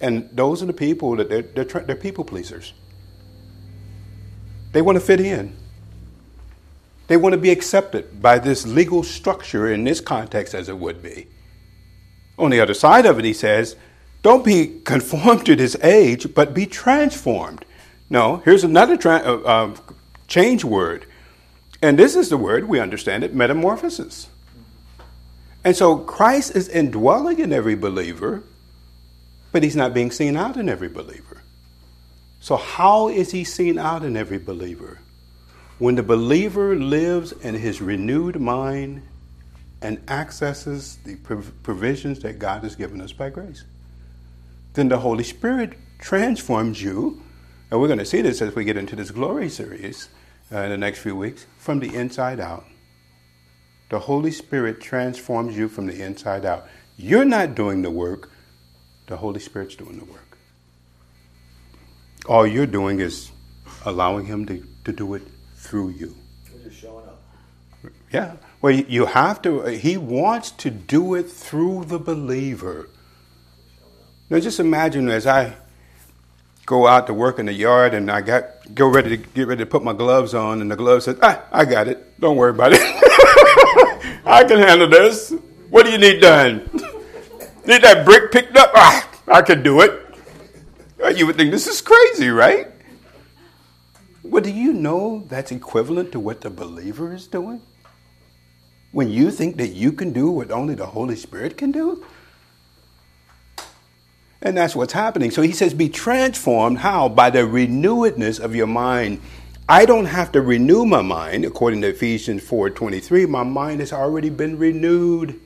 And 0.00 0.30
those 0.32 0.62
are 0.62 0.66
the 0.66 0.72
people 0.72 1.16
that 1.16 1.28
they're, 1.28 1.42
they're, 1.42 1.64
they're 1.64 1.96
people 1.96 2.24
pleasers. 2.24 2.72
They 4.72 4.80
want 4.80 4.96
to 4.96 5.04
fit 5.04 5.20
in. 5.20 5.57
They 7.08 7.16
want 7.16 7.32
to 7.32 7.38
be 7.38 7.50
accepted 7.50 8.22
by 8.22 8.38
this 8.38 8.66
legal 8.66 9.02
structure 9.02 9.70
in 9.72 9.84
this 9.84 10.00
context 10.00 10.54
as 10.54 10.68
it 10.68 10.78
would 10.78 11.02
be. 11.02 11.26
On 12.38 12.50
the 12.50 12.60
other 12.60 12.74
side 12.74 13.06
of 13.06 13.18
it, 13.18 13.24
he 13.24 13.32
says, 13.32 13.76
don't 14.22 14.44
be 14.44 14.80
conformed 14.84 15.46
to 15.46 15.56
this 15.56 15.76
age, 15.82 16.34
but 16.34 16.54
be 16.54 16.66
transformed. 16.66 17.64
No, 18.10 18.36
here's 18.44 18.64
another 18.64 18.96
tra- 18.96 19.22
uh, 19.24 19.40
uh, 19.44 19.76
change 20.26 20.64
word. 20.64 21.06
And 21.80 21.98
this 21.98 22.16
is 22.16 22.28
the 22.28 22.36
word, 22.36 22.68
we 22.68 22.80
understand 22.80 23.24
it, 23.24 23.34
metamorphosis. 23.34 24.28
And 25.64 25.76
so 25.76 25.98
Christ 25.98 26.56
is 26.56 26.68
indwelling 26.68 27.38
in 27.38 27.52
every 27.52 27.74
believer, 27.74 28.42
but 29.52 29.62
he's 29.62 29.76
not 29.76 29.94
being 29.94 30.10
seen 30.10 30.36
out 30.36 30.56
in 30.56 30.68
every 30.68 30.88
believer. 30.88 31.42
So, 32.40 32.56
how 32.56 33.08
is 33.08 33.32
he 33.32 33.44
seen 33.44 33.78
out 33.78 34.04
in 34.04 34.16
every 34.16 34.38
believer? 34.38 35.00
When 35.78 35.94
the 35.94 36.02
believer 36.02 36.74
lives 36.74 37.30
in 37.30 37.54
his 37.54 37.80
renewed 37.80 38.40
mind 38.40 39.02
and 39.80 40.02
accesses 40.10 40.98
the 41.04 41.14
provisions 41.62 42.18
that 42.20 42.40
God 42.40 42.64
has 42.64 42.74
given 42.74 43.00
us 43.00 43.12
by 43.12 43.30
grace, 43.30 43.64
then 44.74 44.88
the 44.88 44.98
Holy 44.98 45.22
Spirit 45.22 45.74
transforms 46.00 46.82
you. 46.82 47.22
And 47.70 47.80
we're 47.80 47.86
going 47.86 48.00
to 48.00 48.04
see 48.04 48.22
this 48.22 48.42
as 48.42 48.56
we 48.56 48.64
get 48.64 48.76
into 48.76 48.96
this 48.96 49.12
glory 49.12 49.48
series 49.48 50.08
uh, 50.52 50.58
in 50.58 50.70
the 50.70 50.78
next 50.78 50.98
few 50.98 51.14
weeks 51.14 51.46
from 51.58 51.78
the 51.78 51.94
inside 51.94 52.40
out. 52.40 52.64
The 53.90 54.00
Holy 54.00 54.32
Spirit 54.32 54.80
transforms 54.80 55.56
you 55.56 55.68
from 55.68 55.86
the 55.86 56.02
inside 56.02 56.44
out. 56.44 56.66
You're 56.96 57.24
not 57.24 57.54
doing 57.54 57.82
the 57.82 57.90
work, 57.90 58.30
the 59.06 59.16
Holy 59.16 59.40
Spirit's 59.40 59.76
doing 59.76 59.98
the 59.98 60.04
work. 60.04 60.38
All 62.26 62.46
you're 62.46 62.66
doing 62.66 62.98
is 62.98 63.30
allowing 63.84 64.26
Him 64.26 64.44
to, 64.46 64.66
to 64.84 64.92
do 64.92 65.14
it 65.14 65.22
through 65.58 65.90
you. 65.90 66.14
Just 66.64 66.80
showing 66.80 67.06
up. 67.06 67.20
Yeah. 68.12 68.36
Well, 68.62 68.72
you 68.72 69.06
have 69.06 69.42
to, 69.42 69.62
He 69.66 69.96
wants 69.96 70.50
to 70.52 70.70
do 70.70 71.14
it 71.14 71.30
through 71.30 71.84
the 71.86 71.98
believer. 71.98 72.88
Now, 74.30 74.38
just 74.40 74.60
imagine 74.60 75.08
as 75.08 75.26
I 75.26 75.54
go 76.66 76.86
out 76.86 77.06
to 77.06 77.14
work 77.14 77.38
in 77.38 77.46
the 77.46 77.52
yard 77.52 77.94
and 77.94 78.10
I 78.10 78.20
got 78.20 78.74
go 78.74 78.86
ready 78.86 79.16
to 79.16 79.16
get 79.16 79.48
ready 79.48 79.60
to 79.64 79.66
put 79.66 79.82
my 79.82 79.94
gloves 79.94 80.34
on, 80.34 80.60
and 80.60 80.70
the 80.70 80.76
glove 80.76 81.02
says, 81.02 81.16
"Ah, 81.22 81.42
I 81.50 81.64
got 81.64 81.88
it. 81.88 82.20
Don't 82.20 82.36
worry 82.36 82.50
about 82.50 82.72
it." 82.74 82.80
I 84.26 84.44
can 84.46 84.58
handle 84.58 84.88
this. 84.88 85.32
What 85.70 85.86
do 85.86 85.92
you 85.92 85.98
need 85.98 86.20
done? 86.20 86.68
need 87.66 87.82
that 87.82 88.04
brick 88.04 88.30
picked 88.32 88.54
up? 88.56 88.70
Ah, 88.74 89.08
I 89.28 89.40
can 89.40 89.62
do 89.62 89.80
it. 89.80 90.04
You 91.16 91.26
would 91.26 91.36
think 91.36 91.50
this 91.50 91.66
is 91.66 91.80
crazy, 91.80 92.28
right? 92.28 92.68
Well, 94.30 94.42
do 94.42 94.50
you 94.50 94.72
know 94.72 95.24
that's 95.28 95.50
equivalent 95.50 96.12
to 96.12 96.20
what 96.20 96.42
the 96.42 96.50
believer 96.50 97.14
is 97.14 97.26
doing? 97.26 97.62
When 98.92 99.08
you 99.08 99.30
think 99.30 99.56
that 99.56 99.68
you 99.68 99.92
can 99.92 100.12
do 100.12 100.30
what 100.30 100.50
only 100.50 100.74
the 100.74 100.86
Holy 100.86 101.16
Spirit 101.16 101.56
can 101.56 101.72
do? 101.72 102.04
And 104.40 104.56
that's 104.56 104.76
what's 104.76 104.92
happening. 104.92 105.30
So 105.30 105.42
he 105.42 105.52
says, 105.52 105.74
be 105.74 105.88
transformed. 105.88 106.78
How? 106.78 107.08
By 107.08 107.30
the 107.30 107.40
renewedness 107.40 108.38
of 108.38 108.54
your 108.54 108.66
mind. 108.66 109.20
I 109.68 109.84
don't 109.84 110.06
have 110.06 110.32
to 110.32 110.40
renew 110.40 110.86
my 110.86 111.02
mind, 111.02 111.44
according 111.44 111.82
to 111.82 111.88
Ephesians 111.88 112.42
4:23. 112.42 113.28
My 113.28 113.42
mind 113.42 113.80
has 113.80 113.92
already 113.92 114.30
been 114.30 114.56
renewed. 114.56 115.38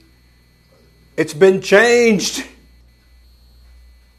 It's 1.16 1.34
been 1.34 1.60
changed. 1.60 2.46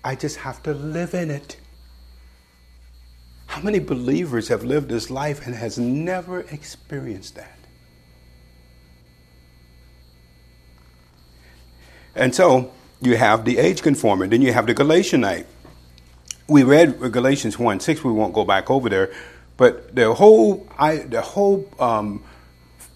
I 0.04 0.16
just 0.16 0.38
have 0.38 0.62
to 0.64 0.74
live 0.74 1.14
in 1.14 1.32
it. 1.32 1.56
How 3.54 3.62
many 3.62 3.78
believers 3.78 4.48
have 4.48 4.64
lived 4.64 4.90
this 4.90 5.12
life 5.12 5.46
and 5.46 5.54
has 5.54 5.78
never 5.78 6.40
experienced 6.40 7.36
that? 7.36 7.60
And 12.16 12.34
so 12.34 12.72
you 13.00 13.16
have 13.16 13.46
the 13.46 13.60
age 13.60 13.84
conforming, 13.84 14.32
then 14.32 14.42
you 14.42 14.52
have 14.54 14.66
the 14.66 14.74
Galatianite. 14.74 15.46
We 16.48 16.64
read 16.64 17.00
Galatians 17.12 17.60
1 17.60 17.80
6, 17.80 18.04
we 18.04 18.12
won't 18.12 18.34
go 18.34 18.44
back 18.44 18.72
over 18.72 18.90
there. 18.90 19.14
But 19.56 19.94
the 19.94 20.16
whole, 20.16 20.68
I, 20.80 20.96
the 20.98 21.22
whole 21.22 21.70
um, 21.78 22.24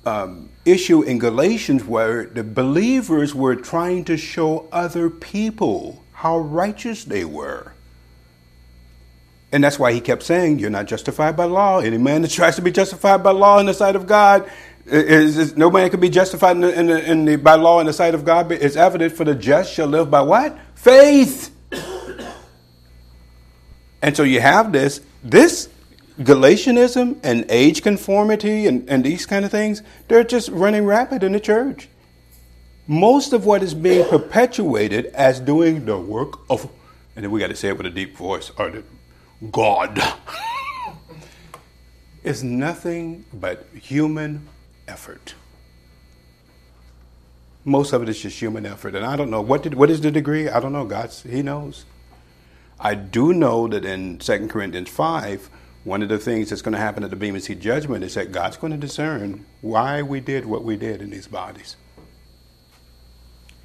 um, 0.07 0.49
issue 0.65 1.03
in 1.03 1.19
Galatians 1.19 1.83
where 1.83 2.25
the 2.25 2.43
believers 2.43 3.35
were 3.35 3.55
trying 3.55 4.05
to 4.05 4.17
show 4.17 4.67
other 4.71 5.11
people 5.11 6.03
how 6.13 6.39
righteous 6.39 7.03
they 7.03 7.25
were. 7.25 7.73
And 9.51 9.63
that's 9.63 9.79
why 9.79 9.93
he 9.93 10.01
kept 10.01 10.23
saying, 10.23 10.59
You're 10.59 10.69
not 10.69 10.87
justified 10.87 11.37
by 11.37 11.45
law. 11.45 11.79
Any 11.79 11.97
man 11.97 12.21
that 12.23 12.31
tries 12.31 12.55
to 12.57 12.61
be 12.61 12.71
justified 12.71 13.23
by 13.23 13.31
law 13.31 13.59
in 13.59 13.65
the 13.65 13.73
sight 13.73 13.95
of 13.95 14.05
God, 14.05 14.49
is, 14.85 15.37
is 15.37 15.57
no 15.57 15.69
man 15.69 15.89
can 15.89 15.99
be 15.99 16.09
justified 16.09 16.55
in 16.57 16.61
the, 16.61 16.79
in, 16.79 16.87
the, 16.87 17.11
in 17.11 17.25
the, 17.25 17.35
by 17.37 17.55
law 17.55 17.79
in 17.79 17.85
the 17.85 17.93
sight 17.93 18.13
of 18.13 18.25
God. 18.25 18.49
But 18.49 18.61
it's 18.61 18.75
evident 18.75 19.13
for 19.13 19.23
the 19.23 19.35
just 19.35 19.73
shall 19.73 19.87
live 19.87 20.11
by 20.11 20.21
what? 20.21 20.57
Faith. 20.75 21.55
and 24.01 24.15
so 24.15 24.23
you 24.23 24.41
have 24.41 24.71
this. 24.71 25.01
This 25.23 25.69
Galatianism 26.23 27.19
and 27.21 27.45
age 27.49 27.83
conformity 27.83 28.65
and, 28.65 28.89
and 28.89 29.03
these 29.03 29.25
kind 29.25 29.45
of 29.45 29.51
things, 29.51 29.83
they're 30.07 30.23
just 30.23 30.49
running 30.49 30.85
rapid 30.85 31.23
in 31.23 31.31
the 31.31 31.39
church. 31.39 31.89
Most 32.87 33.33
of 33.33 33.45
what 33.45 33.61
is 33.61 33.73
being 33.73 34.07
perpetuated 34.07 35.07
as 35.07 35.39
doing 35.39 35.85
the 35.85 35.97
work 35.97 36.39
of, 36.49 36.69
and 37.15 37.23
then 37.23 37.31
we 37.31 37.39
got 37.39 37.47
to 37.47 37.55
say 37.55 37.69
it 37.69 37.77
with 37.77 37.85
a 37.85 37.91
deep 37.91 38.17
voice, 38.17 38.51
or 38.57 38.69
the 38.69 38.83
God, 39.51 40.01
is 42.23 42.43
nothing 42.43 43.25
but 43.33 43.67
human 43.73 44.47
effort. 44.87 45.35
Most 47.63 47.93
of 47.93 48.01
it 48.01 48.09
is 48.09 48.21
just 48.21 48.39
human 48.39 48.65
effort. 48.65 48.95
And 48.95 49.05
I 49.05 49.15
don't 49.15 49.29
know, 49.29 49.41
what, 49.41 49.63
did, 49.63 49.75
what 49.75 49.89
is 49.89 50.01
the 50.01 50.11
degree? 50.11 50.49
I 50.49 50.59
don't 50.59 50.73
know. 50.73 50.85
God, 50.85 51.11
He 51.11 51.41
knows. 51.41 51.85
I 52.79 52.95
do 52.95 53.33
know 53.33 53.67
that 53.67 53.85
in 53.85 54.17
2 54.19 54.47
Corinthians 54.47 54.89
5, 54.89 55.49
one 55.83 56.01
of 56.01 56.09
the 56.09 56.17
things 56.17 56.49
that's 56.49 56.61
going 56.61 56.73
to 56.73 56.79
happen 56.79 57.03
at 57.03 57.09
the 57.09 57.15
Bema 57.15 57.39
Seat 57.39 57.59
judgment 57.59 58.03
is 58.03 58.15
that 58.15 58.31
God's 58.31 58.57
going 58.57 58.71
to 58.71 58.77
discern 58.77 59.45
why 59.61 60.01
we 60.01 60.19
did 60.19 60.45
what 60.45 60.63
we 60.63 60.77
did 60.77 61.01
in 61.01 61.09
these 61.09 61.27
bodies. 61.27 61.75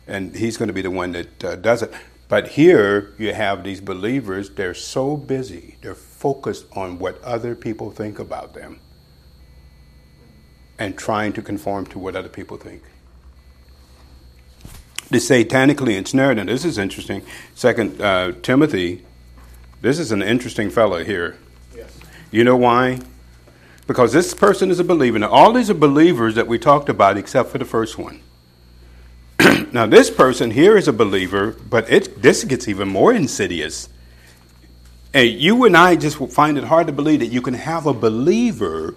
And 0.06 0.34
He's 0.34 0.56
going 0.56 0.68
to 0.68 0.72
be 0.72 0.82
the 0.82 0.90
one 0.90 1.12
that 1.12 1.44
uh, 1.44 1.56
does 1.56 1.82
it. 1.82 1.92
But 2.32 2.48
here 2.48 3.12
you 3.18 3.34
have 3.34 3.62
these 3.62 3.82
believers, 3.82 4.48
they're 4.48 4.72
so 4.72 5.18
busy, 5.18 5.76
they're 5.82 5.94
focused 5.94 6.64
on 6.72 6.98
what 6.98 7.22
other 7.22 7.54
people 7.54 7.90
think 7.90 8.18
about 8.18 8.54
them 8.54 8.80
and 10.78 10.96
trying 10.96 11.34
to 11.34 11.42
conform 11.42 11.84
to 11.88 11.98
what 11.98 12.16
other 12.16 12.30
people 12.30 12.56
think. 12.56 12.84
The 15.10 15.18
satanically 15.18 15.94
ensnared, 15.94 16.38
and 16.38 16.48
this 16.48 16.64
is 16.64 16.78
interesting. 16.78 17.20
Second 17.54 18.00
uh, 18.00 18.32
Timothy, 18.40 19.04
this 19.82 19.98
is 19.98 20.10
an 20.10 20.22
interesting 20.22 20.70
fellow 20.70 21.04
here. 21.04 21.36
Yes. 21.76 21.94
You 22.30 22.44
know 22.44 22.56
why? 22.56 23.00
Because 23.86 24.14
this 24.14 24.32
person 24.32 24.70
is 24.70 24.80
a 24.80 24.84
believer. 24.84 25.18
Now, 25.18 25.28
all 25.28 25.52
these 25.52 25.68
are 25.68 25.74
believers 25.74 26.34
that 26.36 26.46
we 26.46 26.58
talked 26.58 26.88
about 26.88 27.18
except 27.18 27.50
for 27.50 27.58
the 27.58 27.66
first 27.66 27.98
one. 27.98 28.22
Now, 29.72 29.86
this 29.86 30.10
person 30.10 30.50
here 30.50 30.76
is 30.76 30.86
a 30.86 30.92
believer, 30.92 31.56
but 31.68 31.90
it, 31.90 32.20
this 32.20 32.44
gets 32.44 32.68
even 32.68 32.88
more 32.88 33.12
insidious. 33.12 33.88
And 35.14 35.30
you 35.30 35.64
and 35.64 35.76
I 35.76 35.96
just 35.96 36.18
find 36.30 36.58
it 36.58 36.64
hard 36.64 36.86
to 36.88 36.92
believe 36.92 37.20
that 37.20 37.26
you 37.26 37.40
can 37.40 37.54
have 37.54 37.86
a 37.86 37.94
believer 37.94 38.94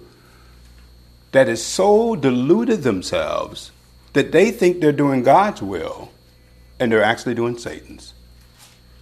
that 1.32 1.48
is 1.48 1.64
so 1.64 2.14
deluded 2.14 2.82
themselves 2.82 3.70
that 4.12 4.32
they 4.32 4.50
think 4.50 4.80
they're 4.80 4.92
doing 4.92 5.22
God's 5.22 5.62
will 5.62 6.10
and 6.78 6.92
they're 6.92 7.02
actually 7.02 7.34
doing 7.34 7.56
Satan's. 7.58 8.14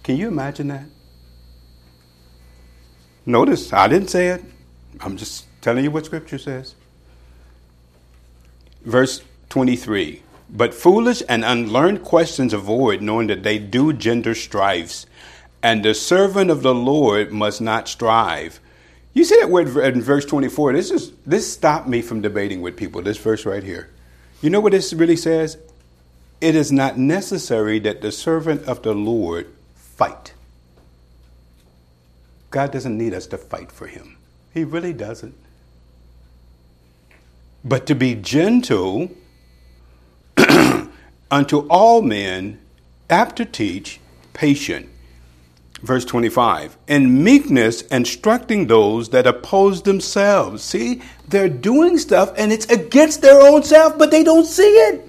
Can 0.03 0.17
you 0.17 0.27
imagine 0.27 0.67
that? 0.69 0.85
Notice, 3.25 3.73
I 3.73 3.87
didn't 3.87 4.09
say 4.09 4.27
it. 4.27 4.43
I'm 5.01 5.17
just 5.17 5.45
telling 5.61 5.83
you 5.83 5.91
what 5.91 6.05
Scripture 6.05 6.37
says. 6.37 6.75
Verse 8.83 9.23
23 9.49 10.21
But 10.55 10.73
foolish 10.73 11.21
and 11.27 11.43
unlearned 11.43 12.03
questions 12.03 12.53
avoid, 12.53 13.01
knowing 13.01 13.27
that 13.27 13.43
they 13.43 13.59
do 13.59 13.91
gender 13.91 14.33
strifes, 14.33 15.05
and 15.61 15.83
the 15.83 15.93
servant 15.93 16.49
of 16.49 16.61
the 16.61 16.73
Lord 16.73 17.33
must 17.33 17.59
not 17.59 17.89
strive. 17.89 18.61
You 19.13 19.25
see 19.25 19.37
that 19.41 19.49
word 19.49 19.67
in 19.75 20.01
verse 20.01 20.23
24? 20.23 20.71
This, 20.73 20.91
is, 20.91 21.11
this 21.25 21.51
stopped 21.51 21.89
me 21.89 22.01
from 22.01 22.21
debating 22.21 22.61
with 22.61 22.77
people, 22.77 23.01
this 23.01 23.17
verse 23.17 23.45
right 23.45 23.63
here. 23.63 23.89
You 24.41 24.49
know 24.49 24.61
what 24.61 24.71
this 24.71 24.93
really 24.93 25.17
says? 25.17 25.57
It 26.39 26.55
is 26.55 26.71
not 26.71 26.97
necessary 26.97 27.79
that 27.79 28.01
the 28.01 28.11
servant 28.11 28.63
of 28.63 28.81
the 28.81 28.93
Lord 28.93 29.53
fight. 29.73 30.33
God 32.49 32.71
doesn't 32.71 32.97
need 32.97 33.13
us 33.13 33.27
to 33.27 33.37
fight 33.37 33.73
for 33.73 33.87
him. 33.87 34.17
He 34.53 34.63
really 34.63 34.93
doesn't. 34.93 35.35
But 37.65 37.85
to 37.87 37.95
be 37.95 38.15
gentle 38.15 39.11
unto 41.31 41.67
all 41.69 42.01
men, 42.01 42.59
apt 43.09 43.37
to 43.37 43.45
teach, 43.45 43.99
patient. 44.33 44.89
Verse 45.81 46.05
25, 46.05 46.77
in 46.87 47.23
meekness 47.23 47.83
instructing 47.83 48.67
those 48.67 49.09
that 49.09 49.27
oppose 49.27 49.83
themselves. 49.83 50.63
See, 50.63 51.01
they're 51.27 51.49
doing 51.49 51.97
stuff 51.97 52.33
and 52.37 52.51
it's 52.51 52.65
against 52.67 53.21
their 53.21 53.41
own 53.41 53.63
self, 53.63 53.97
but 53.97 54.11
they 54.11 54.23
don't 54.23 54.45
see 54.45 54.63
it. 54.63 55.07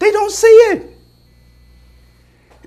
They 0.00 0.10
don't 0.12 0.32
see 0.32 0.46
it 0.48 0.96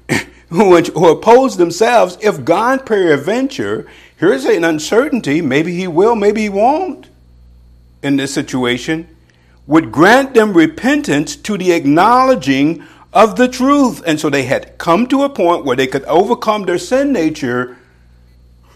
who, 0.49 0.81
who 0.81 1.09
oppose 1.09 1.57
themselves, 1.57 2.17
if 2.21 2.45
God 2.45 2.85
peradventure, 2.85 3.87
here's 4.17 4.45
an 4.45 4.63
uncertainty, 4.63 5.41
maybe 5.41 5.75
he 5.75 5.87
will, 5.87 6.15
maybe 6.15 6.43
he 6.43 6.49
won't. 6.49 7.07
in 8.03 8.17
this 8.17 8.33
situation 8.33 9.07
would 9.65 9.91
grant 9.91 10.33
them 10.33 10.53
repentance 10.53 11.35
to 11.35 11.57
the 11.57 11.71
acknowledging 11.71 12.83
of 13.13 13.35
the 13.35 13.47
truth. 13.47 14.01
And 14.05 14.19
so 14.19 14.29
they 14.29 14.43
had 14.43 14.77
come 14.77 15.07
to 15.07 15.23
a 15.23 15.29
point 15.29 15.65
where 15.65 15.75
they 15.75 15.87
could 15.87 16.03
overcome 16.05 16.63
their 16.63 16.77
sin 16.77 17.13
nature. 17.13 17.77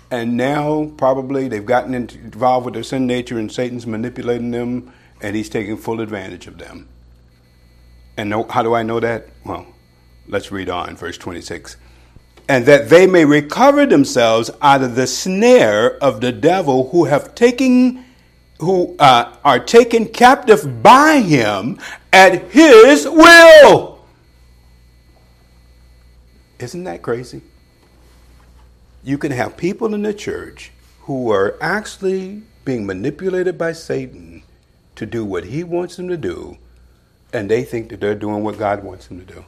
And 0.09 0.37
now, 0.37 0.91
probably, 0.97 1.47
they've 1.49 1.65
gotten 1.65 1.93
involved 1.93 2.65
with 2.65 2.75
their 2.75 2.83
sin 2.83 3.07
nature, 3.07 3.37
and 3.37 3.51
Satan's 3.51 3.85
manipulating 3.85 4.51
them, 4.51 4.93
and 5.21 5.35
he's 5.35 5.49
taking 5.49 5.75
full 5.75 5.99
advantage 5.99 6.47
of 6.47 6.57
them. 6.57 6.87
And 8.15 8.33
how 8.49 8.63
do 8.63 8.73
I 8.73 8.83
know 8.83 9.01
that? 9.01 9.27
Well, 9.45 9.67
let's 10.27 10.51
read 10.51 10.69
on, 10.69 10.95
verse 10.95 11.17
26. 11.17 11.75
And 12.47 12.65
that 12.65 12.89
they 12.89 13.05
may 13.05 13.25
recover 13.25 13.85
themselves 13.85 14.49
out 14.61 14.81
of 14.81 14.95
the 14.95 15.07
snare 15.07 16.01
of 16.01 16.21
the 16.21 16.31
devil 16.31 16.89
who 16.89 17.05
have 17.05 17.35
taken 17.35 18.05
who 18.59 18.95
uh, 18.97 19.35
are 19.43 19.59
taken 19.59 20.05
captive 20.05 20.81
by 20.81 21.19
him 21.19 21.79
at 22.11 22.51
his 22.51 23.05
will. 23.05 23.99
Isn't 26.59 26.83
that 26.85 27.03
crazy? 27.03 27.41
You 29.03 29.17
can 29.17 29.31
have 29.31 29.57
people 29.57 29.93
in 29.93 30.01
the 30.01 30.13
church 30.13 30.71
who 31.01 31.31
are 31.31 31.55
actually 31.61 32.43
being 32.65 32.85
manipulated 32.85 33.57
by 33.57 33.73
Satan 33.73 34.43
to 34.95 35.05
do 35.05 35.23
what 35.23 35.45
he 35.45 35.63
wants 35.63 35.95
them 35.95 36.09
to 36.09 36.17
do, 36.17 36.57
and 37.31 37.49
they 37.49 37.63
think 37.63 37.89
that 37.89 37.99
they're 37.99 38.15
doing 38.15 38.43
what 38.43 38.57
God 38.57 38.83
wants 38.83 39.07
them 39.07 39.19
to 39.23 39.33
do. 39.33 39.45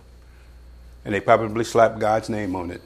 And 1.04 1.14
they 1.14 1.20
probably 1.20 1.64
slap 1.64 1.98
God's 1.98 2.30
name 2.30 2.56
on 2.56 2.70
it. 2.70 2.82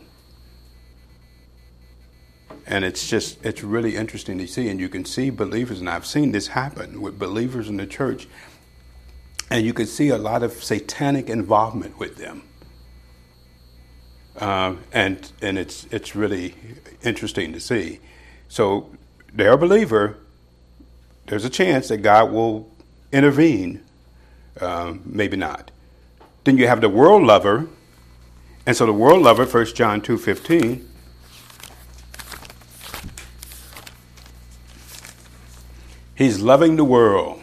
And 2.66 2.86
it's 2.86 3.10
just, 3.10 3.44
it's 3.46 3.64
really 3.64 3.96
interesting 3.96 4.38
to 4.38 4.48
see. 4.48 4.70
And 4.70 4.80
you 4.80 4.90
can 4.90 5.06
see 5.06 5.30
believers, 5.30 5.80
and 5.80 5.90
I've 5.90 6.06
seen 6.06 6.32
this 6.32 6.48
happen 6.48 7.02
with 7.02 7.20
believers 7.20 7.68
in 7.68 7.78
the 7.78 7.86
church, 7.86 8.28
and 9.50 9.66
you 9.66 9.74
can 9.74 9.86
see 9.86 10.10
a 10.10 10.18
lot 10.18 10.44
of 10.44 10.64
satanic 10.64 11.30
involvement 11.30 12.00
with 12.00 12.18
them. 12.18 12.44
Um, 14.38 14.80
and 14.92 15.32
and 15.42 15.60
it's 15.60 15.86
it's 15.92 16.16
really 16.16 16.56
interesting 17.04 17.54
to 17.54 17.60
see. 17.60 18.00
So 18.48 18.90
they're 19.32 19.54
a 19.54 19.58
believer. 19.58 20.18
There's 21.28 21.46
a 21.46 21.50
chance 21.50 21.90
that 21.90 21.98
God 21.98 22.32
will 22.32 22.70
intervene. 23.12 23.84
Um, 24.60 25.02
maybe 25.06 25.38
not. 25.38 25.72
Then 26.44 26.58
you 26.58 26.68
have 26.68 26.82
the 26.82 26.90
world 26.90 27.24
lover, 27.24 27.68
and 28.66 28.76
so 28.76 28.86
the 28.86 28.94
world 28.94 29.22
lover, 29.22 29.46
1 29.46 29.66
John 29.68 30.02
two 30.02 30.18
fifteen. 30.18 30.90
He's 36.16 36.40
loving 36.40 36.76
the 36.76 36.84
world. 36.84 37.42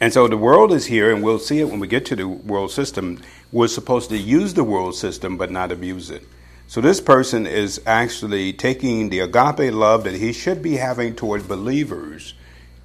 And 0.00 0.12
so 0.12 0.26
the 0.26 0.36
world 0.36 0.72
is 0.72 0.86
here, 0.86 1.14
and 1.14 1.22
we'll 1.22 1.38
see 1.38 1.60
it 1.60 1.68
when 1.68 1.78
we 1.78 1.86
get 1.86 2.06
to 2.06 2.16
the 2.16 2.26
world 2.26 2.70
system. 2.70 3.20
We're 3.52 3.68
supposed 3.68 4.08
to 4.10 4.16
use 4.16 4.54
the 4.54 4.64
world 4.64 4.94
system, 4.94 5.36
but 5.36 5.50
not 5.50 5.70
abuse 5.70 6.10
it. 6.10 6.26
So 6.66 6.80
this 6.80 7.00
person 7.00 7.46
is 7.46 7.80
actually 7.84 8.52
taking 8.52 9.10
the 9.10 9.20
agape 9.20 9.72
love 9.72 10.04
that 10.04 10.14
he 10.14 10.32
should 10.32 10.62
be 10.62 10.76
having 10.76 11.14
toward 11.14 11.46
believers, 11.46 12.34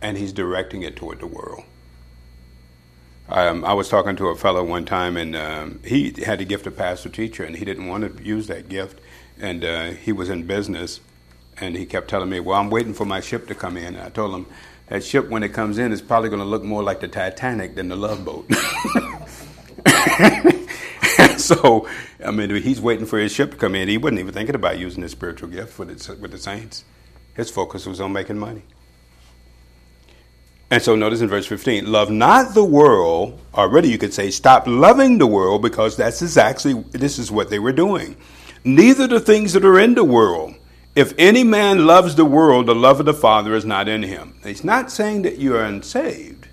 and 0.01 0.18
he's 0.18 0.34
directing 0.34 0.82
it 0.82 0.95
toward 0.95 1.20
the 1.20 1.28
world. 1.28 1.64
Um, 3.30 3.64
I 3.64 3.74
was 3.74 3.89
talking 3.89 4.16
to 4.18 4.28
a 4.28 4.36
fellow 4.36 4.64
one 4.64 4.86
time, 4.86 5.18
and 5.18 5.36
um, 5.36 5.80
he 5.86 6.14
had 6.26 6.39
the 6.39 6.45
gift 6.45 6.68
of 6.68 6.76
pastor 6.76 7.10
teacher, 7.10 7.43
and 7.43 7.56
he 7.56 7.66
didn't 7.66 7.88
want 7.88 8.18
to 8.18 8.24
use 8.24 8.47
that 8.47 8.70
gift, 8.70 8.99
and 9.39 9.64
uh, 9.64 9.91
he 9.91 10.12
was 10.12 10.30
in 10.30 10.43
business, 10.43 10.99
and 11.60 11.76
he 11.76 11.86
kept 11.86 12.10
telling 12.10 12.30
me, 12.30 12.39
"Well, 12.39 12.60
I'm 12.60 12.70
waiting 12.70 12.93
for 12.93 13.06
my 13.06 13.22
ship 13.22 13.47
to 13.47 13.56
come 13.56 13.78
in." 13.78 13.95
And 13.95 14.03
I 14.03 14.10
told 14.10 14.34
him 14.34 14.45
that 14.88 15.03
ship 15.03 15.30
when 15.30 15.43
it 15.43 15.49
comes 15.49 15.78
in 15.78 15.91
is 15.91 16.01
probably 16.01 16.30
going 16.30 16.41
to 16.41 16.45
look 16.45 16.64
more 16.64 16.84
like 16.84 16.99
the 16.99 17.08
Titanic 17.08 17.76
than 17.76 17.89
the 17.89 17.95
Love 17.95 18.24
Boat. 18.24 18.51
so, 21.39 21.88
I 22.24 22.32
mean, 22.32 22.49
he's 22.62 22.80
waiting 22.80 23.06
for 23.06 23.18
his 23.18 23.32
ship 23.32 23.51
to 23.51 23.58
come 23.58 23.76
in. 23.76 23.88
He 23.88 23.97
wasn't 23.97 24.20
even 24.20 24.34
thinking 24.34 24.56
about 24.56 24.78
using 24.78 25.01
his 25.01 25.12
spiritual 25.12 25.49
gift 25.49 25.80
with 25.80 25.97
the, 25.97 26.16
with 26.16 26.32
the 26.32 26.38
saints. 26.38 26.84
His 27.34 27.49
focus 27.49 27.86
was 27.86 27.99
on 27.99 28.14
making 28.14 28.38
money. 28.38 28.62
And 30.72 30.82
so, 30.82 30.95
notice 30.95 31.22
in 31.22 31.30
verse 31.30 31.45
15, 31.45 31.91
love 31.91 32.10
not 32.10 32.53
the 32.53 32.64
world, 32.64 33.39
Already, 33.53 33.89
you 33.89 33.97
could 33.97 34.14
say, 34.14 34.32
stop 34.32 34.68
loving 34.68 35.18
the 35.18 35.28
world 35.28 35.62
because 35.62 35.95
that's 35.95 36.22
exactly, 36.22 36.74
this 36.91 37.18
is 37.18 37.32
what 37.32 37.49
they 37.49 37.60
were 37.60 37.72
doing. 37.72 38.18
Neither 38.66 39.08
the 39.08 39.20
things 39.20 39.53
that 39.53 39.64
are 39.64 39.80
in 39.80 39.95
the 39.95 40.03
world. 40.03 40.56
If 40.96 41.14
any 41.18 41.43
man 41.43 41.86
loves 41.86 42.16
the 42.16 42.24
world, 42.24 42.68
the 42.68 42.76
love 42.76 43.02
of 43.02 43.06
the 43.06 43.14
Father 43.14 43.54
is 43.54 43.66
not 43.66 43.89
in 43.89 44.04
him. 44.04 44.39
He's 44.43 44.64
not 44.64 44.89
saying 44.89 45.24
that 45.24 45.38
you 45.38 45.54
are 45.56 45.64
unsaved, 45.64 46.48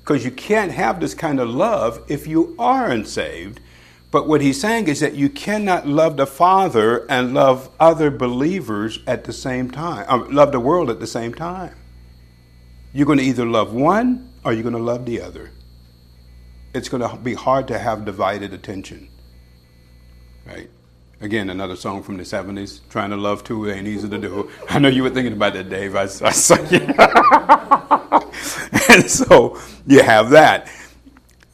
because 0.00 0.24
you 0.24 0.32
can't 0.32 0.72
have 0.72 0.98
this 0.98 1.14
kind 1.14 1.38
of 1.38 1.48
love 1.48 2.02
if 2.08 2.26
you 2.26 2.56
are 2.58 2.90
unsaved. 2.90 3.60
But 4.10 4.26
what 4.26 4.40
he's 4.40 4.60
saying 4.60 4.88
is 4.88 5.00
that 5.00 5.14
you 5.14 5.28
cannot 5.28 5.86
love 5.86 6.16
the 6.16 6.26
Father 6.26 7.06
and 7.10 7.32
love 7.34 7.70
other 7.78 8.10
believers 8.10 8.98
at 9.06 9.24
the 9.24 9.32
same 9.32 9.70
time, 9.70 10.04
uh, 10.08 10.24
love 10.30 10.50
the 10.50 10.60
world 10.60 10.90
at 10.90 10.98
the 10.98 11.06
same 11.06 11.32
time. 11.32 11.76
You're 12.92 13.06
going 13.06 13.18
to 13.18 13.24
either 13.24 13.46
love 13.46 13.72
one 13.72 14.32
or 14.44 14.52
you're 14.52 14.62
going 14.62 14.74
to 14.74 14.80
love 14.80 15.04
the 15.06 15.20
other. 15.20 15.50
It's 16.74 16.88
going 16.88 17.08
to 17.08 17.16
be 17.16 17.34
hard 17.34 17.68
to 17.68 17.78
have 17.78 18.04
divided 18.04 18.52
attention, 18.52 19.10
right? 20.44 20.70
Again, 21.18 21.48
another 21.48 21.76
song 21.76 22.02
from 22.02 22.18
the 22.18 22.24
70s, 22.24 22.80
Trying 22.90 23.08
to 23.08 23.16
Love 23.16 23.42
Two 23.42 23.70
Ain't 23.70 23.86
Easy 23.86 24.06
to 24.06 24.18
Do. 24.18 24.50
I 24.68 24.78
know 24.78 24.88
you 24.88 25.02
were 25.02 25.08
thinking 25.08 25.32
about 25.32 25.54
that, 25.54 25.70
Dave. 25.70 25.96
I, 25.96 26.02
I 26.02 26.06
saw 26.06 26.56
you. 26.68 26.80
and 28.90 29.10
so 29.10 29.58
you 29.86 30.02
have 30.02 30.28
that. 30.30 30.68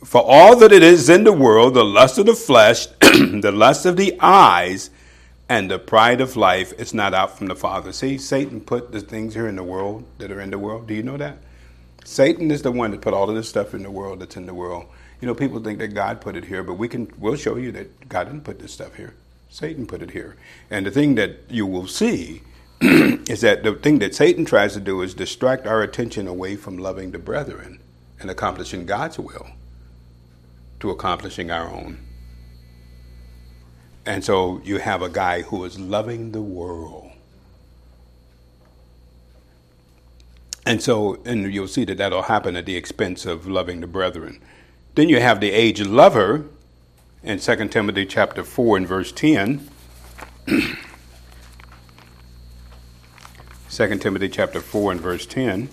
For 0.03 0.21
all 0.21 0.57
that 0.57 0.73
it 0.73 0.83
is 0.83 1.09
in 1.09 1.23
the 1.23 1.33
world, 1.33 1.75
the 1.75 1.85
lust 1.85 2.19
of 2.19 2.27
the 2.27 2.35
flesh, 2.35 2.87
the 3.01 3.53
lust 3.55 3.87
of 3.87 3.97
the 3.97 4.19
eyes, 4.21 4.91
and 5.49 5.71
the 5.71 5.79
pride 5.79 6.21
of 6.21 6.37
life 6.37 6.73
is 6.77 6.93
not 6.93 7.15
out 7.15 7.39
from 7.39 7.47
the 7.47 7.55
Father. 7.55 7.93
See, 7.93 8.19
Satan 8.19 8.61
put 8.61 8.91
the 8.91 9.01
things 9.01 9.35
here 9.35 9.47
in 9.47 9.55
the 9.55 9.63
world 9.63 10.03
that 10.19 10.33
are 10.33 10.41
in 10.41 10.51
the 10.51 10.59
world. 10.59 10.89
Do 10.89 10.95
you 10.95 11.05
know 11.05 11.17
that? 11.19 11.39
Satan 12.05 12.51
is 12.51 12.63
the 12.63 12.73
one 12.73 12.91
that 12.91 13.01
put 13.01 13.15
all 13.15 13.31
of 13.31 13.37
this 13.37 13.49
stuff 13.49 13.75
in 13.75 13.85
the 13.85 13.93
world 13.93 14.19
that's 14.19 14.37
in 14.37 14.47
the 14.47 14.55
world. 14.55 14.87
You 15.21 15.29
know, 15.29 15.37
people 15.37 15.61
think 15.61 15.79
that 15.79 15.95
God 15.95 16.21
put 16.21 16.35
it 16.35 16.47
here, 16.47 16.65
but 16.65 16.75
we 16.75 16.89
can 16.89 17.13
we'll 17.17 17.37
show 17.37 17.57
you 17.57 17.71
that 17.73 18.09
God 18.09 18.25
didn't 18.25 18.43
put 18.43 18.59
this 18.59 18.73
stuff 18.73 18.97
here. 18.97 19.15
Satan 19.53 19.87
put 19.87 20.01
it 20.01 20.13
here. 20.13 20.35
And 20.71 20.87
the 20.87 20.91
thing 20.91 21.15
that 21.17 21.41
you 21.51 21.67
will 21.67 21.87
see 21.87 22.41
is 22.81 23.43
that 23.43 23.63
the 23.63 23.75
thing 23.75 23.99
that 23.99 24.15
Satan 24.15 24.47
tries 24.47 24.73
to 24.73 24.81
do 24.81 25.03
is 25.03 25.13
distract 25.13 25.67
our 25.67 25.83
attention 25.83 26.27
away 26.27 26.57
from 26.57 26.79
loving 26.79 27.11
the 27.11 27.19
brethren 27.19 27.79
and 28.19 28.31
accomplishing 28.31 28.87
God's 28.87 29.19
will 29.19 29.49
to 30.81 30.91
accomplishing 30.91 31.51
our 31.51 31.69
own. 31.69 31.99
And 34.07 34.25
so 34.25 34.63
you 34.65 34.79
have 34.79 35.03
a 35.03 35.11
guy 35.11 35.43
who 35.43 35.65
is 35.67 35.79
loving 35.79 36.33
the 36.33 36.41
world. 36.41 37.11
And 40.65 40.83
so, 40.83 41.21
and 41.27 41.53
you'll 41.53 41.69
see 41.69 41.85
that 41.85 41.99
that'll 41.99 42.23
happen 42.23 42.57
at 42.57 42.65
the 42.65 42.77
expense 42.77 43.27
of 43.27 43.47
loving 43.47 43.83
the 43.83 43.87
brethren. 43.87 44.41
Then 44.95 45.11
you 45.11 45.21
have 45.21 45.41
the 45.41 45.51
age 45.51 45.83
lover, 45.83 46.47
in 47.23 47.39
2 47.39 47.69
Timothy 47.69 48.05
chapter 48.05 48.43
4 48.43 48.79
and 48.79 48.87
verse 48.87 49.13
10. 49.13 49.69
2 53.71 53.99
Timothy 53.99 54.29
chapter 54.29 54.61
4 54.61 54.93
and 54.93 55.01
verse 55.01 55.25
10. 55.27 55.69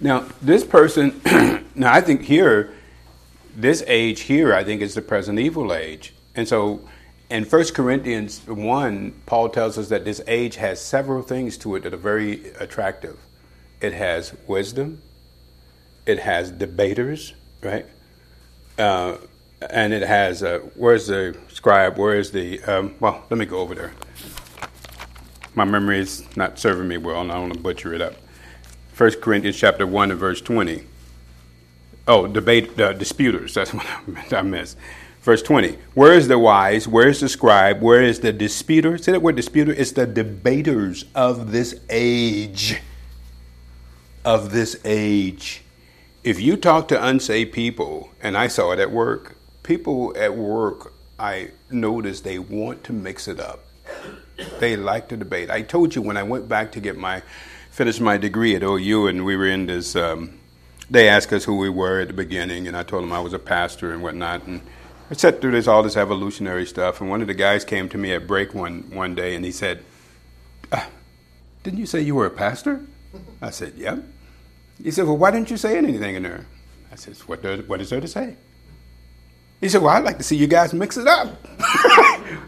Now, 0.00 0.26
this 0.40 0.64
person, 0.64 1.20
now 1.74 1.92
I 1.92 2.00
think 2.00 2.22
here, 2.22 2.74
this 3.54 3.84
age 3.86 4.22
here, 4.22 4.54
I 4.54 4.64
think 4.64 4.80
is 4.80 4.94
the 4.94 5.02
present 5.02 5.38
evil 5.38 5.74
age. 5.74 6.14
And 6.34 6.48
so 6.48 6.80
in 7.28 7.44
1 7.44 7.64
Corinthians 7.74 8.40
1, 8.46 9.22
Paul 9.26 9.50
tells 9.50 9.76
us 9.76 9.90
that 9.90 10.06
this 10.06 10.22
age 10.26 10.56
has 10.56 10.80
several 10.80 11.22
things 11.22 11.58
to 11.58 11.76
it 11.76 11.82
that 11.82 11.92
are 11.92 11.98
very 11.98 12.48
attractive. 12.54 13.18
It 13.82 13.92
has 13.92 14.34
wisdom, 14.46 15.02
it 16.06 16.20
has 16.20 16.50
debaters, 16.50 17.34
right? 17.62 17.86
Uh, 18.78 19.16
and 19.68 19.92
it 19.92 20.02
has 20.02 20.42
where's 20.74 21.06
the 21.06 21.36
scribe? 21.48 21.98
Where 21.98 22.16
is 22.16 22.30
the 22.32 22.62
um, 22.62 22.94
well? 23.00 23.24
Let 23.30 23.38
me 23.38 23.46
go 23.46 23.58
over 23.58 23.74
there. 23.74 23.92
My 25.54 25.64
memory 25.64 25.98
is 25.98 26.24
not 26.36 26.58
serving 26.58 26.88
me 26.88 26.96
well, 26.96 27.20
and 27.20 27.30
I 27.30 27.34
don't 27.34 27.48
want 27.48 27.54
to 27.54 27.60
butcher 27.60 27.92
it 27.92 28.00
up. 28.00 28.14
First 28.92 29.20
Corinthians 29.20 29.56
chapter 29.56 29.86
one 29.86 30.10
and 30.10 30.20
verse 30.20 30.40
twenty. 30.40 30.84
Oh, 32.08 32.26
debate 32.26 32.78
uh, 32.80 32.92
disputers. 32.92 33.54
That's 33.54 33.70
what 33.74 34.32
I 34.32 34.42
missed. 34.42 34.76
Verse 35.20 35.42
20. 35.42 35.76
Where 35.92 36.14
is 36.14 36.28
the 36.28 36.38
wise? 36.38 36.88
Where 36.88 37.08
is 37.08 37.20
the 37.20 37.28
scribe? 37.28 37.82
Where 37.82 38.02
is 38.02 38.20
the 38.20 38.32
disputer? 38.32 38.96
Say 38.96 39.12
that 39.12 39.20
word 39.20 39.36
disputer. 39.36 39.72
It's 39.72 39.92
the 39.92 40.06
debaters 40.06 41.04
of 41.14 41.52
this 41.52 41.78
age. 41.90 42.80
Of 44.24 44.52
this 44.52 44.80
age. 44.82 45.62
If 46.24 46.40
you 46.40 46.56
talk 46.56 46.88
to 46.88 47.04
unsaved 47.04 47.52
people, 47.52 48.10
and 48.22 48.36
I 48.36 48.48
saw 48.48 48.72
it 48.72 48.78
at 48.78 48.90
work, 48.90 49.36
people 49.62 50.14
at 50.16 50.34
work, 50.36 50.92
I 51.18 51.50
notice 51.70 52.20
they 52.20 52.38
want 52.38 52.84
to 52.84 52.92
mix 52.92 53.28
it 53.28 53.40
up. 53.40 53.60
They 54.58 54.76
like 54.76 55.08
to 55.08 55.16
debate. 55.16 55.50
I 55.50 55.62
told 55.62 55.94
you 55.94 56.02
when 56.02 56.16
I 56.16 56.22
went 56.22 56.48
back 56.48 56.72
to 56.72 56.80
get 56.80 56.96
my 56.96 57.22
finish 57.70 58.00
my 58.00 58.16
degree 58.16 58.56
at 58.56 58.62
OU, 58.62 59.06
and 59.06 59.24
we 59.24 59.36
were 59.36 59.46
in 59.46 59.66
this. 59.66 59.94
Um, 59.96 60.38
they 60.90 61.08
asked 61.08 61.32
us 61.32 61.44
who 61.44 61.56
we 61.56 61.68
were 61.68 62.00
at 62.00 62.08
the 62.08 62.14
beginning, 62.14 62.66
and 62.66 62.76
I 62.76 62.82
told 62.82 63.04
them 63.04 63.12
I 63.12 63.20
was 63.20 63.32
a 63.32 63.38
pastor 63.38 63.92
and 63.92 64.02
whatnot. 64.02 64.44
And 64.46 64.60
I 65.10 65.14
sat 65.14 65.40
through 65.40 65.52
this 65.52 65.68
all 65.68 65.82
this 65.82 65.96
evolutionary 65.96 66.66
stuff, 66.66 67.00
and 67.00 67.08
one 67.10 67.20
of 67.20 67.26
the 67.26 67.34
guys 67.34 67.64
came 67.64 67.88
to 67.90 67.98
me 67.98 68.12
at 68.12 68.26
break 68.26 68.54
one 68.54 68.90
one 68.92 69.14
day, 69.14 69.34
and 69.34 69.44
he 69.44 69.52
said, 69.52 69.84
uh, 70.72 70.86
"Didn't 71.62 71.78
you 71.78 71.86
say 71.86 72.00
you 72.00 72.14
were 72.14 72.26
a 72.26 72.30
pastor?" 72.30 72.80
I 73.42 73.50
said, 73.50 73.74
"Yep." 73.76 74.04
He 74.82 74.90
said, 74.90 75.06
"Well, 75.06 75.18
why 75.18 75.30
didn't 75.30 75.50
you 75.50 75.56
say 75.56 75.76
anything 75.76 76.16
in 76.16 76.22
there?" 76.22 76.46
I 76.90 76.96
said, 76.96 77.16
"What 77.26 77.42
does 77.42 77.66
what 77.68 77.80
is 77.80 77.90
there 77.90 78.00
to 78.00 78.08
say?" 78.08 78.36
He 79.60 79.68
said, 79.68 79.82
Well, 79.82 79.94
I'd 79.94 80.04
like 80.04 80.18
to 80.18 80.24
see 80.24 80.36
you 80.36 80.46
guys 80.46 80.72
mix 80.72 80.96
it 80.96 81.06
up. 81.06 81.36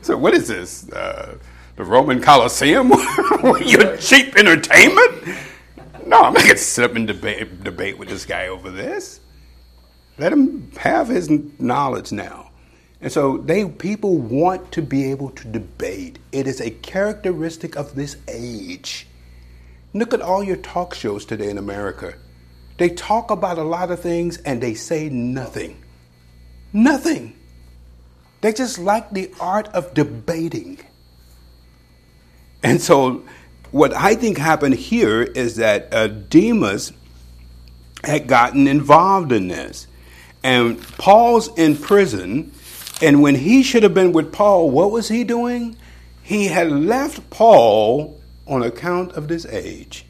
so, 0.02 0.16
what 0.16 0.34
is 0.34 0.48
this? 0.48 0.88
Uh, 0.90 1.36
the 1.76 1.84
Roman 1.84 2.20
Colosseum? 2.20 2.88
Your 3.64 3.96
cheap 3.98 4.36
entertainment? 4.36 5.24
No, 6.06 6.22
I'm 6.22 6.34
not 6.34 6.42
going 6.42 6.48
to 6.48 6.58
sit 6.58 6.84
up 6.84 6.96
and 6.96 7.06
debate, 7.06 7.64
debate 7.64 7.98
with 7.98 8.08
this 8.08 8.24
guy 8.24 8.48
over 8.48 8.70
this. 8.70 9.20
Let 10.18 10.32
him 10.32 10.70
have 10.78 11.08
his 11.08 11.30
knowledge 11.58 12.12
now. 12.12 12.50
And 13.00 13.10
so 13.10 13.38
they 13.38 13.66
people 13.66 14.18
want 14.18 14.70
to 14.72 14.82
be 14.82 15.10
able 15.10 15.30
to 15.30 15.48
debate. 15.48 16.18
It 16.30 16.46
is 16.46 16.60
a 16.60 16.70
characteristic 16.70 17.76
of 17.76 17.94
this 17.94 18.16
age. 18.28 19.08
Look 19.92 20.14
at 20.14 20.22
all 20.22 20.42
your 20.44 20.56
talk 20.56 20.94
shows 20.94 21.24
today 21.24 21.50
in 21.50 21.58
America. 21.58 22.14
They 22.78 22.90
talk 22.90 23.30
about 23.30 23.58
a 23.58 23.64
lot 23.64 23.90
of 23.90 24.00
things 24.00 24.38
and 24.38 24.62
they 24.62 24.74
say 24.74 25.08
nothing. 25.08 25.81
Nothing. 26.72 27.34
They 28.40 28.52
just 28.52 28.78
like 28.78 29.10
the 29.10 29.30
art 29.40 29.68
of 29.68 29.94
debating. 29.94 30.80
And 32.62 32.80
so, 32.80 33.24
what 33.70 33.92
I 33.92 34.14
think 34.14 34.38
happened 34.38 34.74
here 34.74 35.22
is 35.22 35.56
that 35.56 35.92
uh, 35.92 36.08
Demas 36.08 36.92
had 38.04 38.26
gotten 38.26 38.66
involved 38.66 39.32
in 39.32 39.48
this. 39.48 39.86
And 40.42 40.80
Paul's 40.98 41.56
in 41.56 41.76
prison. 41.76 42.52
And 43.00 43.22
when 43.22 43.34
he 43.34 43.62
should 43.62 43.82
have 43.82 43.94
been 43.94 44.12
with 44.12 44.32
Paul, 44.32 44.70
what 44.70 44.90
was 44.90 45.08
he 45.08 45.24
doing? 45.24 45.76
He 46.22 46.46
had 46.46 46.70
left 46.70 47.30
Paul 47.30 48.20
on 48.46 48.62
account 48.62 49.12
of 49.12 49.28
this 49.28 49.46
age. 49.46 50.04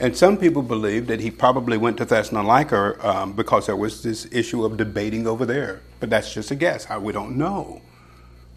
And 0.00 0.16
some 0.16 0.36
people 0.36 0.62
believe 0.62 1.08
that 1.08 1.20
he 1.20 1.30
probably 1.30 1.76
went 1.76 1.96
to 1.96 2.04
Thessalonica 2.04 2.96
um, 3.06 3.32
because 3.32 3.66
there 3.66 3.76
was 3.76 4.02
this 4.02 4.28
issue 4.30 4.64
of 4.64 4.76
debating 4.76 5.26
over 5.26 5.44
there. 5.44 5.80
But 5.98 6.10
that's 6.10 6.32
just 6.32 6.50
a 6.50 6.54
guess. 6.54 6.88
We 7.00 7.12
don't 7.12 7.36
know. 7.36 7.82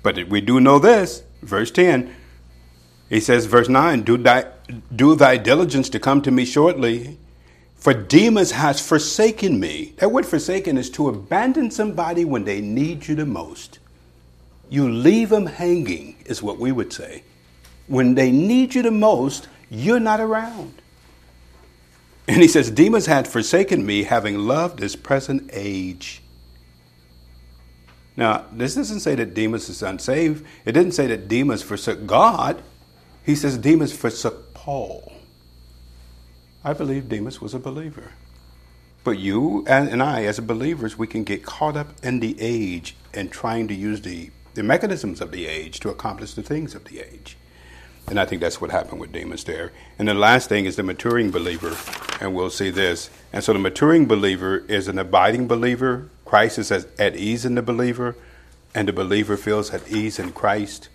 But 0.04 0.30
we 0.30 0.42
do 0.42 0.60
know 0.60 0.78
this. 0.78 1.24
Verse 1.42 1.72
10, 1.72 2.14
he 3.10 3.20
says, 3.20 3.46
verse 3.46 3.68
9, 3.68 4.04
do 4.04 4.18
thy, 4.18 4.46
do 4.96 5.16
thy 5.16 5.38
diligence 5.38 5.90
to 5.90 6.00
come 6.00 6.22
to 6.22 6.32
me 6.32 6.46
shortly, 6.46 7.18
for 7.76 7.94
Demas 7.96 8.52
has 8.52 8.80
forsaken 8.80 9.60
me. 9.60 9.94
That 9.98 10.12
word 10.12 10.28
forsaken 10.28 10.78
is 10.78 10.92
to 10.92 11.10
abandon 11.10 11.72
somebody 11.72 12.24
when 12.24 12.44
they 12.44 12.62
need 12.62 13.08
you 13.08 13.16
the 13.16 13.26
most. 13.26 13.80
You 14.70 14.88
leave 14.90 15.30
them 15.30 15.48
hanging, 15.48 16.16
is 16.26 16.44
what 16.44 16.60
we 16.60 16.72
would 16.72 16.94
say. 16.94 17.24
When 17.88 18.14
they 18.14 18.32
need 18.32 18.76
you 18.76 18.84
the 18.84 18.92
most, 18.92 19.48
you're 19.70 20.00
not 20.00 20.20
around. 20.20 20.81
And 22.32 22.42
he 22.42 22.48
says, 22.48 22.72
Demas 22.72 23.08
had 23.08 23.28
forsaken 23.28 23.86
me, 23.86 24.04
having 24.04 24.38
loved 24.40 24.80
this 24.80 24.96
present 24.96 25.50
age. 25.52 26.22
Now, 28.16 28.46
this 28.54 28.74
doesn't 28.74 29.02
say 29.02 29.16
that 29.16 29.34
Demas 29.34 29.68
is 29.68 29.84
unsaved. 29.84 30.46
It 30.64 30.72
didn't 30.72 30.94
say 30.94 31.08
that 31.08 31.28
Demas 31.28 31.62
forsook 31.62 32.08
God. 32.08 32.64
He 33.26 33.36
says 33.36 33.58
Demas 33.58 33.92
forsook 33.92 34.54
Paul. 34.54 35.12
I 36.64 36.72
believe 36.72 37.10
Demas 37.10 37.42
was 37.42 37.54
a 37.54 37.60
believer. 37.60 38.14
But 39.04 39.20
you 39.20 39.66
and 39.68 40.02
I, 40.02 40.24
as 40.24 40.40
believers, 40.40 40.98
we 40.98 41.08
can 41.08 41.26
get 41.26 41.46
caught 41.46 41.76
up 41.76 41.90
in 42.02 42.22
the 42.22 42.38
age 42.40 42.96
and 43.14 43.30
trying 43.30 43.68
to 43.68 43.74
use 43.74 44.04
the, 44.04 44.30
the 44.54 44.64
mechanisms 44.64 45.20
of 45.20 45.32
the 45.32 45.48
age 45.48 45.82
to 45.82 45.90
accomplish 45.90 46.36
the 46.36 46.44
things 46.44 46.76
of 46.76 46.86
the 46.86 47.00
age. 47.00 47.36
And 48.08 48.20
I 48.20 48.26
think 48.26 48.42
that's 48.42 48.60
what 48.60 48.72
happened 48.72 49.00
with 49.00 49.12
Demas 49.12 49.44
there. 49.44 49.72
And 49.98 50.08
the 50.08 50.14
last 50.14 50.50
thing 50.50 50.66
is 50.66 50.76
the 50.76 50.84
maturing 50.84 51.32
believer, 51.32 51.78
and 52.20 52.36
we'll 52.36 52.50
see 52.50 52.70
this. 52.70 53.10
And 53.32 53.44
so 53.44 53.54
the 53.54 53.60
maturing 53.60 54.06
believer 54.06 54.66
is 54.68 54.88
an 54.88 55.00
abiding 55.00 55.48
believer. 55.48 56.10
Christ 56.26 56.58
is 56.58 56.72
at 56.72 57.16
ease 57.16 57.46
in 57.46 57.56
the 57.56 57.62
believer, 57.62 58.16
and 58.76 58.88
the 58.88 58.94
believer 58.94 59.38
feels 59.38 59.74
at 59.74 59.90
ease 59.90 60.20
in 60.20 60.32
Christ, 60.32 60.90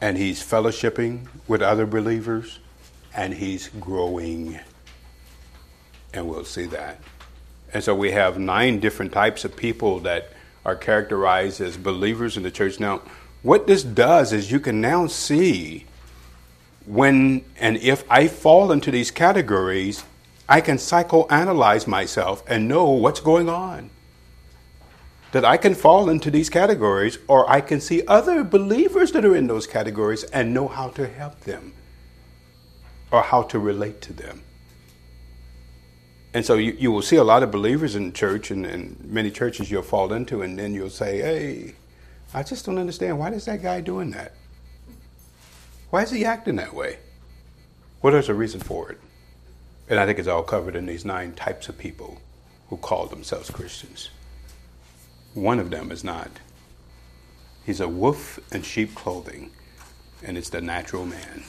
and 0.00 0.16
he's 0.16 0.42
fellowshipping 0.42 1.28
with 1.46 1.62
other 1.62 1.86
believers, 1.86 2.58
and 3.14 3.34
he's 3.34 3.68
growing. 3.80 4.58
And 6.12 6.28
we'll 6.28 6.44
see 6.44 6.66
that. 6.66 7.00
And 7.72 7.84
so 7.84 7.94
we 7.94 8.12
have 8.12 8.38
nine 8.38 8.80
different 8.80 9.12
types 9.12 9.44
of 9.44 9.54
people 9.54 10.00
that 10.00 10.32
are 10.64 10.76
characterized 10.76 11.60
as 11.60 11.76
believers 11.76 12.36
in 12.36 12.42
the 12.42 12.50
church. 12.50 12.80
Now, 12.80 13.02
what 13.42 13.66
this 13.66 13.82
does 13.82 14.32
is 14.32 14.50
you 14.50 14.58
can 14.58 14.80
now 14.80 15.06
see 15.06 15.84
when 16.88 17.44
and 17.60 17.76
if 17.76 18.02
I 18.10 18.28
fall 18.28 18.72
into 18.72 18.90
these 18.90 19.10
categories, 19.10 20.04
I 20.48 20.62
can 20.62 20.78
psychoanalyze 20.78 21.86
myself 21.86 22.42
and 22.48 22.66
know 22.66 22.88
what's 22.90 23.20
going 23.20 23.48
on. 23.48 23.90
That 25.32 25.44
I 25.44 25.58
can 25.58 25.74
fall 25.74 26.08
into 26.08 26.30
these 26.30 26.48
categories, 26.48 27.18
or 27.28 27.48
I 27.50 27.60
can 27.60 27.82
see 27.82 28.02
other 28.06 28.42
believers 28.42 29.12
that 29.12 29.26
are 29.26 29.36
in 29.36 29.46
those 29.46 29.66
categories 29.66 30.24
and 30.24 30.54
know 30.54 30.68
how 30.68 30.88
to 30.90 31.06
help 31.06 31.40
them 31.40 31.74
or 33.12 33.20
how 33.22 33.42
to 33.42 33.58
relate 33.58 34.00
to 34.02 34.14
them. 34.14 34.42
And 36.32 36.46
so 36.46 36.54
you, 36.54 36.72
you 36.78 36.90
will 36.90 37.02
see 37.02 37.16
a 37.16 37.24
lot 37.24 37.42
of 37.42 37.50
believers 37.50 37.94
in 37.94 38.14
church 38.14 38.50
and, 38.50 38.64
and 38.64 38.98
many 39.04 39.30
churches 39.30 39.70
you'll 39.70 39.82
fall 39.82 40.14
into, 40.14 40.40
and 40.40 40.58
then 40.58 40.72
you'll 40.72 40.88
say, 40.88 41.18
Hey, 41.18 41.74
I 42.32 42.42
just 42.42 42.64
don't 42.64 42.78
understand. 42.78 43.18
Why 43.18 43.30
is 43.30 43.44
that 43.44 43.62
guy 43.62 43.82
doing 43.82 44.12
that? 44.12 44.32
Why 45.90 46.02
is 46.02 46.10
he 46.10 46.24
acting 46.24 46.56
that 46.56 46.74
way? 46.74 46.98
Well, 48.02 48.12
there's 48.12 48.28
a 48.28 48.34
reason 48.34 48.60
for 48.60 48.90
it. 48.90 48.98
And 49.88 49.98
I 49.98 50.04
think 50.04 50.18
it's 50.18 50.28
all 50.28 50.42
covered 50.42 50.76
in 50.76 50.84
these 50.84 51.04
nine 51.04 51.32
types 51.32 51.68
of 51.68 51.78
people 51.78 52.20
who 52.68 52.76
call 52.76 53.06
themselves 53.06 53.50
Christians. 53.50 54.10
One 55.32 55.58
of 55.58 55.70
them 55.70 55.90
is 55.90 56.04
not. 56.04 56.30
He's 57.64 57.80
a 57.80 57.88
wolf 57.88 58.38
in 58.52 58.62
sheep 58.62 58.94
clothing, 58.94 59.50
and 60.22 60.36
it's 60.36 60.50
the 60.50 60.60
natural 60.60 61.06
man. 61.06 61.44